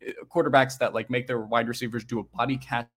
eh, 0.00 0.12
quarterbacks 0.34 0.78
that 0.78 0.94
like 0.94 1.10
make 1.10 1.26
their 1.26 1.40
wide 1.40 1.68
receivers 1.68 2.04
do 2.04 2.20
a 2.20 2.24
body 2.24 2.56
catch 2.56 2.88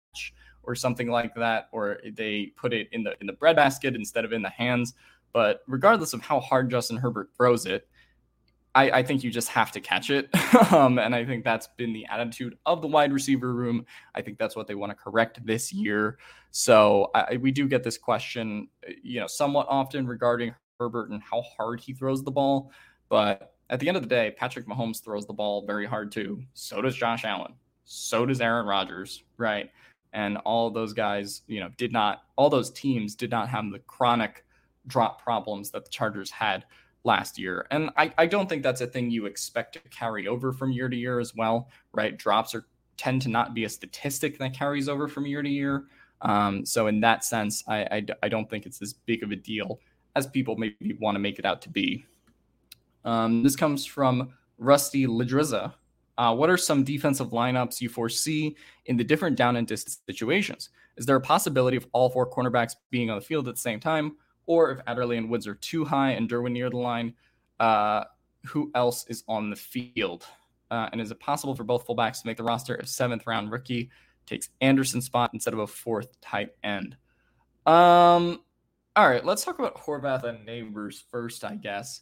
or 0.63 0.75
something 0.75 1.09
like 1.09 1.33
that, 1.35 1.69
or 1.71 1.99
they 2.15 2.53
put 2.55 2.73
it 2.73 2.89
in 2.91 3.03
the 3.03 3.15
in 3.21 3.27
the 3.27 3.33
breadbasket 3.33 3.95
instead 3.95 4.25
of 4.25 4.33
in 4.33 4.41
the 4.41 4.49
hands. 4.49 4.93
But 5.33 5.61
regardless 5.67 6.13
of 6.13 6.21
how 6.21 6.39
hard 6.39 6.69
Justin 6.69 6.97
Herbert 6.97 7.29
throws 7.35 7.65
it, 7.65 7.87
I, 8.73 8.91
I, 8.91 9.03
think 9.03 9.23
you 9.23 9.31
just 9.31 9.49
have 9.49 9.71
to 9.73 9.81
catch 9.81 10.09
it. 10.09 10.29
um, 10.73 10.97
and 10.97 11.13
I 11.13 11.25
think 11.25 11.43
that's 11.43 11.67
been 11.77 11.93
the 11.93 12.05
attitude 12.05 12.57
of 12.65 12.81
the 12.81 12.87
wide 12.87 13.11
receiver 13.11 13.53
room. 13.53 13.85
I 14.15 14.21
think 14.21 14.37
that's 14.37 14.55
what 14.55 14.67
they 14.67 14.75
want 14.75 14.91
to 14.91 14.95
correct 14.95 15.45
this 15.45 15.73
year. 15.73 16.17
So 16.51 17.11
I, 17.13 17.37
we 17.37 17.51
do 17.51 17.67
get 17.67 17.83
this 17.83 17.97
question, 17.97 18.69
you 19.03 19.19
know, 19.19 19.27
somewhat 19.27 19.67
often 19.69 20.07
regarding 20.07 20.53
Herbert 20.79 21.09
and 21.11 21.21
how 21.21 21.41
hard 21.41 21.79
he 21.79 21.93
throws 21.93 22.23
the 22.23 22.31
ball. 22.31 22.71
But 23.09 23.53
at 23.69 23.79
the 23.79 23.87
end 23.87 23.97
of 23.97 24.03
the 24.03 24.09
day, 24.09 24.33
Patrick 24.37 24.67
Mahomes 24.67 25.03
throws 25.03 25.25
the 25.25 25.33
ball 25.33 25.65
very 25.65 25.85
hard 25.85 26.11
too. 26.11 26.41
So 26.53 26.81
does 26.81 26.95
Josh 26.95 27.25
Allen. 27.25 27.53
So 27.83 28.25
does 28.25 28.39
Aaron 28.39 28.65
Rodgers, 28.65 29.23
right? 29.37 29.69
And 30.13 30.37
all 30.39 30.69
those 30.69 30.93
guys, 30.93 31.41
you 31.47 31.59
know, 31.59 31.69
did 31.77 31.91
not, 31.91 32.23
all 32.35 32.49
those 32.49 32.71
teams 32.71 33.15
did 33.15 33.31
not 33.31 33.49
have 33.49 33.71
the 33.71 33.79
chronic 33.79 34.45
drop 34.87 35.21
problems 35.21 35.71
that 35.71 35.85
the 35.85 35.91
Chargers 35.91 36.31
had 36.31 36.65
last 37.03 37.39
year. 37.39 37.65
And 37.71 37.89
I, 37.97 38.13
I 38.17 38.25
don't 38.25 38.47
think 38.49 38.63
that's 38.63 38.81
a 38.81 38.87
thing 38.87 39.09
you 39.09 39.25
expect 39.25 39.73
to 39.73 39.79
carry 39.89 40.27
over 40.27 40.51
from 40.51 40.71
year 40.71 40.89
to 40.89 40.95
year 40.95 41.19
as 41.19 41.35
well, 41.35 41.69
right? 41.93 42.17
Drops 42.17 42.53
are 42.53 42.65
tend 42.97 43.21
to 43.23 43.29
not 43.29 43.55
be 43.55 43.63
a 43.63 43.69
statistic 43.69 44.37
that 44.37 44.53
carries 44.53 44.87
over 44.87 45.07
from 45.07 45.25
year 45.25 45.41
to 45.41 45.49
year. 45.49 45.85
Um, 46.21 46.63
so 46.63 46.85
in 46.85 46.99
that 46.99 47.23
sense, 47.23 47.63
I, 47.67 47.79
I, 47.79 48.05
I, 48.21 48.29
don't 48.29 48.47
think 48.47 48.67
it's 48.67 48.79
as 48.79 48.93
big 48.93 49.23
of 49.23 49.31
a 49.31 49.35
deal 49.35 49.79
as 50.15 50.27
people 50.27 50.55
maybe 50.55 50.95
want 51.01 51.15
to 51.15 51.19
make 51.19 51.39
it 51.39 51.45
out 51.45 51.63
to 51.63 51.69
be. 51.69 52.05
Um, 53.03 53.41
this 53.41 53.55
comes 53.55 53.87
from 53.87 54.33
Rusty 54.59 55.07
Ladriza. 55.07 55.73
Uh, 56.17 56.35
what 56.35 56.49
are 56.49 56.57
some 56.57 56.83
defensive 56.83 57.29
lineups 57.29 57.81
you 57.81 57.89
foresee 57.89 58.55
in 58.85 58.97
the 58.97 59.03
different 59.03 59.37
down 59.37 59.55
and 59.55 59.67
distance 59.67 60.01
situations? 60.05 60.69
Is 60.97 61.05
there 61.05 61.15
a 61.15 61.21
possibility 61.21 61.77
of 61.77 61.87
all 61.93 62.09
four 62.09 62.29
cornerbacks 62.29 62.75
being 62.89 63.09
on 63.09 63.17
the 63.17 63.25
field 63.25 63.47
at 63.47 63.55
the 63.55 63.61
same 63.61 63.79
time, 63.79 64.17
or 64.45 64.71
if 64.71 64.79
Adderley 64.87 65.17
and 65.17 65.29
Woods 65.29 65.47
are 65.47 65.55
too 65.55 65.85
high 65.85 66.11
and 66.11 66.29
Derwin 66.29 66.51
near 66.51 66.69
the 66.69 66.77
line, 66.77 67.13
uh, 67.59 68.03
who 68.45 68.71
else 68.75 69.05
is 69.07 69.23
on 69.27 69.49
the 69.49 69.55
field? 69.55 70.25
Uh, 70.69 70.89
and 70.91 71.01
is 71.01 71.11
it 71.11 71.19
possible 71.19 71.55
for 71.55 71.63
both 71.63 71.85
fullbacks 71.85 72.21
to 72.21 72.27
make 72.27 72.37
the 72.37 72.43
roster 72.43 72.75
if 72.75 72.87
seventh 72.87 73.27
round 73.27 73.51
rookie 73.51 73.89
takes 74.25 74.49
Anderson's 74.61 75.05
spot 75.05 75.31
instead 75.33 75.53
of 75.53 75.59
a 75.59 75.67
fourth 75.67 76.19
tight 76.21 76.51
end? 76.63 76.95
Um, 77.65 78.41
all 78.95 79.07
right, 79.07 79.23
let's 79.25 79.43
talk 79.43 79.59
about 79.59 79.75
Horvath 79.75 80.23
and 80.23 80.47
Nabers 80.47 81.01
first, 81.09 81.43
I 81.43 81.55
guess. 81.55 82.01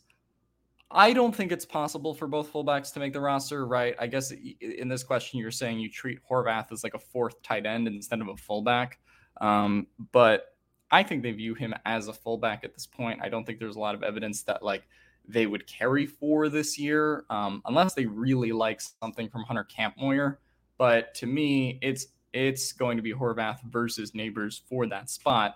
I 0.92 1.14
don't 1.14 1.36
think 1.36 1.52
it's 1.52 1.66
possible 1.66 2.16
for 2.16 2.28
both 2.28 2.52
fullbacks 2.52 2.92
to 2.94 3.00
make 3.00 3.14
the 3.14 3.22
roster, 3.22 3.68
right? 3.68 3.96
I 4.00 4.08
guess 4.08 4.34
in 4.60 4.88
this 4.88 5.04
question, 5.04 5.40
you're 5.40 5.52
saying 5.52 5.80
you 5.80 5.90
treat 5.90 6.20
Horvath 6.28 6.72
as 6.72 6.84
like 6.84 6.96
a 6.96 7.00
fourth 7.00 7.42
tight 7.44 7.66
end 7.66 7.88
instead 7.88 8.22
of 8.22 8.28
a 8.28 8.36
fullback. 8.36 9.00
Um, 9.40 9.88
but 10.12 10.56
I 10.92 11.04
think 11.04 11.22
they 11.22 11.32
view 11.32 11.54
him 11.54 11.76
as 11.86 12.08
a 12.08 12.14
fullback 12.14 12.64
at 12.64 12.74
this 12.74 12.88
point. 12.88 13.20
I 13.22 13.30
don't 13.30 13.46
think 13.46 13.60
there's 13.60 13.76
a 13.76 13.80
lot 13.80 13.94
of 13.94 14.02
evidence 14.02 14.42
that 14.44 14.64
like 14.64 14.84
they 15.28 15.46
would 15.46 15.68
carry 15.68 16.08
for 16.08 16.50
this 16.50 16.80
year, 16.80 17.24
um, 17.30 17.62
unless 17.66 17.94
they 17.94 18.08
really 18.08 18.52
like 18.52 18.82
something 18.82 19.30
from 19.30 19.44
Hunter 19.44 19.68
Kampmoyer. 19.72 20.38
But 20.80 21.14
to 21.16 21.28
me, 21.28 21.78
it's 21.84 22.08
it's 22.34 22.72
going 22.72 22.98
to 22.98 23.04
be 23.04 23.14
Horvath 23.14 23.62
versus 23.64 24.12
Nabers 24.12 24.62
for 24.68 24.88
that 24.88 25.10
spot. 25.10 25.56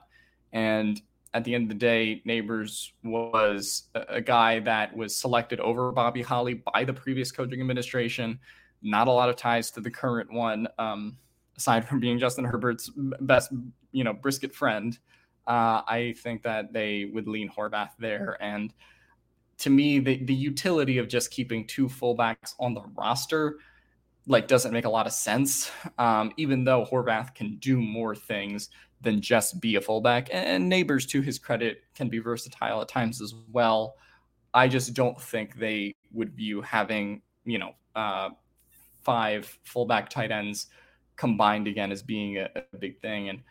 And 0.51 1.01
at 1.33 1.43
the 1.43 1.55
end 1.55 1.63
of 1.63 1.69
the 1.69 1.75
day, 1.75 2.21
Nabers 2.27 2.91
was 3.03 3.89
a, 3.95 4.21
guy 4.21 4.59
that 4.59 4.95
was 4.95 5.15
selected 5.15 5.59
over 5.59 5.91
Bobby 5.91 6.21
Holly 6.21 6.55
by 6.73 6.83
the 6.83 6.93
previous 6.93 7.31
coaching 7.31 7.59
administration. 7.59 8.39
Not 8.83 9.07
a 9.07 9.11
lot 9.11 9.29
of 9.29 9.35
ties 9.35 9.71
to 9.71 9.81
the 9.81 9.89
current 9.89 10.31
one, 10.31 10.67
um, 10.77 11.17
aside 11.57 11.87
from 11.87 11.99
being 11.99 12.19
Justin 12.19 12.45
Herbert's 12.45 12.91
best, 12.95 13.51
you 13.91 14.03
know, 14.03 14.13
brisket 14.13 14.53
friend. 14.53 14.97
Uh, 15.47 15.81
I 15.87 16.15
think 16.19 16.43
that 16.43 16.71
they 16.71 17.09
would 17.13 17.27
lean 17.27 17.49
Horvath 17.49 17.91
there. 17.97 18.37
And 18.39 18.73
to 19.59 19.69
me, 19.69 19.99
the, 19.99 20.23
the 20.23 20.35
utility 20.35 20.99
of 20.99 21.07
just 21.07 21.31
keeping 21.31 21.65
two 21.65 21.87
fullbacks 21.87 22.53
on 22.59 22.73
the 22.73 22.83
roster 22.95 23.57
like 24.27 24.47
doesn't 24.47 24.71
make 24.71 24.85
a 24.85 24.89
lot 24.89 25.05
of 25.07 25.13
sense. 25.13 25.71
Um, 25.97 26.31
even 26.37 26.63
though 26.63 26.85
Horvath 26.85 27.35
can 27.35 27.57
do 27.57 27.81
more 27.81 28.15
things 28.15 28.69
than 29.03 29.21
just 29.21 29.59
be 29.61 29.75
a 29.75 29.81
fullback, 29.81 30.29
and 30.31 30.71
Nabers, 30.71 31.07
to 31.09 31.21
his 31.21 31.37
credit, 31.37 31.83
can 31.95 32.09
be 32.09 32.19
versatile 32.19 32.81
at 32.81 32.87
times 32.87 33.21
as 33.21 33.35
well. 33.51 33.95
I 34.53 34.67
just 34.67 34.93
don't 34.93 35.19
think 35.19 35.57
they 35.57 35.95
would 36.11 36.33
view 36.35 36.61
having 36.61 37.21
you 37.45 37.59
know 37.59 37.71
uh, 37.95 38.29
five 39.03 39.57
fullback 39.63 40.09
tight 40.09 40.31
ends 40.31 40.67
combined 41.15 41.67
again 41.67 41.91
as 41.91 42.01
being 42.01 42.37
a, 42.37 42.49
a 42.73 42.77
big 42.77 42.99
thing. 42.99 43.29
And 43.29 43.41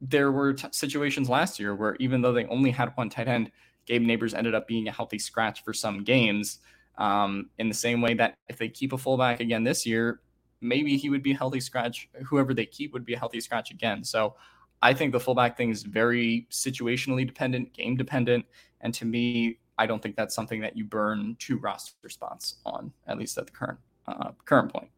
there 0.00 0.32
were 0.32 0.54
t- 0.54 0.68
situations 0.70 1.28
last 1.28 1.58
year 1.58 1.74
where 1.74 1.96
even 1.96 2.22
though 2.22 2.32
they 2.32 2.46
only 2.46 2.70
had 2.70 2.92
one 2.94 3.10
tight 3.10 3.28
end, 3.28 3.50
Gabe 3.86 4.02
Nabers 4.02 4.34
ended 4.34 4.54
up 4.54 4.66
being 4.66 4.88
a 4.88 4.92
healthy 4.92 5.18
scratch 5.18 5.62
for 5.62 5.72
some 5.72 6.04
games. 6.04 6.58
Um, 6.96 7.50
in 7.58 7.68
the 7.68 7.74
same 7.74 8.00
way 8.00 8.14
that 8.14 8.36
if 8.48 8.56
they 8.56 8.68
keep 8.68 8.92
a 8.92 8.98
fullback 8.98 9.40
again 9.40 9.64
this 9.64 9.84
year, 9.84 10.20
maybe 10.60 10.96
he 10.96 11.10
would 11.10 11.22
be 11.22 11.32
a 11.32 11.36
healthy 11.36 11.60
scratch. 11.60 12.08
Whoever 12.24 12.54
they 12.54 12.66
keep 12.66 12.92
would 12.92 13.04
be 13.04 13.14
a 13.14 13.18
healthy 13.18 13.40
scratch 13.40 13.70
again. 13.70 14.04
So 14.04 14.36
I 14.82 14.92
think 14.92 15.12
the 15.12 15.20
fullback 15.20 15.56
thing 15.56 15.70
is 15.70 15.82
very 15.82 16.46
situationally 16.50 17.26
dependent, 17.26 17.72
game 17.72 17.96
dependent. 17.96 18.44
And 18.80 18.92
to 18.94 19.04
me, 19.04 19.58
I 19.78 19.86
don't 19.86 20.02
think 20.02 20.16
that's 20.16 20.34
something 20.34 20.60
that 20.60 20.76
you 20.76 20.84
burn 20.84 21.36
two 21.38 21.58
roster 21.58 22.08
spots 22.08 22.56
on, 22.64 22.92
at 23.06 23.18
least 23.18 23.38
at 23.38 23.46
the 23.46 23.52
current 23.52 23.78
uh, 24.06 24.32
current 24.44 24.72
point. 24.72 24.88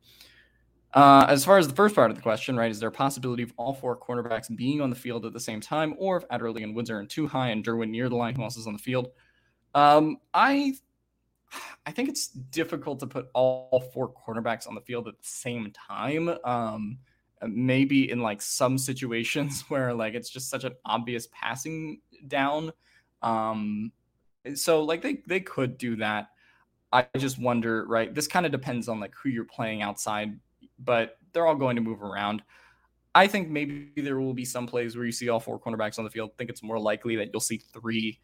Uh, 0.93 1.27
as 1.29 1.45
far 1.45 1.59
as 1.59 1.69
the 1.69 1.75
first 1.75 1.95
part 1.95 2.11
of 2.11 2.17
the 2.17 2.23
question, 2.23 2.57
right, 2.57 2.71
is 2.71 2.81
there 2.81 2.89
a 2.89 2.93
possibility 2.93 3.43
of 3.43 3.53
all 3.57 3.75
four 3.75 3.97
cornerbacks 3.97 4.55
being 4.57 4.81
on 4.81 4.89
the 4.89 4.97
field 4.97 5.27
at 5.27 5.33
the 5.33 5.41
same 5.41 5.61
time, 5.61 5.95
or 5.99 6.17
if 6.17 6.25
Adderley 6.31 6.63
and 6.63 6.75
Woods 6.75 6.91
are 6.91 7.01
in 7.01 7.07
too 7.07 7.27
high 7.27 7.51
and 7.51 7.65
Derwin 7.65 7.91
near 7.91 8.09
the 8.09 8.17
line, 8.17 8.35
who 8.35 8.43
else 8.43 8.57
is 8.57 8.67
on 8.67 8.73
the 8.73 8.79
field? 8.79 9.09
Um, 9.75 10.19
I 10.33 10.75
I 11.85 11.93
think 11.93 12.09
it's 12.09 12.29
difficult 12.29 12.99
to 13.01 13.07
put 13.07 13.29
all 13.35 13.91
four 13.93 14.13
cornerbacks 14.13 14.67
on 14.67 14.75
the 14.75 14.81
field 14.81 15.07
at 15.07 15.19
the 15.19 15.27
same 15.27 15.73
time. 15.73 16.31
Um, 16.45 16.99
maybe 17.43 18.11
in 18.11 18.21
like 18.21 18.41
some 18.43 18.79
situations 18.79 19.65
where 19.69 19.95
like 19.95 20.15
it's 20.15 20.31
just 20.31 20.51
such 20.51 20.65
an 20.65 20.75
obvious 20.85 21.29
passing 21.33 22.01
down. 22.27 22.73
Um, 23.23 23.93
so 24.55 24.83
like 24.83 25.03
they 25.03 25.23
they 25.27 25.41
could 25.41 25.79
do 25.79 25.97
that. 25.97 26.29
I 26.93 27.07
just 27.19 27.39
wonder, 27.39 27.85
right? 27.87 28.15
This 28.15 28.29
kind 28.29 28.47
of 28.47 28.53
depends 28.53 28.89
on 28.89 29.01
like 29.01 29.13
who 29.15 29.29
you're 29.29 29.45
playing 29.45 29.83
outside 29.83 30.39
but 30.79 31.19
they're 31.33 31.47
all 31.47 31.57
going 31.57 31.77
to 31.77 31.83
move 31.83 32.03
around. 32.03 32.43
I 33.15 33.27
think 33.27 33.49
maybe 33.49 33.91
there 33.97 34.21
will 34.21 34.35
be 34.35 34.45
some 34.45 34.67
plays 34.67 34.97
where 34.97 35.07
you 35.07 35.13
see 35.13 35.29
all 35.29 35.41
four 35.41 35.59
cornerbacks 35.59 35.99
on 35.99 36.05
the 36.05 36.11
field. 36.11 36.31
I 36.35 36.37
think 36.37 36.51
it's 36.51 36.63
more 36.63 36.79
likely 36.79 37.17
that 37.17 37.31
you'll 37.33 37.41
see 37.41 37.59
three 37.73 38.21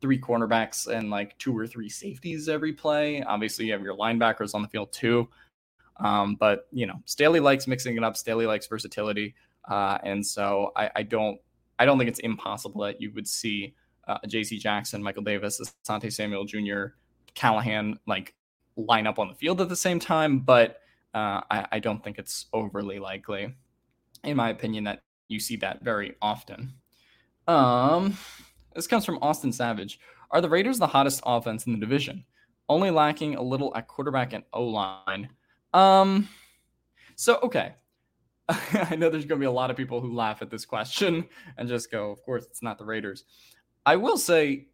three 0.00 0.20
cornerbacks 0.20 0.86
and 0.86 1.10
like 1.10 1.36
two 1.38 1.58
or 1.58 1.66
three 1.66 1.88
safeties 1.88 2.48
every 2.48 2.72
play. 2.72 3.20
Obviously, 3.22 3.66
you 3.66 3.72
have 3.72 3.82
your 3.82 3.96
linebackers 3.96 4.54
on 4.54 4.62
the 4.62 4.68
field 4.68 4.92
too. 4.92 5.28
Um, 6.00 6.36
but 6.36 6.68
you 6.72 6.86
know, 6.86 7.00
Staley 7.04 7.40
likes 7.40 7.66
mixing 7.66 7.96
it 7.96 8.04
up. 8.04 8.16
Staley 8.16 8.46
likes 8.46 8.66
versatility, 8.66 9.34
uh, 9.68 9.98
and 10.02 10.24
so 10.24 10.72
I, 10.76 10.90
I, 10.96 11.02
don't 11.02 11.38
I 11.78 11.84
don't 11.84 11.98
think 11.98 12.08
it's 12.08 12.20
impossible 12.20 12.82
that 12.82 13.00
you 13.00 13.12
would 13.14 13.26
see 13.26 13.74
uh, 14.06 14.18
J.C. 14.26 14.58
Jackson, 14.58 15.02
Michael 15.02 15.22
Davis, 15.22 15.60
Asante 15.60 16.12
Samuel 16.12 16.44
Jr., 16.44 16.94
Callahan 17.34 17.98
like 18.06 18.34
line 18.76 19.06
up 19.06 19.18
on 19.18 19.28
the 19.28 19.34
field 19.34 19.60
at 19.60 19.68
the 19.68 19.76
same 19.76 19.98
time. 19.98 20.40
But 20.40 20.80
uh, 21.14 21.42
I, 21.50 21.66
I 21.72 21.78
don't 21.78 22.02
think 22.02 22.18
it's 22.18 22.46
overly 22.52 22.98
likely, 22.98 23.54
in 24.24 24.36
my 24.36 24.50
opinion, 24.50 24.84
that 24.84 25.02
you 25.28 25.40
see 25.40 25.56
that 25.56 25.82
very 25.82 26.14
often. 26.22 26.74
Um, 27.46 28.16
this 28.74 28.86
comes 28.86 29.04
from 29.04 29.18
Austin 29.22 29.52
Savage. 29.52 29.98
Are 30.30 30.40
the 30.40 30.48
Raiders 30.48 30.78
the 30.78 30.86
hottest 30.86 31.22
offense 31.24 31.66
in 31.66 31.72
the 31.72 31.78
division? 31.78 32.24
Only 32.68 32.90
lacking 32.90 33.36
a 33.36 33.42
little 33.42 33.74
at 33.74 33.88
quarterback 33.88 34.32
and 34.34 34.44
O 34.52 34.64
line. 34.64 35.30
Um, 35.74 36.28
so 37.16 37.38
okay, 37.42 37.74
I 38.48 38.96
know 38.96 39.10
there's 39.10 39.24
going 39.24 39.38
to 39.40 39.44
be 39.44 39.46
a 39.46 39.50
lot 39.50 39.70
of 39.70 39.76
people 39.76 40.00
who 40.00 40.14
laugh 40.14 40.42
at 40.42 40.50
this 40.50 40.64
question 40.64 41.28
and 41.56 41.68
just 41.68 41.90
go, 41.90 42.10
"Of 42.10 42.22
course, 42.22 42.46
it's 42.46 42.62
not 42.62 42.78
the 42.78 42.84
Raiders." 42.84 43.24
I 43.84 43.96
will 43.96 44.18
say, 44.18 44.68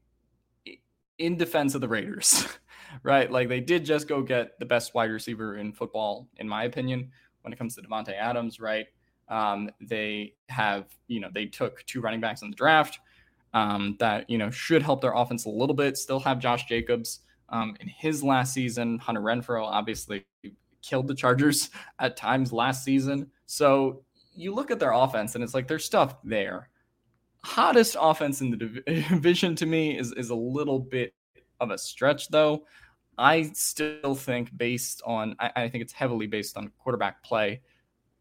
in 1.19 1.37
defense 1.37 1.75
of 1.75 1.81
the 1.81 1.89
Raiders, 1.89 2.47
right? 3.03 3.31
Like 3.31 3.49
they 3.49 3.61
did 3.61 3.85
just 3.85 4.09
go 4.09 4.23
get 4.23 4.59
the 4.59 4.67
best 4.67 4.95
wide 4.95 5.11
receiver 5.11 5.57
in 5.57 5.73
football, 5.73 6.29
in 6.39 6.49
my 6.49 6.65
opinion, 6.65 7.11
when 7.43 7.53
it 7.53 7.59
comes 7.59 7.75
to 7.77 7.83
Davante 7.83 8.15
Adams, 8.15 8.61
right? 8.61 8.87
Um, 9.29 9.71
they 9.81 10.35
have, 10.49 10.87
you 11.07 11.21
know, 11.21 11.29
they 11.33 11.47
took 11.47 11.85
two 11.87 12.01
running 12.01 12.21
backs 12.21 12.43
in 12.43 12.51
the 12.51 12.57
draft 12.57 12.99
um, 13.55 13.97
that, 14.01 14.29
you 14.29 14.37
know, 14.37 14.51
should 14.51 14.83
help 14.83 15.01
their 15.01 15.15
offense 15.15 15.47
a 15.47 15.51
little 15.51 15.75
bit. 15.75 15.97
Still 15.97 16.21
have 16.21 16.39
Josh 16.39 16.67
Jacobs 16.67 17.21
um, 17.49 17.77
in 17.81 17.89
his 17.89 18.23
last 18.23 18.53
season. 18.53 18.99
Hunter 18.99 19.23
Renfrow, 19.23 19.65
obviously 19.65 20.27
killed 20.85 21.09
the 21.09 21.15
Chargers 21.15 21.71
at 21.99 22.17
times 22.17 22.53
last 22.53 22.85
season. 22.85 23.31
So 23.47 24.05
you 24.35 24.55
look 24.55 24.71
at 24.71 24.79
their 24.79 24.93
offense 24.93 25.35
and 25.35 25.45
it's 25.45 25.55
like 25.55 25.69
there's 25.69 25.85
stuff 25.85 26.17
there. 26.25 26.69
Hottest 27.45 27.97
offense 28.01 28.41
in 28.41 28.51
the 28.51 28.57
division 29.11 29.55
to 29.57 29.67
me 29.67 29.99
is, 29.99 30.13
is 30.13 30.31
a 30.31 30.35
little 30.35 30.79
bit 30.79 31.15
of 31.61 31.71
a 31.71 31.79
stretch, 31.79 32.29
though. 32.29 32.65
I 33.17 33.51
still 33.55 34.15
think, 34.15 34.57
based 34.57 35.03
on, 35.07 35.37
I, 35.39 35.51
I, 35.55 35.69
think 35.69 35.83
it's 35.83 35.93
heavily 35.93 36.27
based 36.27 36.57
on 36.57 36.73
quarterback 36.79 37.23
play. 37.23 37.61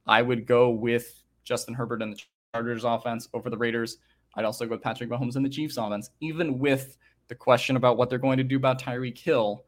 I 0.06 0.22
would 0.22 0.46
go 0.46 0.70
with 0.70 1.24
Justin 1.44 1.74
Herbert 1.74 2.04
and 2.04 2.14
the 2.14 2.22
Chargers 2.54 2.84
offense 2.84 3.28
over 3.34 3.50
the 3.50 3.58
Raiders. 3.58 3.98
I'd 4.36 4.46
also 4.46 4.66
go 4.66 4.72
with 4.72 4.82
Patrick 4.82 5.10
Mahomes 5.10 5.36
and 5.36 5.44
the 5.44 5.50
Chiefs 5.50 5.78
offense, 5.78 6.12
even 6.20 6.60
with 6.60 6.98
the 7.28 7.36
question 7.36 7.76
about 7.76 7.98
what 7.98 8.10
they're 8.10 8.20
going 8.20 8.38
to 8.38 8.44
do 8.44 8.58
about 8.58 8.80
Tyreek 8.80 9.18
Hill. 9.18 9.66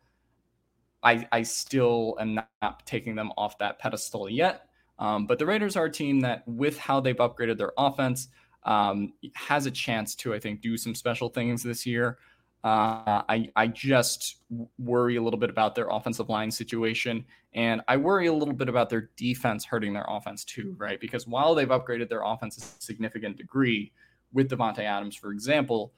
I, 1.05 1.27
I 1.31 1.43
still 1.43 2.17
am 2.19 2.33
not 2.33 2.85
taking 2.85 3.15
them 3.15 3.31
off 3.37 3.59
that 3.59 3.79
pedestal 3.79 4.27
yet. 4.27 4.67
Um, 4.97 5.27
but 5.27 5.39
the 5.39 5.45
Raiders 5.45 5.75
are 5.75 5.85
a 5.85 5.91
team 5.91 6.21
that, 6.21 6.47
with 6.47 6.77
how 6.77 6.99
they've 6.99 7.15
upgraded 7.15 7.57
their 7.57 7.73
offense, 7.77 8.27
um, 8.63 9.13
has 9.35 9.67
a 9.67 9.71
chance 9.71 10.15
to, 10.15 10.33
I 10.33 10.39
think, 10.39 10.61
do 10.61 10.77
some 10.77 10.95
special 10.95 11.29
things 11.29 11.61
this 11.61 11.85
year. 11.85 12.17
Uh, 12.63 13.21
I, 13.29 13.51
I 13.55 13.67
just 13.67 14.37
worry 14.79 15.17
a 15.17 15.21
little 15.21 15.39
bit 15.39 15.51
about 15.51 15.75
their 15.75 15.87
offensive 15.89 16.29
line 16.29 16.49
situation. 16.49 17.23
And 17.53 17.81
I 17.87 17.97
worry 17.97 18.25
a 18.25 18.33
little 18.33 18.55
bit 18.55 18.69
about 18.69 18.89
their 18.89 19.11
defense 19.15 19.63
hurting 19.63 19.93
their 19.93 20.05
offense 20.09 20.43
too, 20.43 20.75
right? 20.79 20.99
Because 20.99 21.27
while 21.27 21.53
they've 21.53 21.67
upgraded 21.67 22.09
their 22.09 22.23
offense 22.23 22.57
a 22.57 22.83
significant 22.83 23.37
degree 23.37 23.91
with 24.33 24.49
Davante 24.49 24.79
Adams, 24.79 25.15
for 25.15 25.31
example, 25.31 25.93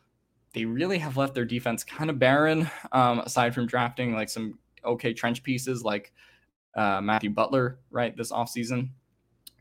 they 0.54 0.66
really 0.66 0.98
have 0.98 1.16
left 1.16 1.34
their 1.34 1.46
defense 1.46 1.86
kind 1.86 2.10
of 2.10 2.20
barren, 2.20 2.70
um, 2.92 3.20
aside 3.20 3.56
from 3.56 3.68
drafting 3.68 4.14
like 4.14 4.28
some 4.28 4.60
okay 4.88 5.14
trench 5.14 5.44
pieces 5.44 5.84
like 5.84 6.12
uh, 6.76 7.02
Matthew 7.02 7.30
Butler, 7.32 7.80
right, 7.90 8.16
this 8.16 8.32
offseason. 8.32 8.90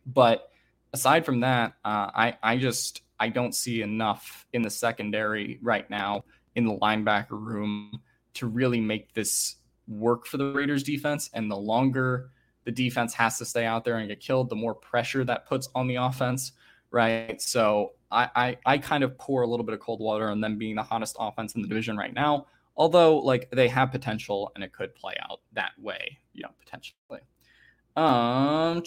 But 0.06 0.50
aside 0.92 1.24
from 1.24 1.40
that, 1.40 1.74
uh, 1.84 2.10
I, 2.14 2.38
I 2.42 2.56
just 2.58 3.02
I 3.18 3.28
don't 3.28 3.54
see 3.54 3.82
enough 3.82 4.46
in 4.52 4.62
the 4.62 4.70
secondary 4.70 5.58
right 5.62 5.88
now 5.88 6.24
in 6.54 6.66
the 6.66 6.76
linebacker 6.76 7.30
room 7.30 8.00
to 8.34 8.46
really 8.46 8.80
make 8.80 9.14
this 9.14 9.56
work 9.88 10.26
for 10.26 10.36
the 10.36 10.52
Raiders 10.52 10.82
defense. 10.82 11.30
And 11.32 11.50
the 11.50 11.56
longer 11.56 12.30
the 12.64 12.72
defense 12.72 13.14
has 13.14 13.38
to 13.38 13.44
stay 13.44 13.64
out 13.64 13.84
there 13.84 13.96
and 13.98 14.08
get 14.08 14.20
killed, 14.20 14.50
the 14.50 14.56
more 14.56 14.74
pressure 14.74 15.24
that 15.24 15.46
puts 15.46 15.68
on 15.74 15.86
the 15.86 15.96
offense. 15.96 16.52
Right. 16.90 17.40
So 17.40 17.92
I, 18.10 18.28
I, 18.36 18.56
I 18.64 18.78
kind 18.78 19.02
of 19.02 19.18
pour 19.18 19.42
a 19.42 19.46
little 19.46 19.64
bit 19.64 19.74
of 19.74 19.80
cold 19.80 20.00
water 20.00 20.30
on 20.30 20.40
them 20.40 20.56
being 20.58 20.76
the 20.76 20.82
hottest 20.82 21.16
offense 21.18 21.54
in 21.54 21.62
the 21.62 21.68
division 21.68 21.96
right 21.96 22.14
now. 22.14 22.46
Although 22.76 23.18
like 23.18 23.50
they 23.50 23.68
have 23.68 23.90
potential 23.90 24.52
and 24.54 24.62
it 24.62 24.72
could 24.72 24.94
play 24.94 25.14
out 25.28 25.40
that 25.52 25.72
way, 25.78 26.18
you 26.34 26.42
know, 26.42 26.50
potentially. 26.58 27.20
Um, 27.96 28.82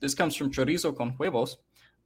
this 0.00 0.14
comes 0.14 0.36
from 0.36 0.52
Chorizo 0.52 0.96
con 0.96 1.10
Huevos. 1.10 1.56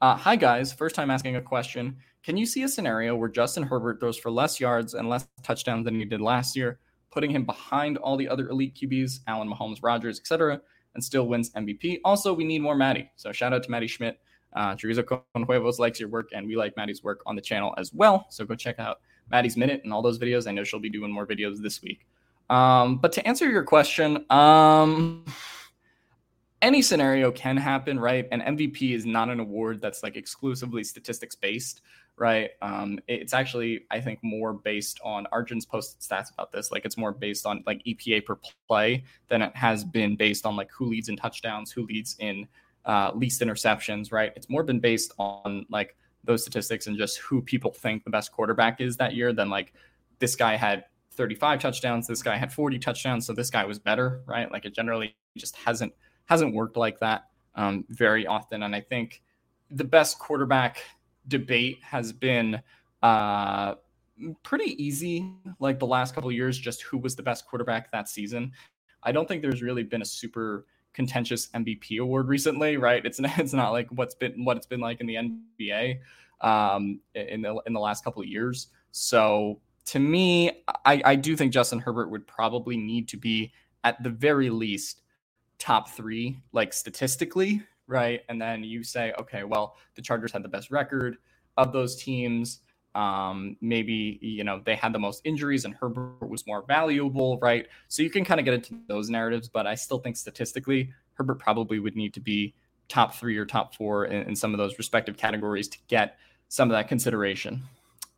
Uh, 0.00 0.16
hi 0.16 0.36
guys, 0.36 0.72
first 0.72 0.94
time 0.94 1.10
asking 1.10 1.36
a 1.36 1.42
question. 1.42 1.96
Can 2.22 2.36
you 2.36 2.46
see 2.46 2.62
a 2.62 2.68
scenario 2.68 3.16
where 3.16 3.28
Justin 3.28 3.62
Herbert 3.62 3.98
throws 3.98 4.18
for 4.18 4.30
less 4.30 4.60
yards 4.60 4.94
and 4.94 5.08
less 5.08 5.26
touchdowns 5.42 5.84
than 5.84 5.98
he 5.98 6.04
did 6.04 6.20
last 6.20 6.54
year, 6.54 6.78
putting 7.10 7.30
him 7.30 7.44
behind 7.44 7.96
all 7.96 8.16
the 8.16 8.28
other 8.28 8.48
elite 8.48 8.74
QBs, 8.74 9.20
Allen, 9.26 9.50
Mahomes, 9.50 9.78
Rodgers, 9.82 10.20
etc., 10.20 10.60
and 10.94 11.02
still 11.02 11.26
wins 11.26 11.50
MVP? 11.50 12.00
Also, 12.04 12.32
we 12.32 12.44
need 12.44 12.60
more 12.60 12.76
Maddie. 12.76 13.10
So 13.16 13.32
shout 13.32 13.52
out 13.52 13.62
to 13.62 13.70
Maddie 13.70 13.86
Schmidt. 13.86 14.20
Uh, 14.52 14.74
Teresa 14.74 15.02
Conhuevos 15.02 15.78
likes 15.78 15.98
your 15.98 16.08
work, 16.08 16.28
and 16.34 16.46
we 16.46 16.56
like 16.56 16.76
Maddie's 16.76 17.02
work 17.02 17.22
on 17.24 17.36
the 17.36 17.42
channel 17.42 17.74
as 17.78 17.92
well. 17.92 18.26
So 18.30 18.44
go 18.44 18.54
check 18.54 18.78
out 18.78 19.00
Maddie's 19.30 19.56
Minute 19.56 19.82
and 19.84 19.92
all 19.92 20.02
those 20.02 20.18
videos. 20.18 20.46
I 20.46 20.52
know 20.52 20.64
she'll 20.64 20.80
be 20.80 20.90
doing 20.90 21.12
more 21.12 21.26
videos 21.26 21.58
this 21.58 21.82
week. 21.82 22.06
Um, 22.48 22.96
but 22.96 23.12
to 23.12 23.26
answer 23.26 23.48
your 23.48 23.62
question, 23.62 24.24
um, 24.30 25.24
any 26.62 26.82
scenario 26.82 27.30
can 27.30 27.56
happen, 27.56 27.98
right? 27.98 28.28
And 28.30 28.42
MVP 28.42 28.94
is 28.94 29.06
not 29.06 29.28
an 29.28 29.40
award 29.40 29.80
that's 29.80 30.02
like 30.02 30.16
exclusively 30.16 30.84
statistics 30.84 31.34
based 31.34 31.80
right? 32.20 32.50
Um, 32.60 33.00
it's 33.08 33.32
actually, 33.32 33.86
I 33.90 33.98
think, 33.98 34.18
more 34.22 34.52
based 34.52 35.00
on 35.02 35.26
Arjun's 35.32 35.64
posted 35.64 36.00
stats 36.02 36.30
about 36.32 36.52
this. 36.52 36.70
Like 36.70 36.84
it's 36.84 36.98
more 36.98 37.12
based 37.12 37.46
on 37.46 37.64
like 37.66 37.82
EPA 37.84 38.26
per 38.26 38.38
play 38.68 39.04
than 39.28 39.40
it 39.40 39.56
has 39.56 39.84
been 39.84 40.16
based 40.16 40.44
on 40.44 40.54
like 40.54 40.70
who 40.70 40.84
leads 40.84 41.08
in 41.08 41.16
touchdowns, 41.16 41.72
who 41.72 41.86
leads 41.86 42.16
in 42.18 42.46
uh, 42.84 43.10
least 43.14 43.40
interceptions, 43.40 44.12
right? 44.12 44.32
It's 44.36 44.50
more 44.50 44.62
been 44.62 44.80
based 44.80 45.14
on 45.18 45.64
like 45.70 45.96
those 46.24 46.42
statistics 46.42 46.86
and 46.86 46.96
just 46.96 47.18
who 47.18 47.40
people 47.40 47.72
think 47.72 48.04
the 48.04 48.10
best 48.10 48.32
quarterback 48.32 48.80
is 48.80 48.96
that 48.98 49.14
year 49.14 49.32
than 49.32 49.48
like 49.48 49.72
this 50.18 50.36
guy 50.36 50.56
had 50.56 50.84
35 51.12 51.60
touchdowns, 51.60 52.06
this 52.06 52.22
guy 52.22 52.36
had 52.36 52.52
40 52.52 52.78
touchdowns, 52.78 53.26
so 53.26 53.32
this 53.32 53.50
guy 53.50 53.64
was 53.64 53.78
better, 53.78 54.22
right? 54.26 54.50
Like 54.50 54.64
it 54.64 54.74
generally 54.74 55.16
just 55.36 55.56
hasn't 55.56 55.92
hasn't 56.26 56.54
worked 56.54 56.76
like 56.76 57.00
that 57.00 57.26
um, 57.56 57.84
very 57.88 58.26
often, 58.26 58.62
and 58.62 58.74
I 58.74 58.80
think 58.80 59.22
the 59.70 59.84
best 59.84 60.18
quarterback 60.18 60.82
debate 61.28 61.78
has 61.82 62.12
been 62.12 62.60
uh, 63.02 63.74
pretty 64.42 64.82
easy 64.82 65.32
like 65.58 65.78
the 65.78 65.86
last 65.86 66.14
couple 66.14 66.30
years 66.30 66.58
just 66.58 66.82
who 66.82 66.98
was 66.98 67.16
the 67.16 67.22
best 67.22 67.46
quarterback 67.46 67.90
that 67.90 68.08
season 68.08 68.52
i 69.02 69.12
don't 69.12 69.26
think 69.26 69.40
there's 69.40 69.62
really 69.62 69.82
been 69.82 70.02
a 70.02 70.04
super 70.04 70.66
contentious 70.92 71.48
mvp 71.48 72.00
award 72.00 72.28
recently 72.28 72.76
right 72.76 73.04
it's 73.06 73.20
not, 73.20 73.38
it's 73.38 73.52
not 73.52 73.70
like 73.70 73.88
what's 73.90 74.14
been 74.14 74.44
what 74.44 74.56
it's 74.56 74.66
been 74.66 74.80
like 74.80 75.00
in 75.00 75.06
the 75.06 75.16
nba 75.60 75.98
um, 76.40 77.00
in 77.14 77.42
the 77.42 77.60
in 77.66 77.72
the 77.72 77.80
last 77.80 78.02
couple 78.02 78.22
of 78.22 78.28
years 78.28 78.68
so 78.92 79.60
to 79.84 79.98
me 79.98 80.50
I, 80.84 81.02
I 81.04 81.14
do 81.16 81.36
think 81.36 81.52
justin 81.52 81.80
herbert 81.80 82.10
would 82.10 82.26
probably 82.26 82.76
need 82.76 83.08
to 83.08 83.16
be 83.16 83.52
at 83.84 84.02
the 84.02 84.10
very 84.10 84.50
least 84.50 85.02
top 85.58 85.90
three 85.90 86.40
like 86.52 86.72
statistically 86.72 87.62
right? 87.90 88.20
And 88.28 88.40
then 88.40 88.62
you 88.62 88.84
say, 88.84 89.12
okay, 89.20 89.42
well, 89.42 89.76
the 89.96 90.02
Chargers 90.02 90.32
had 90.32 90.44
the 90.44 90.48
best 90.48 90.70
record 90.70 91.16
of 91.56 91.72
those 91.72 92.00
teams. 92.00 92.60
Um, 92.94 93.56
maybe 93.60 94.18
you 94.20 94.42
know 94.42 94.60
they 94.64 94.74
had 94.74 94.92
the 94.92 94.98
most 94.98 95.22
injuries 95.24 95.64
and 95.64 95.74
Herbert 95.74 96.28
was 96.28 96.46
more 96.46 96.64
valuable, 96.66 97.38
right? 97.38 97.66
So 97.88 98.02
you 98.02 98.10
can 98.10 98.24
kind 98.24 98.40
of 98.40 98.44
get 98.44 98.54
into 98.54 98.78
those 98.88 99.10
narratives, 99.10 99.48
but 99.48 99.66
I 99.66 99.74
still 99.74 99.98
think 99.98 100.16
statistically, 100.16 100.92
Herbert 101.14 101.38
probably 101.38 101.78
would 101.78 101.94
need 101.94 102.14
to 102.14 102.20
be 102.20 102.54
top 102.88 103.14
three 103.14 103.36
or 103.36 103.46
top 103.46 103.74
four 103.74 104.06
in, 104.06 104.28
in 104.28 104.36
some 104.36 104.52
of 104.52 104.58
those 104.58 104.76
respective 104.78 105.16
categories 105.16 105.68
to 105.68 105.78
get 105.88 106.18
some 106.48 106.68
of 106.70 106.74
that 106.74 106.88
consideration. 106.88 107.62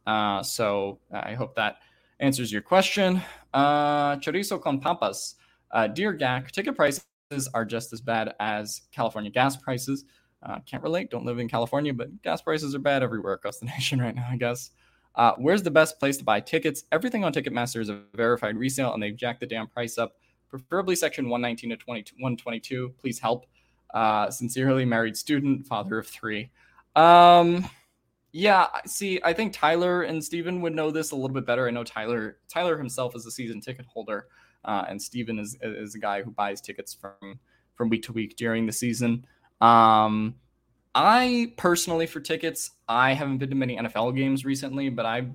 Uh, 0.07 0.43
so 0.43 0.99
I 1.12 1.35
hope 1.35 1.55
that 1.57 1.77
answers 2.18 2.51
your 2.51 2.62
question. 2.62 3.20
Uh, 3.53 4.16
chorizo 4.16 4.61
con 4.61 4.81
papas. 4.81 5.35
Uh, 5.70 5.87
dear 5.87 6.16
GAC, 6.16 6.51
ticket 6.51 6.75
prices 6.75 7.05
are 7.55 7.64
just 7.64 7.93
as 7.93 8.01
bad 8.01 8.35
as 8.41 8.83
California 8.93 9.31
gas 9.31 9.57
prices. 9.57 10.05
Uh, 10.43 10.59
can't 10.66 10.82
relate, 10.82 11.11
don't 11.11 11.24
live 11.24 11.38
in 11.38 11.49
California, 11.49 11.93
but 11.95 12.22
gas 12.22 12.43
prices 12.43 12.74
are 12.74 12.80
bad 12.80 13.03
everywhere 13.03 13.34
across 13.34 13.59
the 13.59 13.66
nation 13.76 14.01
right 14.01 14.14
now, 14.14 14.26
I 14.30 14.36
guess. 14.36 14.70
Uh, 15.14 15.32
where's 15.36 15.62
the 15.62 15.70
best 15.70 15.99
place 15.99 16.16
to 16.16 16.24
buy 16.24 16.40
tickets? 16.40 16.84
Everything 16.90 17.22
on 17.22 17.32
Ticketmaster 17.32 17.80
is 17.80 17.90
a 17.90 18.03
verified 18.14 18.57
resale, 18.57 18.95
and 18.95 19.03
they've 19.03 19.16
jacked 19.16 19.40
the 19.40 19.47
damn 19.47 19.66
price 19.66 19.99
up. 19.99 20.16
Preferably 20.49 20.97
section 20.97 21.28
119 21.28 21.70
to 21.70 21.84
122. 21.86 22.95
Please 22.99 23.18
help. 23.18 23.47
Uh, 23.93 24.30
sincerely, 24.30 24.84
married 24.84 25.16
student, 25.16 25.66
father 25.66 25.99
of 25.99 26.07
three. 26.07 26.51
Um, 26.97 27.68
yeah, 28.32 28.66
see, 28.86 29.20
I 29.22 29.34
think 29.34 29.53
Tyler 29.53 30.03
and 30.03 30.24
Steven 30.24 30.62
would 30.62 30.74
know 30.74 30.90
this 30.90 31.11
a 31.11 31.14
little 31.14 31.34
bit 31.34 31.45
better. 31.45 31.68
I 31.68 31.70
know 31.70 31.84
Tyler 31.84 32.38
Tyler 32.49 32.78
himself 32.78 33.14
is 33.14 33.26
a 33.26 33.30
season 33.30 33.61
ticket 33.61 33.84
holder. 33.84 34.28
Uh, 34.64 34.84
and 34.88 35.01
Steven 35.01 35.38
is 35.38 35.57
is 35.61 35.95
a 35.95 35.99
guy 35.99 36.22
who 36.22 36.30
buys 36.30 36.61
tickets 36.61 36.95
from 36.95 37.38
from 37.74 37.88
week 37.88 38.03
to 38.05 38.12
week 38.12 38.36
during 38.36 38.66
the 38.66 38.72
season. 38.72 39.26
Um, 39.62 40.34
I 40.94 41.54
personally, 41.56 42.06
for 42.06 42.20
tickets, 42.20 42.72
I 42.88 43.14
haven't 43.14 43.38
been 43.38 43.50
to 43.50 43.56
many 43.56 43.78
NFL 43.78 44.14
games 44.14 44.44
recently, 44.44 44.90
but 44.90 45.06
I 45.06 45.28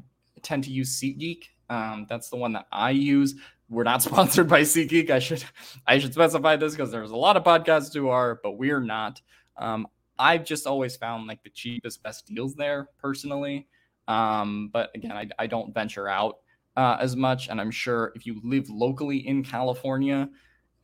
tend 0.43 0.65
to 0.65 0.69
use 0.69 0.99
SeatGeek. 0.99 1.45
Um, 1.69 2.05
that's 2.09 2.29
the 2.29 2.35
one 2.35 2.53
that 2.53 2.67
I 2.71 2.91
use. 2.91 3.35
We're 3.69 3.83
not 3.83 4.03
sponsored 4.03 4.47
by 4.47 4.61
SeatGeek. 4.61 5.09
I 5.09 5.19
should 5.19 5.43
I 5.87 5.97
should 5.97 6.13
specify 6.13 6.57
this 6.57 6.73
because 6.73 6.91
there's 6.91 7.11
a 7.11 7.15
lot 7.15 7.37
of 7.37 7.43
podcasts 7.43 7.93
who 7.93 8.09
are, 8.09 8.39
but 8.43 8.51
we're 8.51 8.81
not. 8.81 9.21
Um, 9.57 9.87
I've 10.19 10.45
just 10.45 10.67
always 10.67 10.95
found 10.95 11.27
like 11.27 11.43
the 11.43 11.49
cheapest, 11.49 12.03
best 12.03 12.27
deals 12.27 12.55
there 12.55 12.89
personally. 12.99 13.67
Um, 14.07 14.69
but 14.71 14.91
again, 14.95 15.11
I, 15.11 15.27
I 15.39 15.47
don't 15.47 15.73
venture 15.73 16.07
out 16.07 16.37
uh, 16.75 16.97
as 16.99 17.15
much. 17.15 17.49
And 17.49 17.59
I'm 17.59 17.71
sure 17.71 18.11
if 18.15 18.25
you 18.25 18.39
live 18.43 18.69
locally 18.69 19.27
in 19.27 19.43
California, 19.43 20.29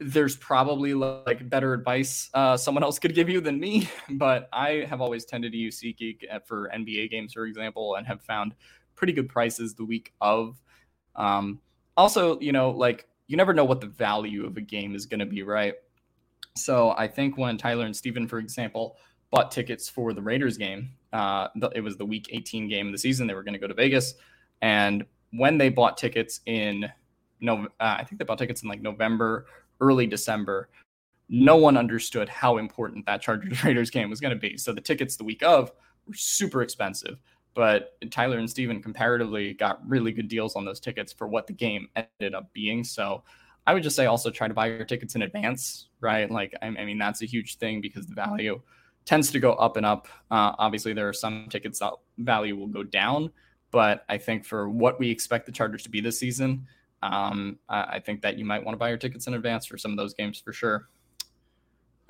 there's 0.06 0.36
probably 0.36 0.94
like 0.94 1.50
better 1.50 1.74
advice 1.74 2.30
uh, 2.34 2.58
someone 2.58 2.84
else 2.84 3.00
could 3.00 3.16
give 3.16 3.30
you 3.30 3.42
than 3.42 3.60
me. 3.60 3.90
But 4.10 4.50
I 4.54 4.86
have 4.90 5.02
always 5.02 5.26
tended 5.26 5.52
to 5.52 5.58
use 5.58 5.82
SeatGeek 5.82 6.24
uh, 6.32 6.40
for 6.46 6.70
NBA 6.74 7.12
games, 7.12 7.34
for 7.34 7.46
example, 7.46 7.96
and 7.96 8.06
have 8.06 8.22
found 8.22 8.56
pretty 8.96 9.14
good 9.14 9.30
prices 9.30 9.74
the 9.74 9.86
week 9.86 10.14
of. 10.22 10.62
Um, 11.16 11.60
also, 11.98 12.40
you 12.40 12.52
know, 12.52 12.72
like 12.72 13.08
you 13.28 13.38
never 13.38 13.54
know 13.54 13.66
what 13.66 13.82
the 13.82 13.88
value 13.88 14.46
of 14.46 14.58
a 14.58 14.62
game 14.62 14.96
is 14.96 15.06
going 15.06 15.20
to 15.20 15.26
be, 15.26 15.44
right? 15.44 15.76
So 16.56 16.94
I 16.98 17.08
think 17.08 17.38
when 17.38 17.58
Tyler 17.58 17.86
and 17.86 17.96
Steven, 17.96 18.28
for 18.28 18.40
example, 18.40 18.98
bought 19.32 19.52
tickets 19.52 19.90
for 19.90 20.14
the 20.14 20.22
Raiders 20.22 20.58
game, 20.58 20.92
uh, 21.12 21.48
it 21.74 21.82
was 21.82 21.98
the 21.98 22.06
week 22.06 22.28
18 22.32 22.68
game 22.68 22.88
of 22.88 22.92
the 22.92 22.98
season. 22.98 23.26
They 23.28 23.34
were 23.34 23.44
going 23.44 23.54
to 23.54 23.60
go 23.60 23.68
to 23.68 23.74
Vegas. 23.74 24.16
And 24.62 25.06
when 25.32 25.58
they 25.58 25.70
bought 25.70 25.98
tickets 25.98 26.42
in 26.46 26.92
no, 27.44 27.66
uh, 27.80 27.98
I 28.00 28.06
think 28.06 28.20
they 28.20 28.26
bought 28.26 28.38
tickets 28.38 28.64
in 28.64 28.70
like 28.70 28.82
November, 28.82 29.46
early 29.84 30.08
December. 30.08 30.70
No 31.30 31.58
one 31.58 31.78
understood 31.78 32.30
how 32.30 32.58
important 32.58 33.06
that 33.06 33.22
Chargers 33.22 33.64
Raiders 33.66 33.90
game 33.90 34.10
was 34.10 34.22
going 34.22 34.34
to 34.34 34.40
be. 34.40 34.58
So 34.58 34.72
the 34.74 34.82
tickets 34.82 35.18
the 35.18 35.24
week 35.26 35.44
of 35.44 35.72
were 36.08 36.14
super 36.14 36.62
expensive. 36.62 37.20
But 37.54 37.98
Tyler 38.10 38.40
and 38.40 38.50
Steven 38.50 38.82
comparatively 38.82 39.54
got 39.54 39.88
really 39.88 40.12
good 40.12 40.28
deals 40.28 40.56
on 40.56 40.66
those 40.66 40.80
tickets 40.80 41.14
for 41.14 41.28
what 41.28 41.46
the 41.46 41.54
game 41.54 41.88
ended 41.96 42.34
up 42.34 42.52
being. 42.54 42.84
So 42.84 43.24
I 43.68 43.74
would 43.74 43.84
just 43.84 43.96
say 43.96 44.08
also 44.08 44.32
try 44.32 44.48
to 44.48 44.54
buy 44.54 44.68
your 44.68 44.86
tickets 44.86 45.16
in 45.16 45.22
advance, 45.22 45.88
right? 46.02 46.30
Like, 46.30 46.56
I, 46.62 46.68
I 46.68 46.86
mean, 46.86 46.98
that's 46.98 47.22
a 47.22 47.26
huge 47.26 47.58
thing 47.58 47.80
because 47.80 48.08
the 48.08 48.16
value 48.16 48.62
tends 49.06 49.32
to 49.32 49.40
go 49.40 49.54
up 49.54 49.78
and 49.78 49.86
up. 49.86 50.08
Uh, 50.32 50.54
obviously, 50.58 50.94
there 50.94 51.08
are 51.08 51.14
some 51.14 51.48
tickets 51.50 51.80
that 51.80 51.94
value 52.18 52.56
will 52.56 52.68
go 52.68 52.84
down, 52.84 53.32
but 53.72 54.04
I 54.10 54.18
think 54.18 54.46
for 54.46 54.70
what 54.70 55.00
we 55.00 55.10
expect 55.10 55.46
the 55.46 55.52
Chargers 55.52 55.84
to 55.84 55.90
be 55.90 56.02
this 56.02 56.20
season, 56.20 56.68
um, 57.04 57.60
I, 57.68 57.84
I 57.84 58.00
think 58.00 58.22
that 58.22 58.38
you 58.38 58.46
might 58.46 58.64
want 58.64 58.76
to 58.76 58.80
buy 58.80 58.90
your 58.90 58.98
tickets 58.98 59.28
in 59.28 59.34
advance 59.34 59.66
for 59.66 59.78
some 59.78 59.92
of 59.92 59.98
those 59.98 60.14
games 60.14 60.40
for 60.40 60.54
sure. 60.54 60.88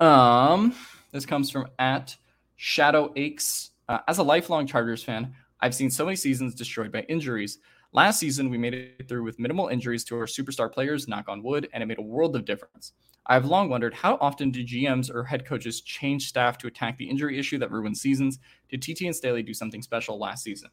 Um, 0.00 0.74
this 1.12 1.26
comes 1.26 1.50
from 1.50 1.68
at 1.78 2.16
Shadow 2.56 3.12
Aches. 3.16 3.70
Uh, 3.88 3.98
as 4.08 4.18
a 4.18 4.22
lifelong 4.22 4.66
Chargers 4.66 5.02
fan, 5.02 5.34
I've 5.60 5.74
seen 5.74 5.90
so 5.90 6.04
many 6.04 6.16
seasons 6.16 6.54
destroyed 6.54 6.92
by 6.92 7.00
injuries. 7.02 7.58
Last 7.92 8.18
season, 8.18 8.50
we 8.50 8.58
made 8.58 8.74
it 8.74 9.08
through 9.08 9.24
with 9.24 9.38
minimal 9.38 9.68
injuries 9.68 10.04
to 10.04 10.16
our 10.16 10.26
superstar 10.26 10.72
players, 10.72 11.06
knock 11.06 11.28
on 11.28 11.42
wood, 11.42 11.68
and 11.72 11.82
it 11.82 11.86
made 11.86 11.98
a 11.98 12.02
world 12.02 12.34
of 12.34 12.44
difference. 12.44 12.92
I've 13.26 13.46
long 13.46 13.68
wondered 13.68 13.94
how 13.94 14.18
often 14.20 14.50
do 14.50 14.64
GMs 14.64 15.14
or 15.14 15.24
head 15.24 15.46
coaches 15.46 15.80
change 15.80 16.28
staff 16.28 16.58
to 16.58 16.66
attack 16.66 16.98
the 16.98 17.08
injury 17.08 17.38
issue 17.38 17.58
that 17.58 17.70
ruins 17.70 18.00
seasons? 18.00 18.38
Did 18.68 18.82
TT 18.82 19.02
and 19.02 19.16
Staley 19.16 19.42
do 19.42 19.54
something 19.54 19.80
special 19.80 20.18
last 20.18 20.44
season? 20.44 20.70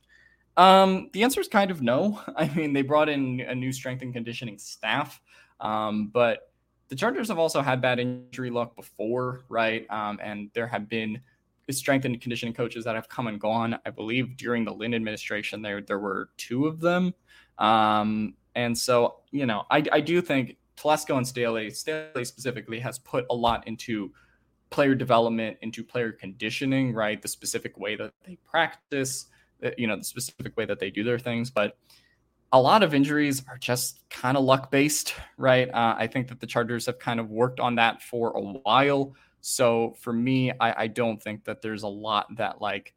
Um, 0.58 1.10
the 1.14 1.24
answer 1.24 1.40
is 1.40 1.48
kind 1.48 1.72
of 1.72 1.82
no. 1.82 2.22
I 2.36 2.48
mean, 2.50 2.74
they 2.74 2.82
brought 2.82 3.10
in 3.10 3.42
a 3.42 3.56
new 3.56 3.72
strength 3.72 4.02
and 4.02 4.14
conditioning 4.14 4.58
staff, 4.58 5.22
um, 5.60 6.08
but 6.08 6.52
the 6.90 6.96
Chargers 6.96 7.30
have 7.30 7.40
also 7.40 7.62
had 7.62 7.82
bad 7.82 8.00
injury 8.00 8.50
luck 8.50 8.76
before, 8.76 9.46
right? 9.48 9.86
Um, 9.90 10.20
and 10.22 10.50
there 10.54 10.68
have 10.68 10.90
been 10.90 11.22
strength 11.70 12.06
and 12.06 12.20
conditioning 12.20 12.54
coaches 12.54 12.84
that 12.86 12.96
have 12.96 13.08
come 13.10 13.28
and 13.28 13.40
gone. 13.40 13.80
I 13.86 13.90
believe 13.90 14.38
during 14.38 14.66
the 14.66 14.74
Lynn 14.74 14.94
administration, 14.94 15.62
there 15.62 15.82
there 15.82 16.00
were 16.00 16.30
two 16.38 16.68
of 16.68 16.80
them. 16.80 17.14
Um, 17.58 18.36
and 18.56 18.78
so, 18.78 19.20
you 19.32 19.46
know, 19.46 19.64
I, 19.70 19.84
I 19.92 20.02
do 20.02 20.22
think 20.22 20.58
Telesco 20.78 21.16
and 21.18 21.28
Staley, 21.28 21.70
Staley 21.70 22.26
specifically, 22.26 22.80
has 22.80 23.00
put 23.00 23.26
a 23.30 23.36
lot 23.36 23.68
into 23.68 24.12
player 24.70 24.96
development, 24.96 25.58
into 25.62 25.84
player 25.84 26.12
conditioning, 26.12 26.94
right? 26.94 27.22
The 27.22 27.28
specific 27.28 27.78
way 27.78 27.96
that 27.96 28.14
they 28.26 28.38
practice, 28.50 29.28
you 29.78 29.88
know 29.88 29.98
the 29.98 30.04
specific 30.04 30.56
way 30.58 30.66
that 30.66 30.80
they 30.80 30.90
do 30.90 31.04
their 31.04 31.20
things 31.20 31.50
but 31.50 31.78
a 32.54 32.60
lot 32.60 32.84
of 32.84 32.94
injuries 32.94 33.44
are 33.48 33.58
just 33.58 34.02
kind 34.10 34.36
of 34.36 34.44
luck 34.44 34.72
based 34.72 35.16
right? 35.38 35.70
Uh, 35.70 35.96
i 35.98 36.08
think 36.08 36.28
that 36.28 36.40
the 36.40 36.48
chargers 36.48 36.86
have 36.86 37.00
kind 37.00 37.20
of 37.20 37.30
worked 37.30 37.60
on 37.60 37.76
that 37.76 38.02
for 38.02 38.32
a 38.32 38.42
while. 38.42 39.16
So 39.42 39.96
for 40.00 40.14
me 40.14 40.52
I, 40.60 40.84
I 40.84 40.88
don't 40.88 41.22
think 41.22 41.46
that 41.46 41.62
there's 41.62 41.84
a 41.84 41.88
lot 41.88 42.28
that 42.38 42.62
like 42.62 42.94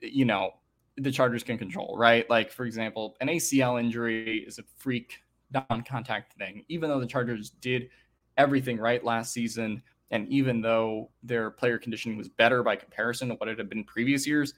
you 0.00 0.24
know 0.24 0.52
the 0.96 1.12
chargers 1.12 1.42
can 1.42 1.58
control 1.58 1.96
right? 1.98 2.28
Like 2.30 2.50
for 2.50 2.64
example 2.64 3.16
an 3.20 3.28
acl 3.28 3.78
injury 3.78 4.44
is 4.46 4.58
a 4.58 4.64
freak 4.76 5.20
non-contact 5.52 6.36
thing. 6.38 6.64
Even 6.68 6.90
though 6.90 7.00
the 7.00 7.06
chargers 7.06 7.50
did 7.50 7.88
everything 8.36 8.78
right 8.78 9.04
last 9.04 9.32
season 9.32 9.82
and 10.10 10.28
even 10.28 10.60
though 10.60 11.10
their 11.22 11.50
player 11.50 11.78
conditioning 11.78 12.16
was 12.16 12.28
better 12.28 12.62
by 12.62 12.76
comparison 12.76 13.28
to 13.28 13.34
what 13.34 13.48
it 13.48 13.58
had 13.58 13.68
been 13.68 13.84
previous 13.84 14.26
years 14.26 14.54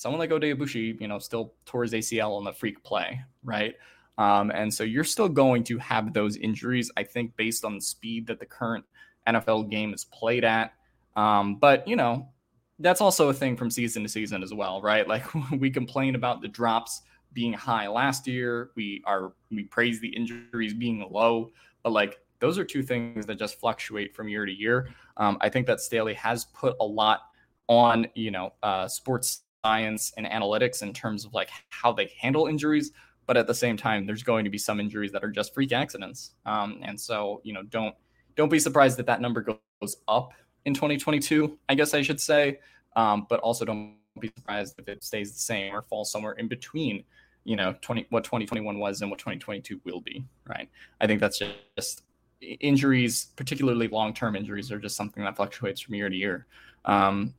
someone 0.00 0.18
like 0.18 0.30
Aboushi, 0.30 0.98
you 0.98 1.06
know, 1.06 1.18
still 1.18 1.52
tore 1.66 1.82
his 1.82 1.92
ACL 1.92 2.34
on 2.34 2.42
the 2.42 2.54
freak 2.54 2.82
play, 2.82 3.20
right? 3.44 3.74
Um, 4.16 4.50
and 4.50 4.72
so 4.72 4.82
you're 4.82 5.04
still 5.04 5.28
going 5.28 5.62
to 5.64 5.76
have 5.76 6.14
those 6.14 6.38
injuries, 6.38 6.90
I 6.96 7.02
think, 7.02 7.36
based 7.36 7.66
on 7.66 7.74
the 7.74 7.82
speed 7.82 8.26
that 8.28 8.40
the 8.40 8.46
current 8.46 8.86
NFL 9.28 9.70
game 9.70 9.92
is 9.92 10.06
played 10.06 10.42
at. 10.42 10.72
Um, 11.16 11.56
but, 11.56 11.86
you 11.86 11.96
know, 11.96 12.30
that's 12.78 13.02
also 13.02 13.28
a 13.28 13.34
thing 13.34 13.58
from 13.58 13.70
season 13.70 14.02
to 14.02 14.08
season 14.08 14.42
as 14.42 14.54
well, 14.54 14.80
right? 14.80 15.06
Like 15.06 15.26
we 15.52 15.68
complain 15.68 16.14
about 16.14 16.40
the 16.40 16.48
drops 16.48 17.02
being 17.34 17.52
high 17.52 17.86
last 17.86 18.26
year. 18.26 18.70
We 18.76 19.02
are 19.04 19.34
we 19.50 19.64
praise 19.64 20.00
the 20.00 20.08
injuries 20.08 20.72
being 20.72 21.06
low, 21.10 21.50
but 21.82 21.92
like 21.92 22.20
those 22.38 22.58
are 22.58 22.64
two 22.64 22.82
things 22.82 23.26
that 23.26 23.38
just 23.38 23.60
fluctuate 23.60 24.16
from 24.16 24.30
year 24.30 24.46
to 24.46 24.52
year. 24.52 24.88
Um, 25.18 25.36
I 25.42 25.50
think 25.50 25.66
that 25.66 25.78
Staley 25.80 26.14
has 26.14 26.46
put 26.46 26.74
a 26.80 26.86
lot 26.86 27.20
on 27.68 28.06
you 28.14 28.30
know 28.30 28.54
uh, 28.62 28.88
sports 28.88 29.42
science 29.64 30.12
and 30.16 30.26
analytics 30.26 30.82
in 30.82 30.92
terms 30.92 31.24
of 31.24 31.34
like 31.34 31.50
how 31.68 31.92
they 31.92 32.12
handle 32.18 32.46
injuries, 32.46 32.92
but 33.26 33.36
at 33.36 33.46
the 33.46 33.54
same 33.54 33.76
time, 33.76 34.06
there's 34.06 34.22
going 34.22 34.44
to 34.44 34.50
be 34.50 34.58
some 34.58 34.80
injuries 34.80 35.12
that 35.12 35.22
are 35.22 35.30
just 35.30 35.54
freak 35.54 35.72
accidents, 35.72 36.32
um, 36.46 36.80
and 36.82 36.98
so 36.98 37.40
you 37.44 37.52
know 37.52 37.62
don't 37.64 37.94
don't 38.36 38.50
be 38.50 38.58
surprised 38.58 38.96
that 38.98 39.06
that 39.06 39.20
number 39.20 39.40
goes 39.40 39.96
up 40.08 40.32
in 40.64 40.74
2022. 40.74 41.58
I 41.68 41.74
guess 41.74 41.94
I 41.94 42.02
should 42.02 42.20
say, 42.20 42.58
um, 42.96 43.26
but 43.28 43.40
also 43.40 43.64
don't 43.64 43.94
be 44.18 44.32
surprised 44.36 44.74
if 44.78 44.88
it 44.88 45.04
stays 45.04 45.32
the 45.32 45.38
same 45.38 45.74
or 45.74 45.82
falls 45.82 46.10
somewhere 46.10 46.32
in 46.32 46.48
between 46.48 47.04
you 47.44 47.56
know 47.56 47.74
20 47.80 48.06
what 48.10 48.24
2021 48.24 48.78
was 48.78 49.00
and 49.00 49.10
what 49.10 49.18
2022 49.18 49.80
will 49.84 50.00
be 50.00 50.24
right? 50.46 50.68
I 51.00 51.06
think 51.06 51.20
that's 51.20 51.40
just 51.76 52.02
injuries 52.40 53.28
particularly 53.36 53.88
long-term 53.88 54.34
injuries 54.34 54.72
are 54.72 54.78
just 54.78 54.96
something 54.96 55.22
that 55.24 55.36
fluctuates 55.36 55.80
from 55.80 55.94
year 55.94 56.08
to 56.08 56.16
year. 56.16 56.46
Um, 56.84 57.34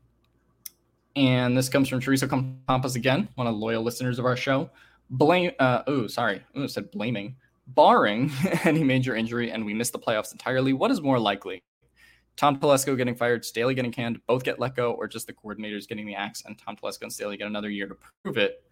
and 1.16 1.58
this 1.58 1.70
comes 1.70 1.88
from 1.88 2.00
teresa 2.00 2.28
Campos 2.28 2.96
again 2.96 3.28
one 3.36 3.48
of 3.48 3.54
the 3.54 3.60
loyal 3.60 3.84
listeners 3.84 4.20
of 4.20 4.26
our 4.26 4.38
show 4.38 4.70
blame 5.10 5.52
uh, 5.60 5.84
oh 5.88 6.08
sorry 6.08 6.44
oh 6.56 6.68
said 6.68 6.90
blaming 6.92 7.36
barring 7.68 8.32
any 8.64 8.84
major 8.84 9.16
injury 9.16 9.52
and 9.52 9.66
we 9.66 9.74
miss 9.74 9.90
the 9.90 10.00
playoffs 10.00 10.32
entirely 10.32 10.74
what 10.74 10.92
is 10.92 11.02
more 11.02 11.20
likely 11.20 11.64
Tom 12.38 12.58
Telesco 12.58 12.98
getting 12.98 13.14
fired, 13.14 13.46
Staley 13.46 13.76
getting 13.76 13.92
canned, 13.92 14.20
both 14.26 14.44
get 14.44 14.60
let 14.60 14.76
go, 14.76 14.94
or 14.94 15.08
just 15.08 15.28
the 15.28 15.34
coordinators 15.34 15.88
getting 15.88 16.06
the 16.06 16.16
axe 16.16 16.44
and 16.46 16.58
Tom 16.58 16.76
Telesco 16.76 17.04
and 17.04 17.14
Staley 17.14 17.38
get 17.38 17.46
another 17.46 17.70
year 17.70 17.88
to 17.88 17.96
prove 18.24 18.38
it. 18.38 18.64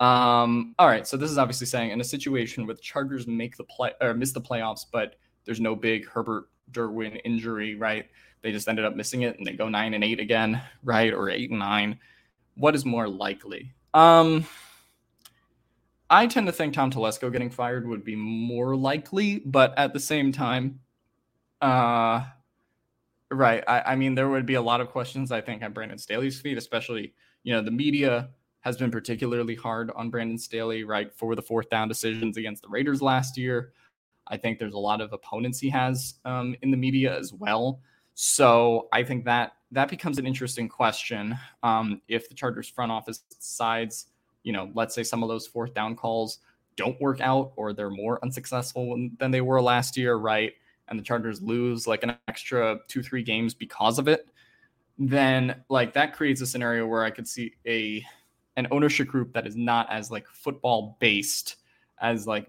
Um, 0.00 0.74
all 0.78 0.88
right, 0.88 1.06
so 1.06 1.16
this 1.16 1.30
is 1.30 1.38
obviously 1.38 1.66
saying 1.66 1.90
in 1.90 2.00
a 2.00 2.04
situation 2.04 2.66
where 2.66 2.74
the 2.74 2.82
Chargers 2.82 3.26
make 3.26 3.56
the 3.56 3.64
play 3.64 3.92
or 4.00 4.14
miss 4.14 4.32
the 4.32 4.40
playoffs, 4.40 4.84
but 4.90 5.16
there's 5.44 5.60
no 5.60 5.74
big 5.74 6.08
Herbert 6.08 6.48
Derwin 6.72 7.20
injury, 7.24 7.74
right? 7.74 8.06
They 8.42 8.52
just 8.52 8.68
ended 8.68 8.84
up 8.84 8.96
missing 8.96 9.22
it 9.22 9.38
and 9.38 9.46
they 9.46 9.52
go 9.52 9.68
nine 9.68 9.94
and 9.94 10.02
eight 10.02 10.20
again, 10.20 10.60
right? 10.82 11.12
Or 11.12 11.30
eight 11.30 11.50
and 11.50 11.58
nine. 11.58 11.98
What 12.56 12.74
is 12.74 12.84
more 12.84 13.08
likely? 13.08 13.72
Um, 13.94 14.46
I 16.10 16.26
tend 16.26 16.46
to 16.46 16.52
think 16.52 16.74
Tom 16.74 16.90
Telesco 16.90 17.32
getting 17.32 17.50
fired 17.50 17.86
would 17.86 18.04
be 18.04 18.16
more 18.16 18.76
likely, 18.76 19.38
but 19.46 19.76
at 19.78 19.92
the 19.92 20.00
same 20.00 20.32
time, 20.32 20.80
uh, 21.60 22.24
right. 23.30 23.64
I, 23.66 23.80
I 23.92 23.96
mean, 23.96 24.14
there 24.14 24.28
would 24.28 24.44
be 24.44 24.54
a 24.54 24.62
lot 24.62 24.80
of 24.80 24.90
questions 24.90 25.32
I 25.32 25.40
think 25.40 25.62
on 25.62 25.72
Brandon 25.72 25.98
Staley's 25.98 26.40
feet, 26.40 26.58
especially 26.58 27.14
you 27.44 27.54
know 27.54 27.62
the 27.62 27.70
media 27.70 28.30
has 28.60 28.76
been 28.76 28.90
particularly 28.90 29.54
hard 29.54 29.90
on 29.96 30.10
Brandon 30.10 30.38
Staley, 30.38 30.84
right, 30.84 31.12
for 31.14 31.34
the 31.34 31.42
fourth 31.42 31.68
down 31.68 31.88
decisions 31.88 32.36
against 32.36 32.62
the 32.62 32.68
Raiders 32.68 33.02
last 33.02 33.36
year. 33.36 33.72
I 34.28 34.36
think 34.36 34.58
there's 34.58 34.74
a 34.74 34.78
lot 34.78 35.00
of 35.00 35.12
opponents 35.12 35.58
he 35.58 35.68
has 35.70 36.14
um, 36.24 36.54
in 36.62 36.70
the 36.70 36.76
media 36.76 37.18
as 37.18 37.32
well. 37.32 37.80
So 38.14 38.88
I 38.92 39.02
think 39.02 39.24
that 39.24 39.52
that 39.70 39.88
becomes 39.88 40.18
an 40.18 40.26
interesting 40.26 40.68
question 40.68 41.36
um, 41.62 42.00
if 42.08 42.28
the 42.28 42.34
Chargers 42.34 42.68
front 42.68 42.92
office 42.92 43.18
decides, 43.18 44.06
you 44.42 44.52
know, 44.52 44.70
let's 44.74 44.94
say 44.94 45.02
some 45.02 45.22
of 45.22 45.28
those 45.28 45.46
fourth 45.46 45.72
down 45.74 45.96
calls 45.96 46.38
don't 46.76 47.00
work 47.00 47.20
out 47.20 47.52
or 47.56 47.72
they're 47.72 47.90
more 47.90 48.18
unsuccessful 48.22 49.08
than 49.18 49.30
they 49.30 49.40
were 49.40 49.60
last 49.60 49.96
year, 49.96 50.16
right? 50.16 50.52
And 50.88 50.98
the 50.98 51.02
Chargers 51.02 51.40
lose 51.40 51.86
like 51.86 52.02
an 52.02 52.16
extra 52.28 52.78
two, 52.88 53.02
three 53.02 53.22
games 53.22 53.54
because 53.54 53.98
of 53.98 54.08
it, 54.08 54.26
then 54.98 55.62
like 55.68 55.94
that 55.94 56.14
creates 56.14 56.40
a 56.40 56.46
scenario 56.46 56.86
where 56.86 57.04
I 57.04 57.10
could 57.10 57.26
see 57.26 57.52
a 57.66 58.04
an 58.56 58.68
ownership 58.70 59.08
group 59.08 59.32
that 59.32 59.46
is 59.46 59.56
not 59.56 59.90
as 59.90 60.10
like 60.10 60.26
football 60.28 60.98
based 61.00 61.56
as 62.02 62.26
like 62.26 62.46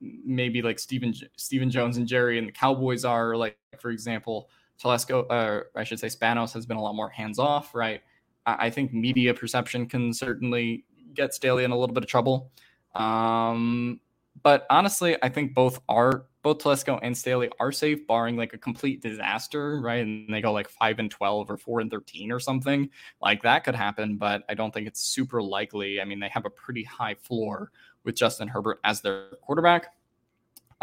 maybe 0.00 0.60
like 0.62 0.78
Stephen 0.78 1.14
Stephen 1.36 1.70
Jones 1.70 1.96
and 1.96 2.06
Jerry 2.06 2.38
and 2.38 2.48
the 2.48 2.52
Cowboys 2.52 3.04
are 3.04 3.36
like 3.36 3.56
for 3.78 3.90
example 3.90 4.50
Telesco 4.82 5.26
uh, 5.30 5.64
I 5.76 5.84
should 5.84 6.00
say 6.00 6.08
Spanos 6.08 6.52
has 6.52 6.66
been 6.66 6.76
a 6.76 6.82
lot 6.82 6.94
more 6.94 7.08
hands 7.08 7.38
off 7.38 7.74
right 7.74 8.02
I, 8.46 8.68
think 8.68 8.92
media 8.92 9.32
perception 9.32 9.86
can 9.86 10.12
certainly 10.12 10.84
get 11.14 11.32
Staley 11.32 11.64
in 11.64 11.70
a 11.70 11.78
little 11.78 11.94
bit 11.94 12.04
of 12.04 12.10
trouble 12.10 12.50
um, 12.94 14.00
but 14.42 14.66
honestly 14.70 15.16
I 15.22 15.28
think 15.28 15.54
both 15.54 15.80
are 15.88 16.26
both 16.44 16.58
Telesco 16.58 17.00
and 17.02 17.16
Staley 17.16 17.48
are 17.58 17.72
safe, 17.72 18.06
barring 18.06 18.36
like 18.36 18.52
a 18.52 18.58
complete 18.58 19.00
disaster, 19.00 19.80
right? 19.80 20.06
And 20.06 20.32
they 20.32 20.42
go 20.42 20.52
like 20.52 20.68
five 20.68 20.98
and 20.98 21.10
twelve 21.10 21.50
or 21.50 21.56
four 21.56 21.80
and 21.80 21.90
thirteen 21.90 22.30
or 22.30 22.38
something 22.38 22.90
like 23.22 23.42
that 23.42 23.64
could 23.64 23.74
happen, 23.74 24.18
but 24.18 24.44
I 24.48 24.54
don't 24.54 24.72
think 24.72 24.86
it's 24.86 25.00
super 25.00 25.42
likely. 25.42 26.02
I 26.02 26.04
mean, 26.04 26.20
they 26.20 26.28
have 26.28 26.44
a 26.44 26.50
pretty 26.50 26.84
high 26.84 27.14
floor 27.14 27.72
with 28.04 28.14
Justin 28.14 28.46
Herbert 28.46 28.78
as 28.84 29.00
their 29.00 29.30
quarterback. 29.40 29.94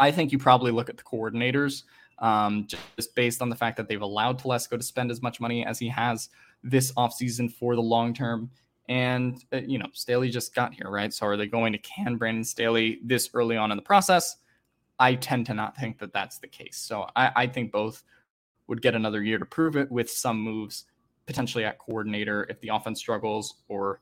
I 0.00 0.10
think 0.10 0.32
you 0.32 0.38
probably 0.38 0.72
look 0.72 0.90
at 0.90 0.96
the 0.96 1.04
coordinators, 1.04 1.84
um, 2.18 2.66
just 2.68 3.14
based 3.14 3.42
on 3.42 3.48
the 3.48 3.56
fact 3.56 3.76
that 3.76 3.88
they've 3.88 4.00
allowed 4.00 4.40
Telesco 4.40 4.76
to 4.76 4.82
spend 4.82 5.10
as 5.10 5.22
much 5.22 5.40
money 5.40 5.64
as 5.66 5.78
he 5.78 5.88
has 5.88 6.28
this 6.62 6.92
offseason 6.92 7.52
for 7.52 7.74
the 7.74 7.82
long 7.82 8.14
term. 8.14 8.50
And, 8.88 9.42
uh, 9.52 9.58
you 9.58 9.78
know, 9.78 9.86
Staley 9.92 10.28
just 10.28 10.54
got 10.54 10.74
here, 10.74 10.90
right? 10.90 11.12
So 11.12 11.26
are 11.26 11.36
they 11.36 11.46
going 11.46 11.72
to 11.72 11.78
can 11.78 12.16
Brandon 12.16 12.44
Staley 12.44 13.00
this 13.04 13.30
early 13.34 13.56
on 13.56 13.70
in 13.70 13.76
the 13.76 13.82
process? 13.82 14.36
I 14.98 15.14
tend 15.14 15.46
to 15.46 15.54
not 15.54 15.76
think 15.76 15.98
that 15.98 16.12
that's 16.12 16.38
the 16.38 16.46
case. 16.46 16.76
So 16.76 17.06
I, 17.16 17.32
I 17.34 17.46
think 17.46 17.72
both 17.72 18.02
would 18.66 18.82
get 18.82 18.94
another 18.94 19.22
year 19.22 19.38
to 19.38 19.44
prove 19.44 19.76
it 19.76 19.90
with 19.90 20.10
some 20.10 20.38
moves 20.38 20.84
potentially 21.26 21.64
at 21.64 21.78
coordinator 21.78 22.46
if 22.48 22.60
the 22.60 22.68
offense 22.68 22.98
struggles 22.98 23.54
or 23.68 24.00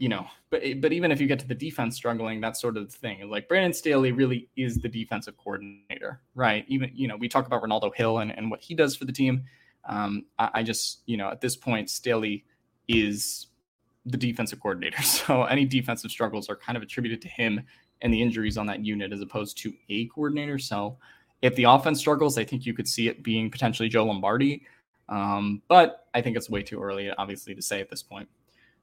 you 0.00 0.08
know 0.08 0.26
but 0.50 0.62
but 0.80 0.92
even 0.92 1.12
if 1.12 1.20
you 1.20 1.28
get 1.28 1.38
to 1.38 1.46
the 1.46 1.54
defense 1.54 1.94
struggling 1.94 2.40
that 2.40 2.56
sort 2.56 2.76
of 2.76 2.92
thing 2.92 3.30
like 3.30 3.48
brandon 3.48 3.72
staley 3.72 4.10
really 4.10 4.48
is 4.56 4.76
the 4.76 4.88
defensive 4.88 5.36
coordinator 5.36 6.20
right 6.34 6.64
even 6.66 6.90
you 6.92 7.06
know 7.06 7.16
we 7.16 7.28
talk 7.28 7.46
about 7.46 7.62
Renaldo 7.62 7.90
Hill 7.90 8.18
and, 8.18 8.36
and 8.36 8.50
what 8.50 8.60
he 8.60 8.74
does 8.74 8.96
for 8.96 9.04
the 9.04 9.12
team 9.12 9.44
um, 9.88 10.24
I, 10.38 10.50
I 10.54 10.62
just 10.62 11.02
you 11.06 11.16
know 11.16 11.28
at 11.28 11.40
this 11.40 11.54
point 11.54 11.88
staley 11.88 12.44
is 12.88 13.46
the 14.06 14.16
defensive 14.16 14.58
coordinator 14.60 15.02
so 15.02 15.44
any 15.44 15.64
defensive 15.64 16.10
struggles 16.10 16.48
are 16.48 16.56
kind 16.56 16.76
of 16.76 16.82
attributed 16.82 17.22
to 17.22 17.28
him 17.28 17.60
and 18.02 18.12
the 18.12 18.22
injuries 18.22 18.56
on 18.56 18.66
that 18.66 18.84
unit 18.84 19.12
as 19.12 19.20
opposed 19.20 19.58
to 19.58 19.72
a 19.88 20.06
coordinator. 20.06 20.58
So 20.58 20.98
if 21.42 21.54
the 21.54 21.64
offense 21.64 21.98
struggles, 21.98 22.38
I 22.38 22.44
think 22.44 22.66
you 22.66 22.74
could 22.74 22.88
see 22.88 23.08
it 23.08 23.22
being 23.22 23.50
potentially 23.50 23.88
Joe 23.88 24.04
Lombardi. 24.04 24.66
Um, 25.08 25.62
but 25.68 26.06
I 26.14 26.20
think 26.20 26.36
it's 26.36 26.48
way 26.48 26.62
too 26.62 26.80
early, 26.80 27.10
obviously, 27.10 27.54
to 27.54 27.62
say 27.62 27.80
at 27.80 27.90
this 27.90 28.02
point. 28.02 28.28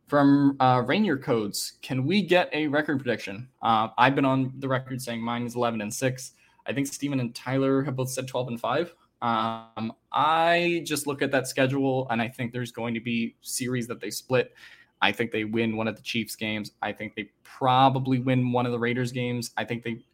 From 0.07 0.55
uh, 0.61 0.83
Rainier 0.85 1.17
Codes, 1.17 1.73
can 1.81 2.05
we 2.05 2.21
get 2.21 2.49
a 2.53 2.67
record 2.67 2.99
prediction? 2.99 3.49
Uh, 3.61 3.89
I've 3.97 4.15
been 4.15 4.23
on 4.23 4.53
the 4.59 4.67
record 4.67 5.01
saying 5.01 5.21
mine 5.21 5.45
is 5.45 5.55
11 5.55 5.81
and 5.81 5.93
6. 5.93 6.31
I 6.65 6.71
think 6.71 6.87
Steven 6.87 7.19
and 7.19 7.35
Tyler 7.35 7.83
have 7.83 7.97
both 7.97 8.09
said 8.09 8.25
12 8.25 8.47
and 8.47 8.59
5. 8.59 8.93
Um, 9.21 9.93
I 10.13 10.81
just 10.85 11.07
look 11.07 11.21
at 11.21 11.31
that 11.31 11.47
schedule 11.47 12.07
and 12.09 12.21
I 12.21 12.29
think 12.29 12.53
there's 12.53 12.71
going 12.71 12.93
to 12.93 13.01
be 13.01 13.35
series 13.41 13.85
that 13.87 13.99
they 13.99 14.09
split. 14.09 14.53
I 15.01 15.11
think 15.11 15.31
they 15.31 15.43
win 15.43 15.75
one 15.75 15.89
of 15.89 15.97
the 15.97 16.01
Chiefs 16.01 16.37
games. 16.37 16.71
I 16.81 16.93
think 16.93 17.15
they 17.15 17.29
probably 17.43 18.19
win 18.19 18.53
one 18.53 18.65
of 18.65 18.71
the 18.71 18.79
Raiders 18.79 19.11
games. 19.11 19.51
I 19.57 19.65
think 19.65 19.83
they 19.83 20.05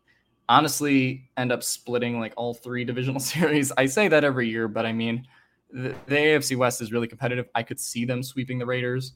honestly 0.49 1.29
end 1.37 1.51
up 1.51 1.63
splitting 1.63 2.19
like 2.19 2.33
all 2.35 2.55
three 2.55 2.83
divisional 2.85 3.19
series. 3.19 3.71
I 3.77 3.85
say 3.85 4.07
that 4.07 4.23
every 4.23 4.49
year, 4.49 4.67
but 4.67 4.87
I 4.87 4.91
mean, 4.91 5.27
the, 5.71 5.95
the 6.07 6.15
AFC 6.15 6.57
West 6.57 6.81
is 6.81 6.91
really 6.91 7.07
competitive. 7.07 7.47
I 7.53 7.61
could 7.61 7.79
see 7.79 8.05
them 8.05 8.23
sweeping 8.23 8.57
the 8.57 8.65
Raiders. 8.65 9.13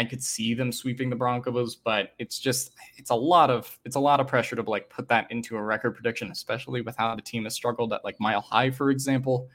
I 0.00 0.04
could 0.04 0.22
see 0.22 0.54
them 0.54 0.72
sweeping 0.72 1.10
the 1.10 1.16
Broncos, 1.16 1.76
but 1.76 2.14
it's 2.18 2.38
just 2.38 2.70
it's 2.96 3.10
a 3.10 3.14
lot 3.14 3.50
of 3.50 3.78
it's 3.84 3.96
a 3.96 4.00
lot 4.00 4.18
of 4.18 4.26
pressure 4.26 4.56
to 4.56 4.62
like 4.62 4.88
put 4.88 5.06
that 5.08 5.30
into 5.30 5.58
a 5.58 5.62
record 5.62 5.90
prediction, 5.90 6.30
especially 6.30 6.80
with 6.80 6.96
how 6.96 7.14
the 7.14 7.20
team 7.20 7.44
has 7.44 7.52
struggled 7.52 7.92
at 7.92 8.02
like 8.02 8.18
mile 8.18 8.40
high, 8.40 8.70
for 8.70 8.90
example, 8.90 9.46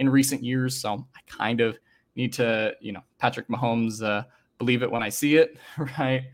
in 0.00 0.08
recent 0.08 0.42
years. 0.42 0.76
So 0.76 1.06
I 1.14 1.20
kind 1.28 1.60
of 1.60 1.78
need 2.16 2.32
to, 2.32 2.74
you 2.80 2.90
know, 2.90 3.02
Patrick 3.18 3.46
Mahomes 3.46 4.02
uh, 4.02 4.24
believe 4.58 4.82
it 4.82 4.90
when 4.90 5.04
I 5.04 5.08
see 5.08 5.36
it, 5.36 5.56
right? 5.98 6.24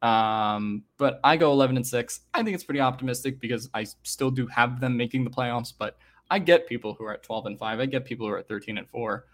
Um, 0.00 0.84
but 0.96 1.20
I 1.22 1.36
go 1.36 1.52
11 1.52 1.76
and 1.76 1.86
6. 1.86 2.20
I 2.32 2.42
think 2.42 2.54
it's 2.54 2.64
pretty 2.64 2.80
optimistic 2.80 3.38
because 3.38 3.68
I 3.74 3.84
still 4.02 4.30
do 4.30 4.46
have 4.46 4.80
them 4.80 4.96
making 4.96 5.24
the 5.24 5.30
playoffs, 5.30 5.74
but 5.76 5.98
I 6.30 6.38
get 6.38 6.66
people 6.66 6.94
who 6.94 7.04
are 7.04 7.12
at 7.12 7.22
12 7.22 7.44
and 7.44 7.58
5. 7.58 7.80
I 7.80 7.84
get 7.84 8.06
people 8.06 8.26
who 8.26 8.32
are 8.32 8.38
at 8.38 8.48
13 8.48 8.78
and 8.78 8.88
4. 8.88 9.26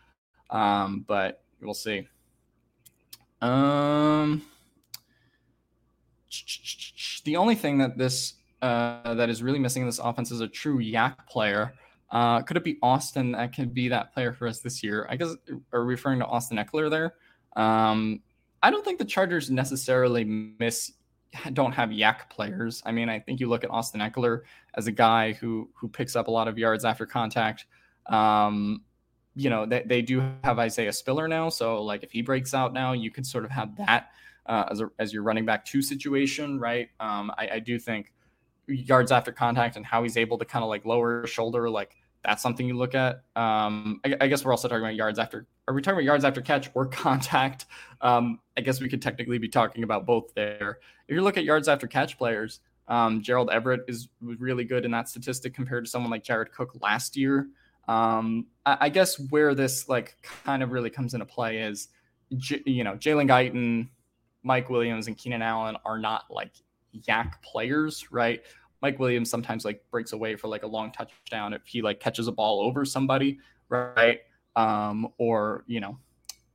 Um, 0.50 1.04
but 1.06 1.44
we'll 1.60 1.72
see. 1.72 2.08
Um, 3.40 4.42
the 7.24 7.36
only 7.36 7.54
thing 7.54 7.78
that 7.78 7.98
this 7.98 8.34
uh, 8.62 9.14
that 9.14 9.28
is 9.28 9.42
really 9.42 9.58
missing 9.58 9.82
in 9.82 9.88
this 9.88 9.98
offense 9.98 10.30
is 10.30 10.40
a 10.40 10.48
true 10.48 10.78
YAC 10.78 11.26
player. 11.28 11.74
Uh, 12.10 12.40
could 12.42 12.56
it 12.56 12.64
be 12.64 12.78
Austin 12.82 13.32
that 13.32 13.54
could 13.54 13.74
be 13.74 13.88
that 13.88 14.14
player 14.14 14.32
for 14.32 14.46
us 14.46 14.60
this 14.60 14.82
year? 14.82 15.06
I 15.10 15.16
guess 15.16 15.34
are 15.72 15.84
referring 15.84 16.20
to 16.20 16.26
Austin 16.26 16.56
Ekeler 16.56 16.90
there. 16.90 17.14
Um, 17.56 18.20
I 18.62 18.70
don't 18.70 18.84
think 18.84 18.98
the 18.98 19.04
Chargers 19.04 19.50
necessarily 19.50 20.24
miss 20.24 20.92
don't 21.52 21.72
have 21.72 21.90
YAC 21.90 22.30
players. 22.30 22.82
I 22.86 22.92
mean, 22.92 23.08
I 23.08 23.18
think 23.18 23.40
you 23.40 23.48
look 23.48 23.64
at 23.64 23.70
Austin 23.70 24.00
Ekeler 24.00 24.42
as 24.74 24.86
a 24.86 24.92
guy 24.92 25.32
who 25.34 25.68
who 25.74 25.88
picks 25.88 26.16
up 26.16 26.28
a 26.28 26.30
lot 26.30 26.48
of 26.48 26.58
yards 26.58 26.84
after 26.84 27.06
contact. 27.06 27.66
Um, 28.06 28.82
you 29.36 29.50
know, 29.50 29.66
they, 29.66 29.82
they 29.84 30.02
do 30.02 30.22
have 30.42 30.58
Isaiah 30.58 30.92
Spiller 30.92 31.28
now. 31.28 31.50
So, 31.50 31.82
like, 31.82 32.02
if 32.02 32.10
he 32.10 32.22
breaks 32.22 32.54
out 32.54 32.72
now, 32.72 32.94
you 32.94 33.10
can 33.10 33.22
sort 33.22 33.44
of 33.44 33.50
have 33.50 33.76
that 33.76 34.10
uh, 34.46 34.64
as, 34.70 34.80
a, 34.80 34.90
as 34.98 35.12
your 35.12 35.22
running 35.22 35.44
back 35.44 35.64
two 35.64 35.82
situation, 35.82 36.58
right? 36.58 36.88
Um, 36.98 37.30
I, 37.36 37.48
I 37.52 37.58
do 37.58 37.78
think 37.78 38.12
yards 38.66 39.12
after 39.12 39.30
contact 39.30 39.76
and 39.76 39.84
how 39.84 40.02
he's 40.02 40.16
able 40.16 40.38
to 40.38 40.44
kind 40.44 40.62
of 40.62 40.70
like 40.70 40.86
lower 40.86 41.26
shoulder, 41.26 41.68
like, 41.68 41.96
that's 42.24 42.42
something 42.42 42.66
you 42.66 42.76
look 42.76 42.94
at. 42.94 43.22
Um, 43.36 44.00
I, 44.04 44.16
I, 44.22 44.26
guess 44.26 44.44
we're 44.44 44.50
also 44.50 44.66
talking 44.66 44.82
about 44.82 44.96
yards 44.96 45.20
after. 45.20 45.46
Are 45.68 45.74
we 45.74 45.80
talking 45.80 45.98
about 45.98 46.04
yards 46.04 46.24
after 46.24 46.40
catch 46.40 46.70
or 46.74 46.86
contact? 46.86 47.66
Um, 48.00 48.40
I 48.56 48.62
guess 48.62 48.80
we 48.80 48.88
could 48.88 49.00
technically 49.00 49.38
be 49.38 49.48
talking 49.48 49.84
about 49.84 50.06
both 50.06 50.34
there. 50.34 50.80
If 51.06 51.14
you 51.14 51.22
look 51.22 51.36
at 51.36 51.44
yards 51.44 51.68
after 51.68 51.86
catch 51.86 52.18
players, 52.18 52.60
um, 52.88 53.22
Gerald 53.22 53.50
Everett 53.50 53.82
is 53.86 54.08
really 54.20 54.64
good 54.64 54.84
in 54.84 54.90
that 54.92 55.08
statistic 55.08 55.54
compared 55.54 55.84
to 55.84 55.90
someone 55.90 56.10
like 56.10 56.24
Jared 56.24 56.52
Cook 56.52 56.76
last 56.80 57.16
year. 57.16 57.48
Um, 57.88 58.46
I, 58.64 58.76
I, 58.82 58.88
guess 58.88 59.18
where 59.30 59.54
this 59.54 59.88
like 59.88 60.16
kind 60.22 60.62
of 60.62 60.72
really 60.72 60.90
comes 60.90 61.14
into 61.14 61.26
play 61.26 61.58
is, 61.58 61.88
J- 62.36 62.62
you 62.66 62.82
know, 62.82 62.94
Jalen 62.94 63.28
Guyton, 63.28 63.88
Mike 64.42 64.68
Williams, 64.68 65.06
and 65.06 65.16
Keenan 65.16 65.40
Allen 65.40 65.76
are 65.84 65.98
not 65.98 66.24
like 66.28 66.50
yak 66.92 67.40
players, 67.42 68.10
right? 68.10 68.42
Mike 68.82 68.98
Williams 68.98 69.30
sometimes 69.30 69.64
like 69.64 69.84
breaks 69.90 70.12
away 70.12 70.36
for 70.36 70.48
like 70.48 70.64
a 70.64 70.66
long 70.66 70.90
touchdown 70.90 71.52
if 71.52 71.64
he 71.64 71.80
like 71.80 72.00
catches 72.00 72.26
a 72.26 72.32
ball 72.32 72.60
over 72.60 72.84
somebody, 72.84 73.38
right? 73.68 74.20
Um, 74.56 75.08
or 75.18 75.64
you 75.66 75.80
know, 75.80 75.98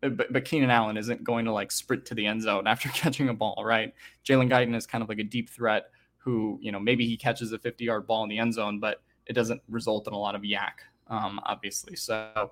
but, 0.01 0.34
but 0.34 0.45
Keenan 0.45 0.69
Allen 0.69 0.97
isn't 0.97 1.23
going 1.23 1.45
to 1.45 1.51
like 1.51 1.71
sprint 1.71 2.05
to 2.07 2.15
the 2.15 2.25
end 2.25 2.41
zone 2.41 2.67
after 2.67 2.89
catching 2.93 3.29
a 3.29 3.34
ball, 3.34 3.63
right? 3.65 3.93
Jalen 4.25 4.49
Guyton 4.49 4.75
is 4.75 4.88
kind 4.88 5.01
of 5.01 5.09
like 5.09 5.19
a 5.19 5.23
deep 5.23 5.49
threat 5.49 5.91
who, 6.17 6.59
you 6.61 6.71
know, 6.71 6.79
maybe 6.79 7.05
he 7.07 7.17
catches 7.17 7.51
a 7.51 7.59
50 7.59 7.86
yard 7.86 8.07
ball 8.07 8.23
in 8.23 8.29
the 8.29 8.38
end 8.38 8.53
zone, 8.53 8.79
but 8.79 9.01
it 9.27 9.34
doesn't 9.34 9.61
result 9.69 10.07
in 10.07 10.13
a 10.13 10.17
lot 10.17 10.36
of 10.36 10.41
YAC, 10.41 10.71
um, 11.12 11.39
obviously. 11.43 11.95
So 11.95 12.51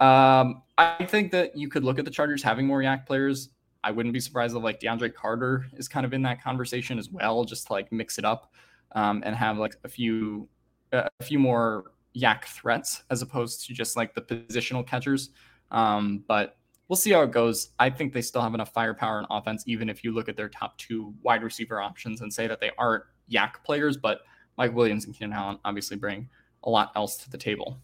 um, 0.00 0.62
I 0.76 1.06
think 1.06 1.32
that 1.32 1.56
you 1.56 1.68
could 1.68 1.84
look 1.84 1.98
at 1.98 2.04
the 2.04 2.10
Chargers 2.10 2.42
having 2.42 2.66
more 2.66 2.80
YAC 2.80 3.06
players. 3.06 3.50
I 3.82 3.92
wouldn't 3.92 4.12
be 4.12 4.20
surprised 4.20 4.54
if 4.54 4.62
like 4.62 4.80
DeAndre 4.80 5.14
Carter 5.14 5.66
is 5.74 5.88
kind 5.88 6.04
of 6.04 6.12
in 6.12 6.20
that 6.22 6.42
conversation 6.42 6.98
as 6.98 7.08
well, 7.08 7.44
just 7.44 7.68
to 7.68 7.72
like 7.72 7.90
mix 7.90 8.18
it 8.18 8.26
up 8.26 8.52
um, 8.92 9.22
and 9.24 9.34
have 9.34 9.56
like 9.56 9.76
a 9.84 9.88
few 9.88 10.48
a 10.92 11.08
few 11.22 11.38
more 11.38 11.92
YAC 12.16 12.44
threats 12.44 13.04
as 13.10 13.22
opposed 13.22 13.64
to 13.66 13.72
just 13.72 13.96
like 13.96 14.14
the 14.14 14.20
positional 14.20 14.86
catchers. 14.86 15.30
Um, 15.70 16.24
but 16.26 16.56
we'll 16.88 16.96
see 16.96 17.12
how 17.12 17.22
it 17.22 17.30
goes. 17.30 17.70
I 17.78 17.88
think 17.88 18.12
they 18.12 18.22
still 18.22 18.42
have 18.42 18.54
enough 18.54 18.72
firepower 18.72 19.18
and 19.18 19.26
offense, 19.30 19.62
even 19.66 19.88
if 19.88 20.02
you 20.02 20.12
look 20.12 20.28
at 20.28 20.36
their 20.36 20.48
top 20.48 20.76
two 20.78 21.14
wide 21.22 21.44
receiver 21.44 21.80
options 21.80 22.20
and 22.20 22.32
say 22.32 22.48
that 22.48 22.60
they 22.60 22.72
aren't 22.76 23.04
YAC 23.30 23.62
players, 23.64 23.96
but 23.96 24.22
Mike 24.58 24.74
Williams 24.74 25.04
and 25.06 25.14
Keenan 25.14 25.32
Allen 25.32 25.58
obviously 25.64 25.96
bring 25.96 26.28
a 26.64 26.70
lot 26.70 26.90
else 26.96 27.16
to 27.18 27.30
the 27.30 27.38
table. 27.38 27.78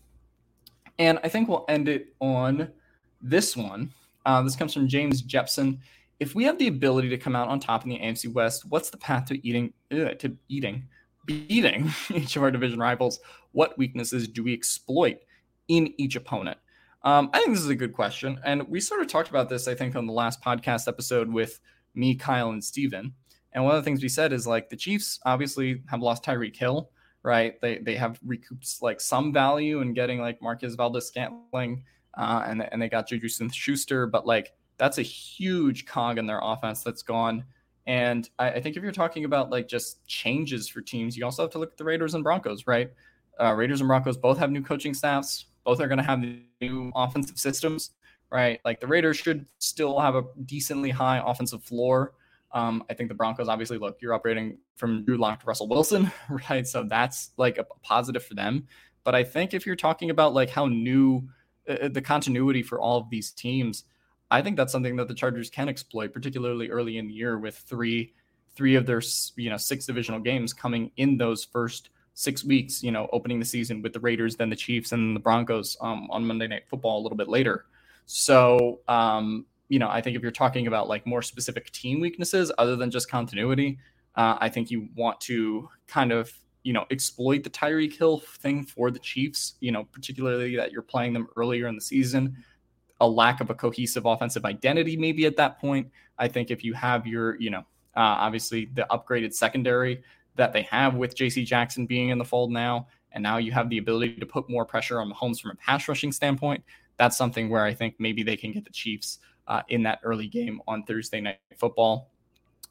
And 0.99 1.18
I 1.22 1.28
think 1.28 1.49
we'll 1.49 1.64
end 1.68 1.88
it 1.88 2.14
on 2.20 2.70
this 3.20 3.57
one. 3.57 3.92
Uh, 4.24 4.42
this 4.42 4.57
comes 4.57 4.72
from 4.72 4.88
James 4.88 5.22
Jepson. 5.22 5.80
If 6.18 6.34
we 6.34 6.44
have 6.44 6.59
the 6.59 6.68
ability 6.68 7.11
to 7.11 7.18
come 7.18 7.36
out 7.36 7.49
on 7.49 7.61
top 7.61 7.84
in 7.84 7.90
the 7.90 7.99
AFC 7.99 8.32
West, 8.32 8.64
what's 8.68 8.90
the 8.90 8.97
path 8.97 9.26
to 9.26 9.47
eating 9.47 9.72
ugh, 9.92 10.18
to 10.18 10.36
eating 10.49 10.88
beating 11.26 11.90
each 12.14 12.36
of 12.36 12.42
our 12.42 12.51
division 12.51 12.78
rivals? 12.78 13.20
What 13.53 13.76
weaknesses 13.76 14.28
do 14.28 14.42
we 14.42 14.55
exploit 14.55 15.18
in 15.68 15.92
each 15.99 16.16
opponent? 16.16 16.59
Um, 17.03 17.30
I 17.32 17.38
think 17.38 17.53
this 17.53 17.62
is 17.62 17.68
a 17.68 17.76
good 17.76 17.92
question. 17.92 18.40
And 18.44 18.68
we 18.68 18.80
sort 18.80 19.01
of 19.01 19.07
talked 19.07 19.28
about 19.28 19.49
this, 19.49 19.68
I 19.68 19.74
think, 19.74 19.94
on 19.94 20.07
the 20.07 20.12
last 20.12 20.42
podcast 20.42 20.88
episode 20.88 21.30
with 21.30 21.61
me, 21.94 22.14
Kyle, 22.14 22.51
and 22.51 22.64
Steven. 22.64 23.12
And 23.53 23.64
one 23.64 23.74
of 23.76 23.82
the 23.82 23.84
things 23.84 24.03
we 24.03 24.09
said 24.09 24.32
is 24.32 24.47
like 24.47 24.68
the 24.68 24.76
Chiefs 24.76 25.20
obviously 25.24 25.82
have 25.88 26.03
lost 26.03 26.24
Tyreek 26.24 26.57
Hill, 26.57 26.90
right? 27.23 27.61
They 27.61 27.79
they 27.79 27.97
have 27.97 28.19
recouped 28.25 28.83
like 28.83 29.01
some 29.01 29.33
value 29.33 29.81
in 29.81 29.95
getting 29.95 30.21
like 30.21 30.41
Marquez 30.41 30.75
Valdes-Scantling, 30.75 31.83
uh, 32.17 32.45
and 32.47 32.69
and 32.73 32.81
they 32.81 32.89
got 32.89 33.09
Juju 33.09 33.29
Smith 33.29 33.55
Schuster, 33.55 34.07
but 34.07 34.27
like 34.27 34.53
that's 34.79 34.99
a 34.99 35.03
huge 35.03 35.87
cog 35.87 36.19
in 36.19 36.27
their 36.27 36.41
offense 36.43 36.83
that's 36.83 37.03
gone. 37.03 37.45
And 37.87 38.29
I, 38.39 38.51
I, 38.51 38.61
think 38.61 38.77
if 38.77 38.83
you're 38.83 38.93
talking 38.93 39.25
about 39.25 39.51
like 39.51 39.69
just 39.69 40.05
changes 40.07 40.69
for 40.69 40.81
teams, 40.81 41.17
you 41.17 41.25
also 41.25 41.43
have 41.43 41.53
to 41.53 41.59
look 41.59 41.73
at 41.73 41.79
the 41.79 41.85
Raiders 41.85 42.14
and 42.14 42.25
Broncos, 42.25 42.67
right? 42.67 42.91
Uh, 43.41 43.53
Raiders 43.53 43.81
and 43.81 43.89
Broncos 43.89 44.17
both 44.17 44.39
have 44.39 44.51
new 44.51 44.62
coaching 44.62 44.93
staffs. 44.93 45.47
Both 45.64 45.81
are 45.81 45.89
going 45.89 45.99
to 45.99 46.05
have 46.05 46.23
new 46.61 46.93
offensive 46.95 47.39
systems, 47.39 47.91
right? 48.31 48.61
Like 48.64 48.81
the 48.81 48.87
Raiders 48.87 49.17
should 49.17 49.47
still 49.59 49.99
have 50.01 50.14
a 50.14 50.25
decently 50.45 50.91
high 50.91 51.23
offensive 51.25 51.62
floor. 51.62 52.12
Um, 52.57 52.83
I 52.89 52.95
think 52.95 53.11
the 53.11 53.15
Broncos 53.15 53.49
obviously 53.49 53.77
look, 53.77 53.99
you're 54.01 54.15
operating 54.15 54.57
from 54.77 55.05
Drew 55.05 55.19
Lock 55.19 55.41
to 55.41 55.47
Russell 55.47 55.69
Wilson, 55.69 56.11
right? 56.51 56.67
So 56.67 56.85
that's 56.85 57.33
like 57.37 57.59
a 57.59 57.65
positive 57.83 58.25
for 58.25 58.33
them. 58.33 58.67
But 59.05 59.15
I 59.15 59.25
think 59.25 59.53
if 59.53 59.67
you're 59.67 59.77
talking 59.77 60.09
about 60.09 60.33
like 60.33 60.49
how 60.49 60.65
new 60.65 61.29
uh, 61.69 61.75
uh, 61.75 61.89
the 61.89 62.01
continuity 62.01 62.63
for 62.63 62.81
all 62.81 62.97
of 62.97 63.11
these 63.11 63.31
teams, 63.31 63.85
I 64.31 64.41
think 64.41 64.57
that's 64.57 64.73
something 64.73 64.97
that 64.97 65.07
the 65.07 65.15
Chargers 65.15 65.51
can 65.51 65.69
exploit, 65.69 66.15
particularly 66.15 66.71
early 66.71 66.97
in 66.97 67.09
the 67.09 67.13
year 67.13 67.39
with 67.39 67.57
three 67.57 68.15
three 68.55 68.75
of 68.75 68.87
their 68.87 69.03
you 69.37 69.51
know 69.51 69.59
six 69.59 69.85
divisional 69.85 70.21
games 70.21 70.55
coming 70.55 70.91
in 70.97 71.19
those 71.19 71.45
first 71.45 71.91
six 72.15 72.43
weeks, 72.43 72.83
you 72.83 72.91
know, 72.91 73.07
opening 73.13 73.39
the 73.39 73.45
season 73.45 73.83
with 73.83 73.93
the 73.93 74.01
Raiders, 74.01 74.35
then 74.35 74.49
the 74.49 74.57
Chiefs, 74.57 74.93
and 74.93 75.15
the 75.15 75.21
Broncos 75.21 75.77
um, 75.83 76.11
on 76.11 76.27
Monday 76.27 76.47
Night 76.47 76.63
Football 76.67 77.01
a 77.01 77.03
little 77.03 77.19
bit 77.19 77.29
later. 77.29 77.67
So, 78.07 78.81
um, 78.89 79.45
you 79.69 79.79
know, 79.79 79.89
I 79.89 80.01
think 80.01 80.17
if 80.17 80.23
you're 80.23 80.31
talking 80.31 80.67
about 80.67 80.89
like 80.89 81.07
more 81.07 81.23
specific 81.23 81.71
team 81.71 82.01
weaknesses 82.01 82.53
other 82.59 82.77
than 82.77 82.91
just 82.91 83.11
continuity, 83.11 83.79
uh, 84.14 84.37
I 84.41 84.49
think 84.49 84.71
you 84.71 84.89
want 84.95 85.21
to 85.23 85.69
kind 85.87 86.12
of, 86.12 86.33
you 86.62 86.73
know, 86.73 86.87
exploit 86.91 87.45
the 87.45 87.51
Tyreek 87.51 87.97
Hill 87.97 88.21
thing 88.21 88.64
for 88.64 88.91
the 88.91 88.99
Chiefs, 88.99 89.55
you 89.61 89.73
know, 89.73 89.85
particularly 89.85 90.57
that 90.57 90.73
you're 90.73 90.83
playing 90.83 91.12
them 91.12 91.29
earlier 91.37 91.67
in 91.69 91.75
the 91.75 91.81
season. 91.81 92.37
A 93.01 93.07
lack 93.07 93.41
of 93.41 93.51
a 93.51 93.55
cohesive 93.55 94.07
offensive 94.07 94.45
identity, 94.45 94.97
maybe 94.97 95.27
at 95.27 95.37
that 95.37 95.61
point. 95.61 95.91
I 96.19 96.29
think 96.29 96.51
if 96.51 96.64
you 96.64 96.73
have 96.73 97.07
your, 97.07 97.39
you 97.39 97.51
know, 97.51 97.61
uh, 97.95 98.17
obviously 98.25 98.71
the 98.73 98.87
upgraded 98.91 99.35
secondary, 99.35 100.03
that 100.37 100.53
they 100.53 100.62
have 100.62 100.95
with 100.95 101.14
JC 101.14 101.45
Jackson 101.45 101.87
being 101.87 102.11
in 102.11 102.19
the 102.19 102.25
fold 102.25 102.53
now, 102.53 102.87
and 103.12 103.23
now 103.23 103.39
you 103.39 103.53
have 103.53 103.69
the 103.69 103.79
ability 103.79 104.17
to 104.17 104.27
put 104.27 104.49
more 104.49 104.64
pressure 104.64 105.01
on 105.01 105.11
Mahomes 105.11 105.41
from 105.41 105.53
a 105.53 105.55
pass 105.57 105.89
rushing 105.89 106.12
standpoint. 106.12 106.62
That's 106.99 107.17
something 107.17 107.49
where 107.49 107.64
I 107.64 107.75
think 107.75 107.95
maybe 107.99 108.23
they 108.23 108.37
can 108.37 108.53
get 108.53 108.64
the 108.64 108.71
Chiefs 108.71 109.19
uh, 109.49 109.62
in 109.68 109.82
that 109.84 110.01
early 110.03 110.26
game 110.26 110.61
on 110.66 110.82
Thursday 110.84 111.20
night 111.20 111.38
football 111.59 112.11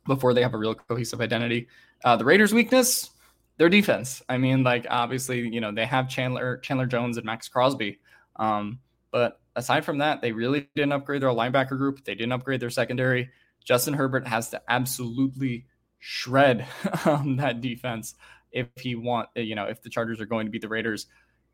before 0.08 0.34
they 0.34 0.42
have 0.42 0.54
a 0.54 0.58
real 0.58 0.76
cohesive 0.76 1.22
identity. 1.22 1.68
Uh, 2.04 2.16
the 2.16 2.26
Raiders' 2.26 2.54
weakness, 2.54 3.10
their 3.58 3.70
defense. 3.70 4.22
I 4.30 4.38
mean, 4.38 4.64
like 4.64 4.86
obviously, 4.90 5.48
you 5.48 5.62
know, 5.62 5.72
they 5.72 5.86
have 5.86 6.10
Chandler 6.10 6.58
Chandler 6.58 6.86
Jones 6.86 7.18
and 7.18 7.26
Maxx 7.26 7.48
Crosby, 7.48 8.00
um, 8.36 8.80
but 9.12 9.40
aside 9.56 9.86
from 9.86 10.00
that, 10.00 10.22
they 10.22 10.32
really 10.32 10.70
didn't 10.76 10.92
upgrade 10.92 11.22
their 11.22 11.30
linebacker 11.30 11.78
group. 11.78 12.04
They 12.04 12.16
didn't 12.16 12.34
upgrade 12.34 12.60
their 12.60 12.70
secondary. 12.70 13.30
Justin 13.64 13.94
Herbert 13.94 14.28
has 14.28 14.50
to 14.50 14.62
absolutely 14.68 15.66
shred 16.00 16.68
um, 17.06 17.38
that 17.38 17.62
defense 17.62 18.14
if 18.52 18.68
he 18.78 18.96
want 18.96 19.28
you 19.36 19.56
know 19.56 19.66
if 19.66 19.82
the 19.82 19.90
Chargers 19.90 20.22
are 20.22 20.26
going 20.26 20.46
to 20.46 20.52
beat 20.52 20.62
the 20.62 20.70
Raiders. 20.70 21.08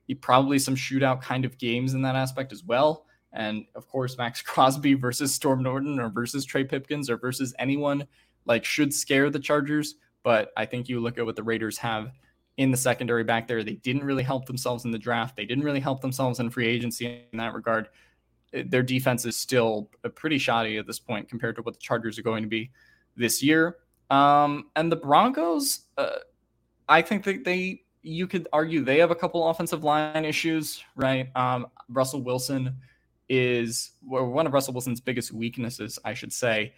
He 0.07 0.15
probably 0.15 0.59
some 0.59 0.75
shootout 0.75 1.21
kind 1.21 1.45
of 1.45 1.57
games 1.57 1.93
in 1.93 2.01
that 2.01 2.15
aspect 2.15 2.51
as 2.51 2.63
well. 2.63 3.05
And 3.33 3.65
of 3.75 3.87
course, 3.87 4.17
Maxx 4.17 4.41
Crosby 4.43 4.93
versus 4.93 5.33
Storm 5.33 5.63
Norton 5.63 5.99
or 5.99 6.09
versus 6.09 6.45
Trey 6.45 6.63
Pipkins 6.63 7.09
or 7.09 7.17
versus 7.17 7.53
anyone 7.59 8.07
like 8.45 8.65
should 8.65 8.93
scare 8.93 9.29
the 9.29 9.39
Chargers. 9.39 9.95
But 10.23 10.51
I 10.57 10.65
think 10.65 10.89
you 10.89 10.99
look 10.99 11.17
at 11.17 11.25
what 11.25 11.35
the 11.35 11.43
Raiders 11.43 11.77
have 11.79 12.11
in 12.57 12.71
the 12.71 12.77
secondary 12.77 13.23
back 13.23 13.47
there. 13.47 13.63
They 13.63 13.73
didn't 13.75 14.03
really 14.03 14.23
help 14.23 14.45
themselves 14.45 14.85
in 14.85 14.91
the 14.91 14.99
draft. 14.99 15.35
They 15.35 15.45
didn't 15.45 15.63
really 15.63 15.79
help 15.79 16.01
themselves 16.01 16.39
in 16.39 16.49
free 16.49 16.67
agency 16.67 17.25
in 17.31 17.37
that 17.37 17.53
regard. 17.53 17.89
Their 18.53 18.83
defense 18.83 19.25
is 19.25 19.37
still 19.37 19.89
pretty 20.15 20.37
shoddy 20.37 20.77
at 20.77 20.85
this 20.85 20.99
point 20.99 21.29
compared 21.29 21.55
to 21.55 21.61
what 21.61 21.75
the 21.75 21.79
Chargers 21.79 22.19
are 22.19 22.23
going 22.23 22.43
to 22.43 22.49
be 22.49 22.71
this 23.15 23.41
year. 23.41 23.77
Um, 24.09 24.65
and 24.75 24.91
the 24.91 24.97
Broncos, 24.97 25.85
uh, 25.97 26.17
I 26.89 27.01
think 27.01 27.23
that 27.23 27.45
they, 27.45 27.83
you 28.03 28.27
could 28.27 28.47
argue 28.51 28.83
they 28.83 28.99
have 28.99 29.11
a 29.11 29.15
couple 29.15 29.47
offensive 29.47 29.85
line 29.85 30.25
issues, 30.25 30.83
right? 30.95 31.29
Um, 31.35 31.67
Russell 31.87 32.21
Wilson 32.21 32.75
is 33.33 33.91
one 34.01 34.45
of 34.45 34.53
Russell 34.53 34.73
Wilson's 34.73 34.99
biggest 34.99 35.31
weaknesses, 35.31 35.97
I 36.03 36.13
should 36.13 36.33
say, 36.33 36.73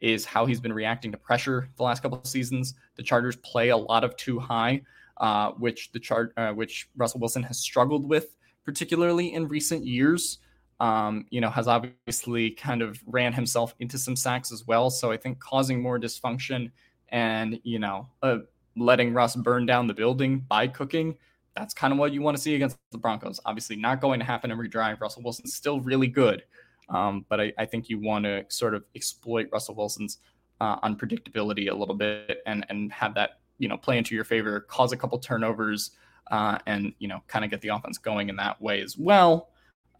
is 0.00 0.24
how 0.24 0.44
he's 0.44 0.60
been 0.60 0.72
reacting 0.72 1.12
to 1.12 1.18
pressure 1.18 1.68
the 1.76 1.84
last 1.84 2.02
couple 2.02 2.18
of 2.18 2.26
seasons. 2.26 2.74
The 2.96 3.02
Chargers 3.04 3.36
play 3.36 3.68
a 3.68 3.76
lot 3.76 4.02
of 4.02 4.16
too 4.16 4.40
high, 4.40 4.82
uh, 5.18 5.52
which 5.52 5.92
the 5.92 6.00
chart, 6.00 6.32
uh, 6.36 6.50
which 6.52 6.88
Russell 6.96 7.20
Wilson 7.20 7.44
has 7.44 7.60
struggled 7.60 8.08
with, 8.08 8.36
particularly 8.64 9.32
in 9.34 9.46
recent 9.46 9.86
years 9.86 10.38
um, 10.80 11.26
you 11.30 11.40
know, 11.40 11.50
has 11.50 11.68
obviously 11.68 12.50
kind 12.50 12.82
of 12.82 13.00
ran 13.06 13.32
himself 13.32 13.74
into 13.78 13.98
some 13.98 14.16
sacks 14.16 14.52
as 14.52 14.66
well. 14.66 14.90
So 14.90 15.12
I 15.12 15.16
think 15.16 15.38
causing 15.38 15.80
more 15.80 15.98
dysfunction 15.98 16.70
and, 17.10 17.60
you 17.62 17.78
know, 17.78 18.08
uh, 18.22 18.38
letting 18.76 19.14
Russ 19.14 19.36
burn 19.36 19.66
down 19.66 19.86
the 19.86 19.94
building 19.94 20.40
by 20.48 20.66
cooking, 20.66 21.16
that's 21.56 21.74
kind 21.74 21.92
of 21.92 21.98
what 21.98 22.12
you 22.12 22.20
want 22.20 22.36
to 22.36 22.42
see 22.42 22.54
against 22.54 22.78
the 22.90 22.98
Broncos. 22.98 23.40
Obviously, 23.44 23.76
not 23.76 24.00
going 24.00 24.18
to 24.18 24.26
happen 24.26 24.50
every 24.50 24.68
drive. 24.68 25.00
Russell 25.00 25.22
Wilson's 25.22 25.54
still 25.54 25.80
really 25.80 26.08
good. 26.08 26.44
Um, 26.88 27.24
but 27.28 27.40
I, 27.40 27.52
I, 27.56 27.64
think 27.64 27.88
you 27.88 27.98
want 27.98 28.24
to 28.24 28.44
sort 28.48 28.74
of 28.74 28.84
exploit 28.94 29.48
Russell 29.50 29.74
Wilson's 29.74 30.18
uh, 30.60 30.78
unpredictability 30.80 31.70
a 31.70 31.74
little 31.74 31.94
bit 31.94 32.42
and, 32.46 32.66
and 32.68 32.92
have 32.92 33.14
that, 33.14 33.40
you 33.58 33.68
know, 33.68 33.76
play 33.78 33.96
into 33.96 34.14
your 34.14 34.24
favor, 34.24 34.60
cause 34.60 34.92
a 34.92 34.96
couple 34.96 35.18
turnovers, 35.18 35.92
uh, 36.30 36.58
and, 36.66 36.92
you 36.98 37.08
know, 37.08 37.22
kind 37.26 37.44
of 37.44 37.50
get 37.50 37.62
the 37.62 37.68
offense 37.68 37.96
going 37.96 38.28
in 38.28 38.36
that 38.36 38.60
way 38.60 38.82
as 38.82 38.98
well. 38.98 39.48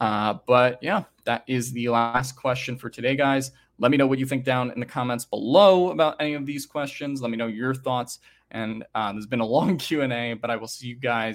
Uh, 0.01 0.35
but 0.47 0.79
yeah, 0.83 1.05
that 1.25 1.45
is 1.47 1.73
the 1.73 1.89
last 1.89 2.37
question 2.37 2.77
for 2.77 2.91
today, 2.91 3.17
guys. 3.17 3.53
Let 3.79 3.91
me 3.91 3.97
know 3.97 4.07
what 4.07 4.19
you 4.19 4.27
think 4.27 4.45
down 4.45 4.71
in 4.71 4.81
the 4.81 4.87
comments 4.87 5.25
below 5.25 5.91
about 5.91 6.17
any 6.21 6.35
of 6.35 6.47
these 6.47 6.67
questions. 6.67 7.23
Let 7.23 7.31
me 7.31 7.37
know 7.37 7.47
your 7.47 7.75
thoughts. 7.75 8.19
And 8.51 8.85
uh, 8.95 9.13
there's 9.13 9.27
been 9.27 9.41
a 9.41 9.47
long 9.47 9.79
Q&A, 9.79 10.35
but 10.35 10.51
I 10.51 10.57
will 10.57 10.69
see 10.69 10.89
you 10.89 10.97
guys. 10.97 11.35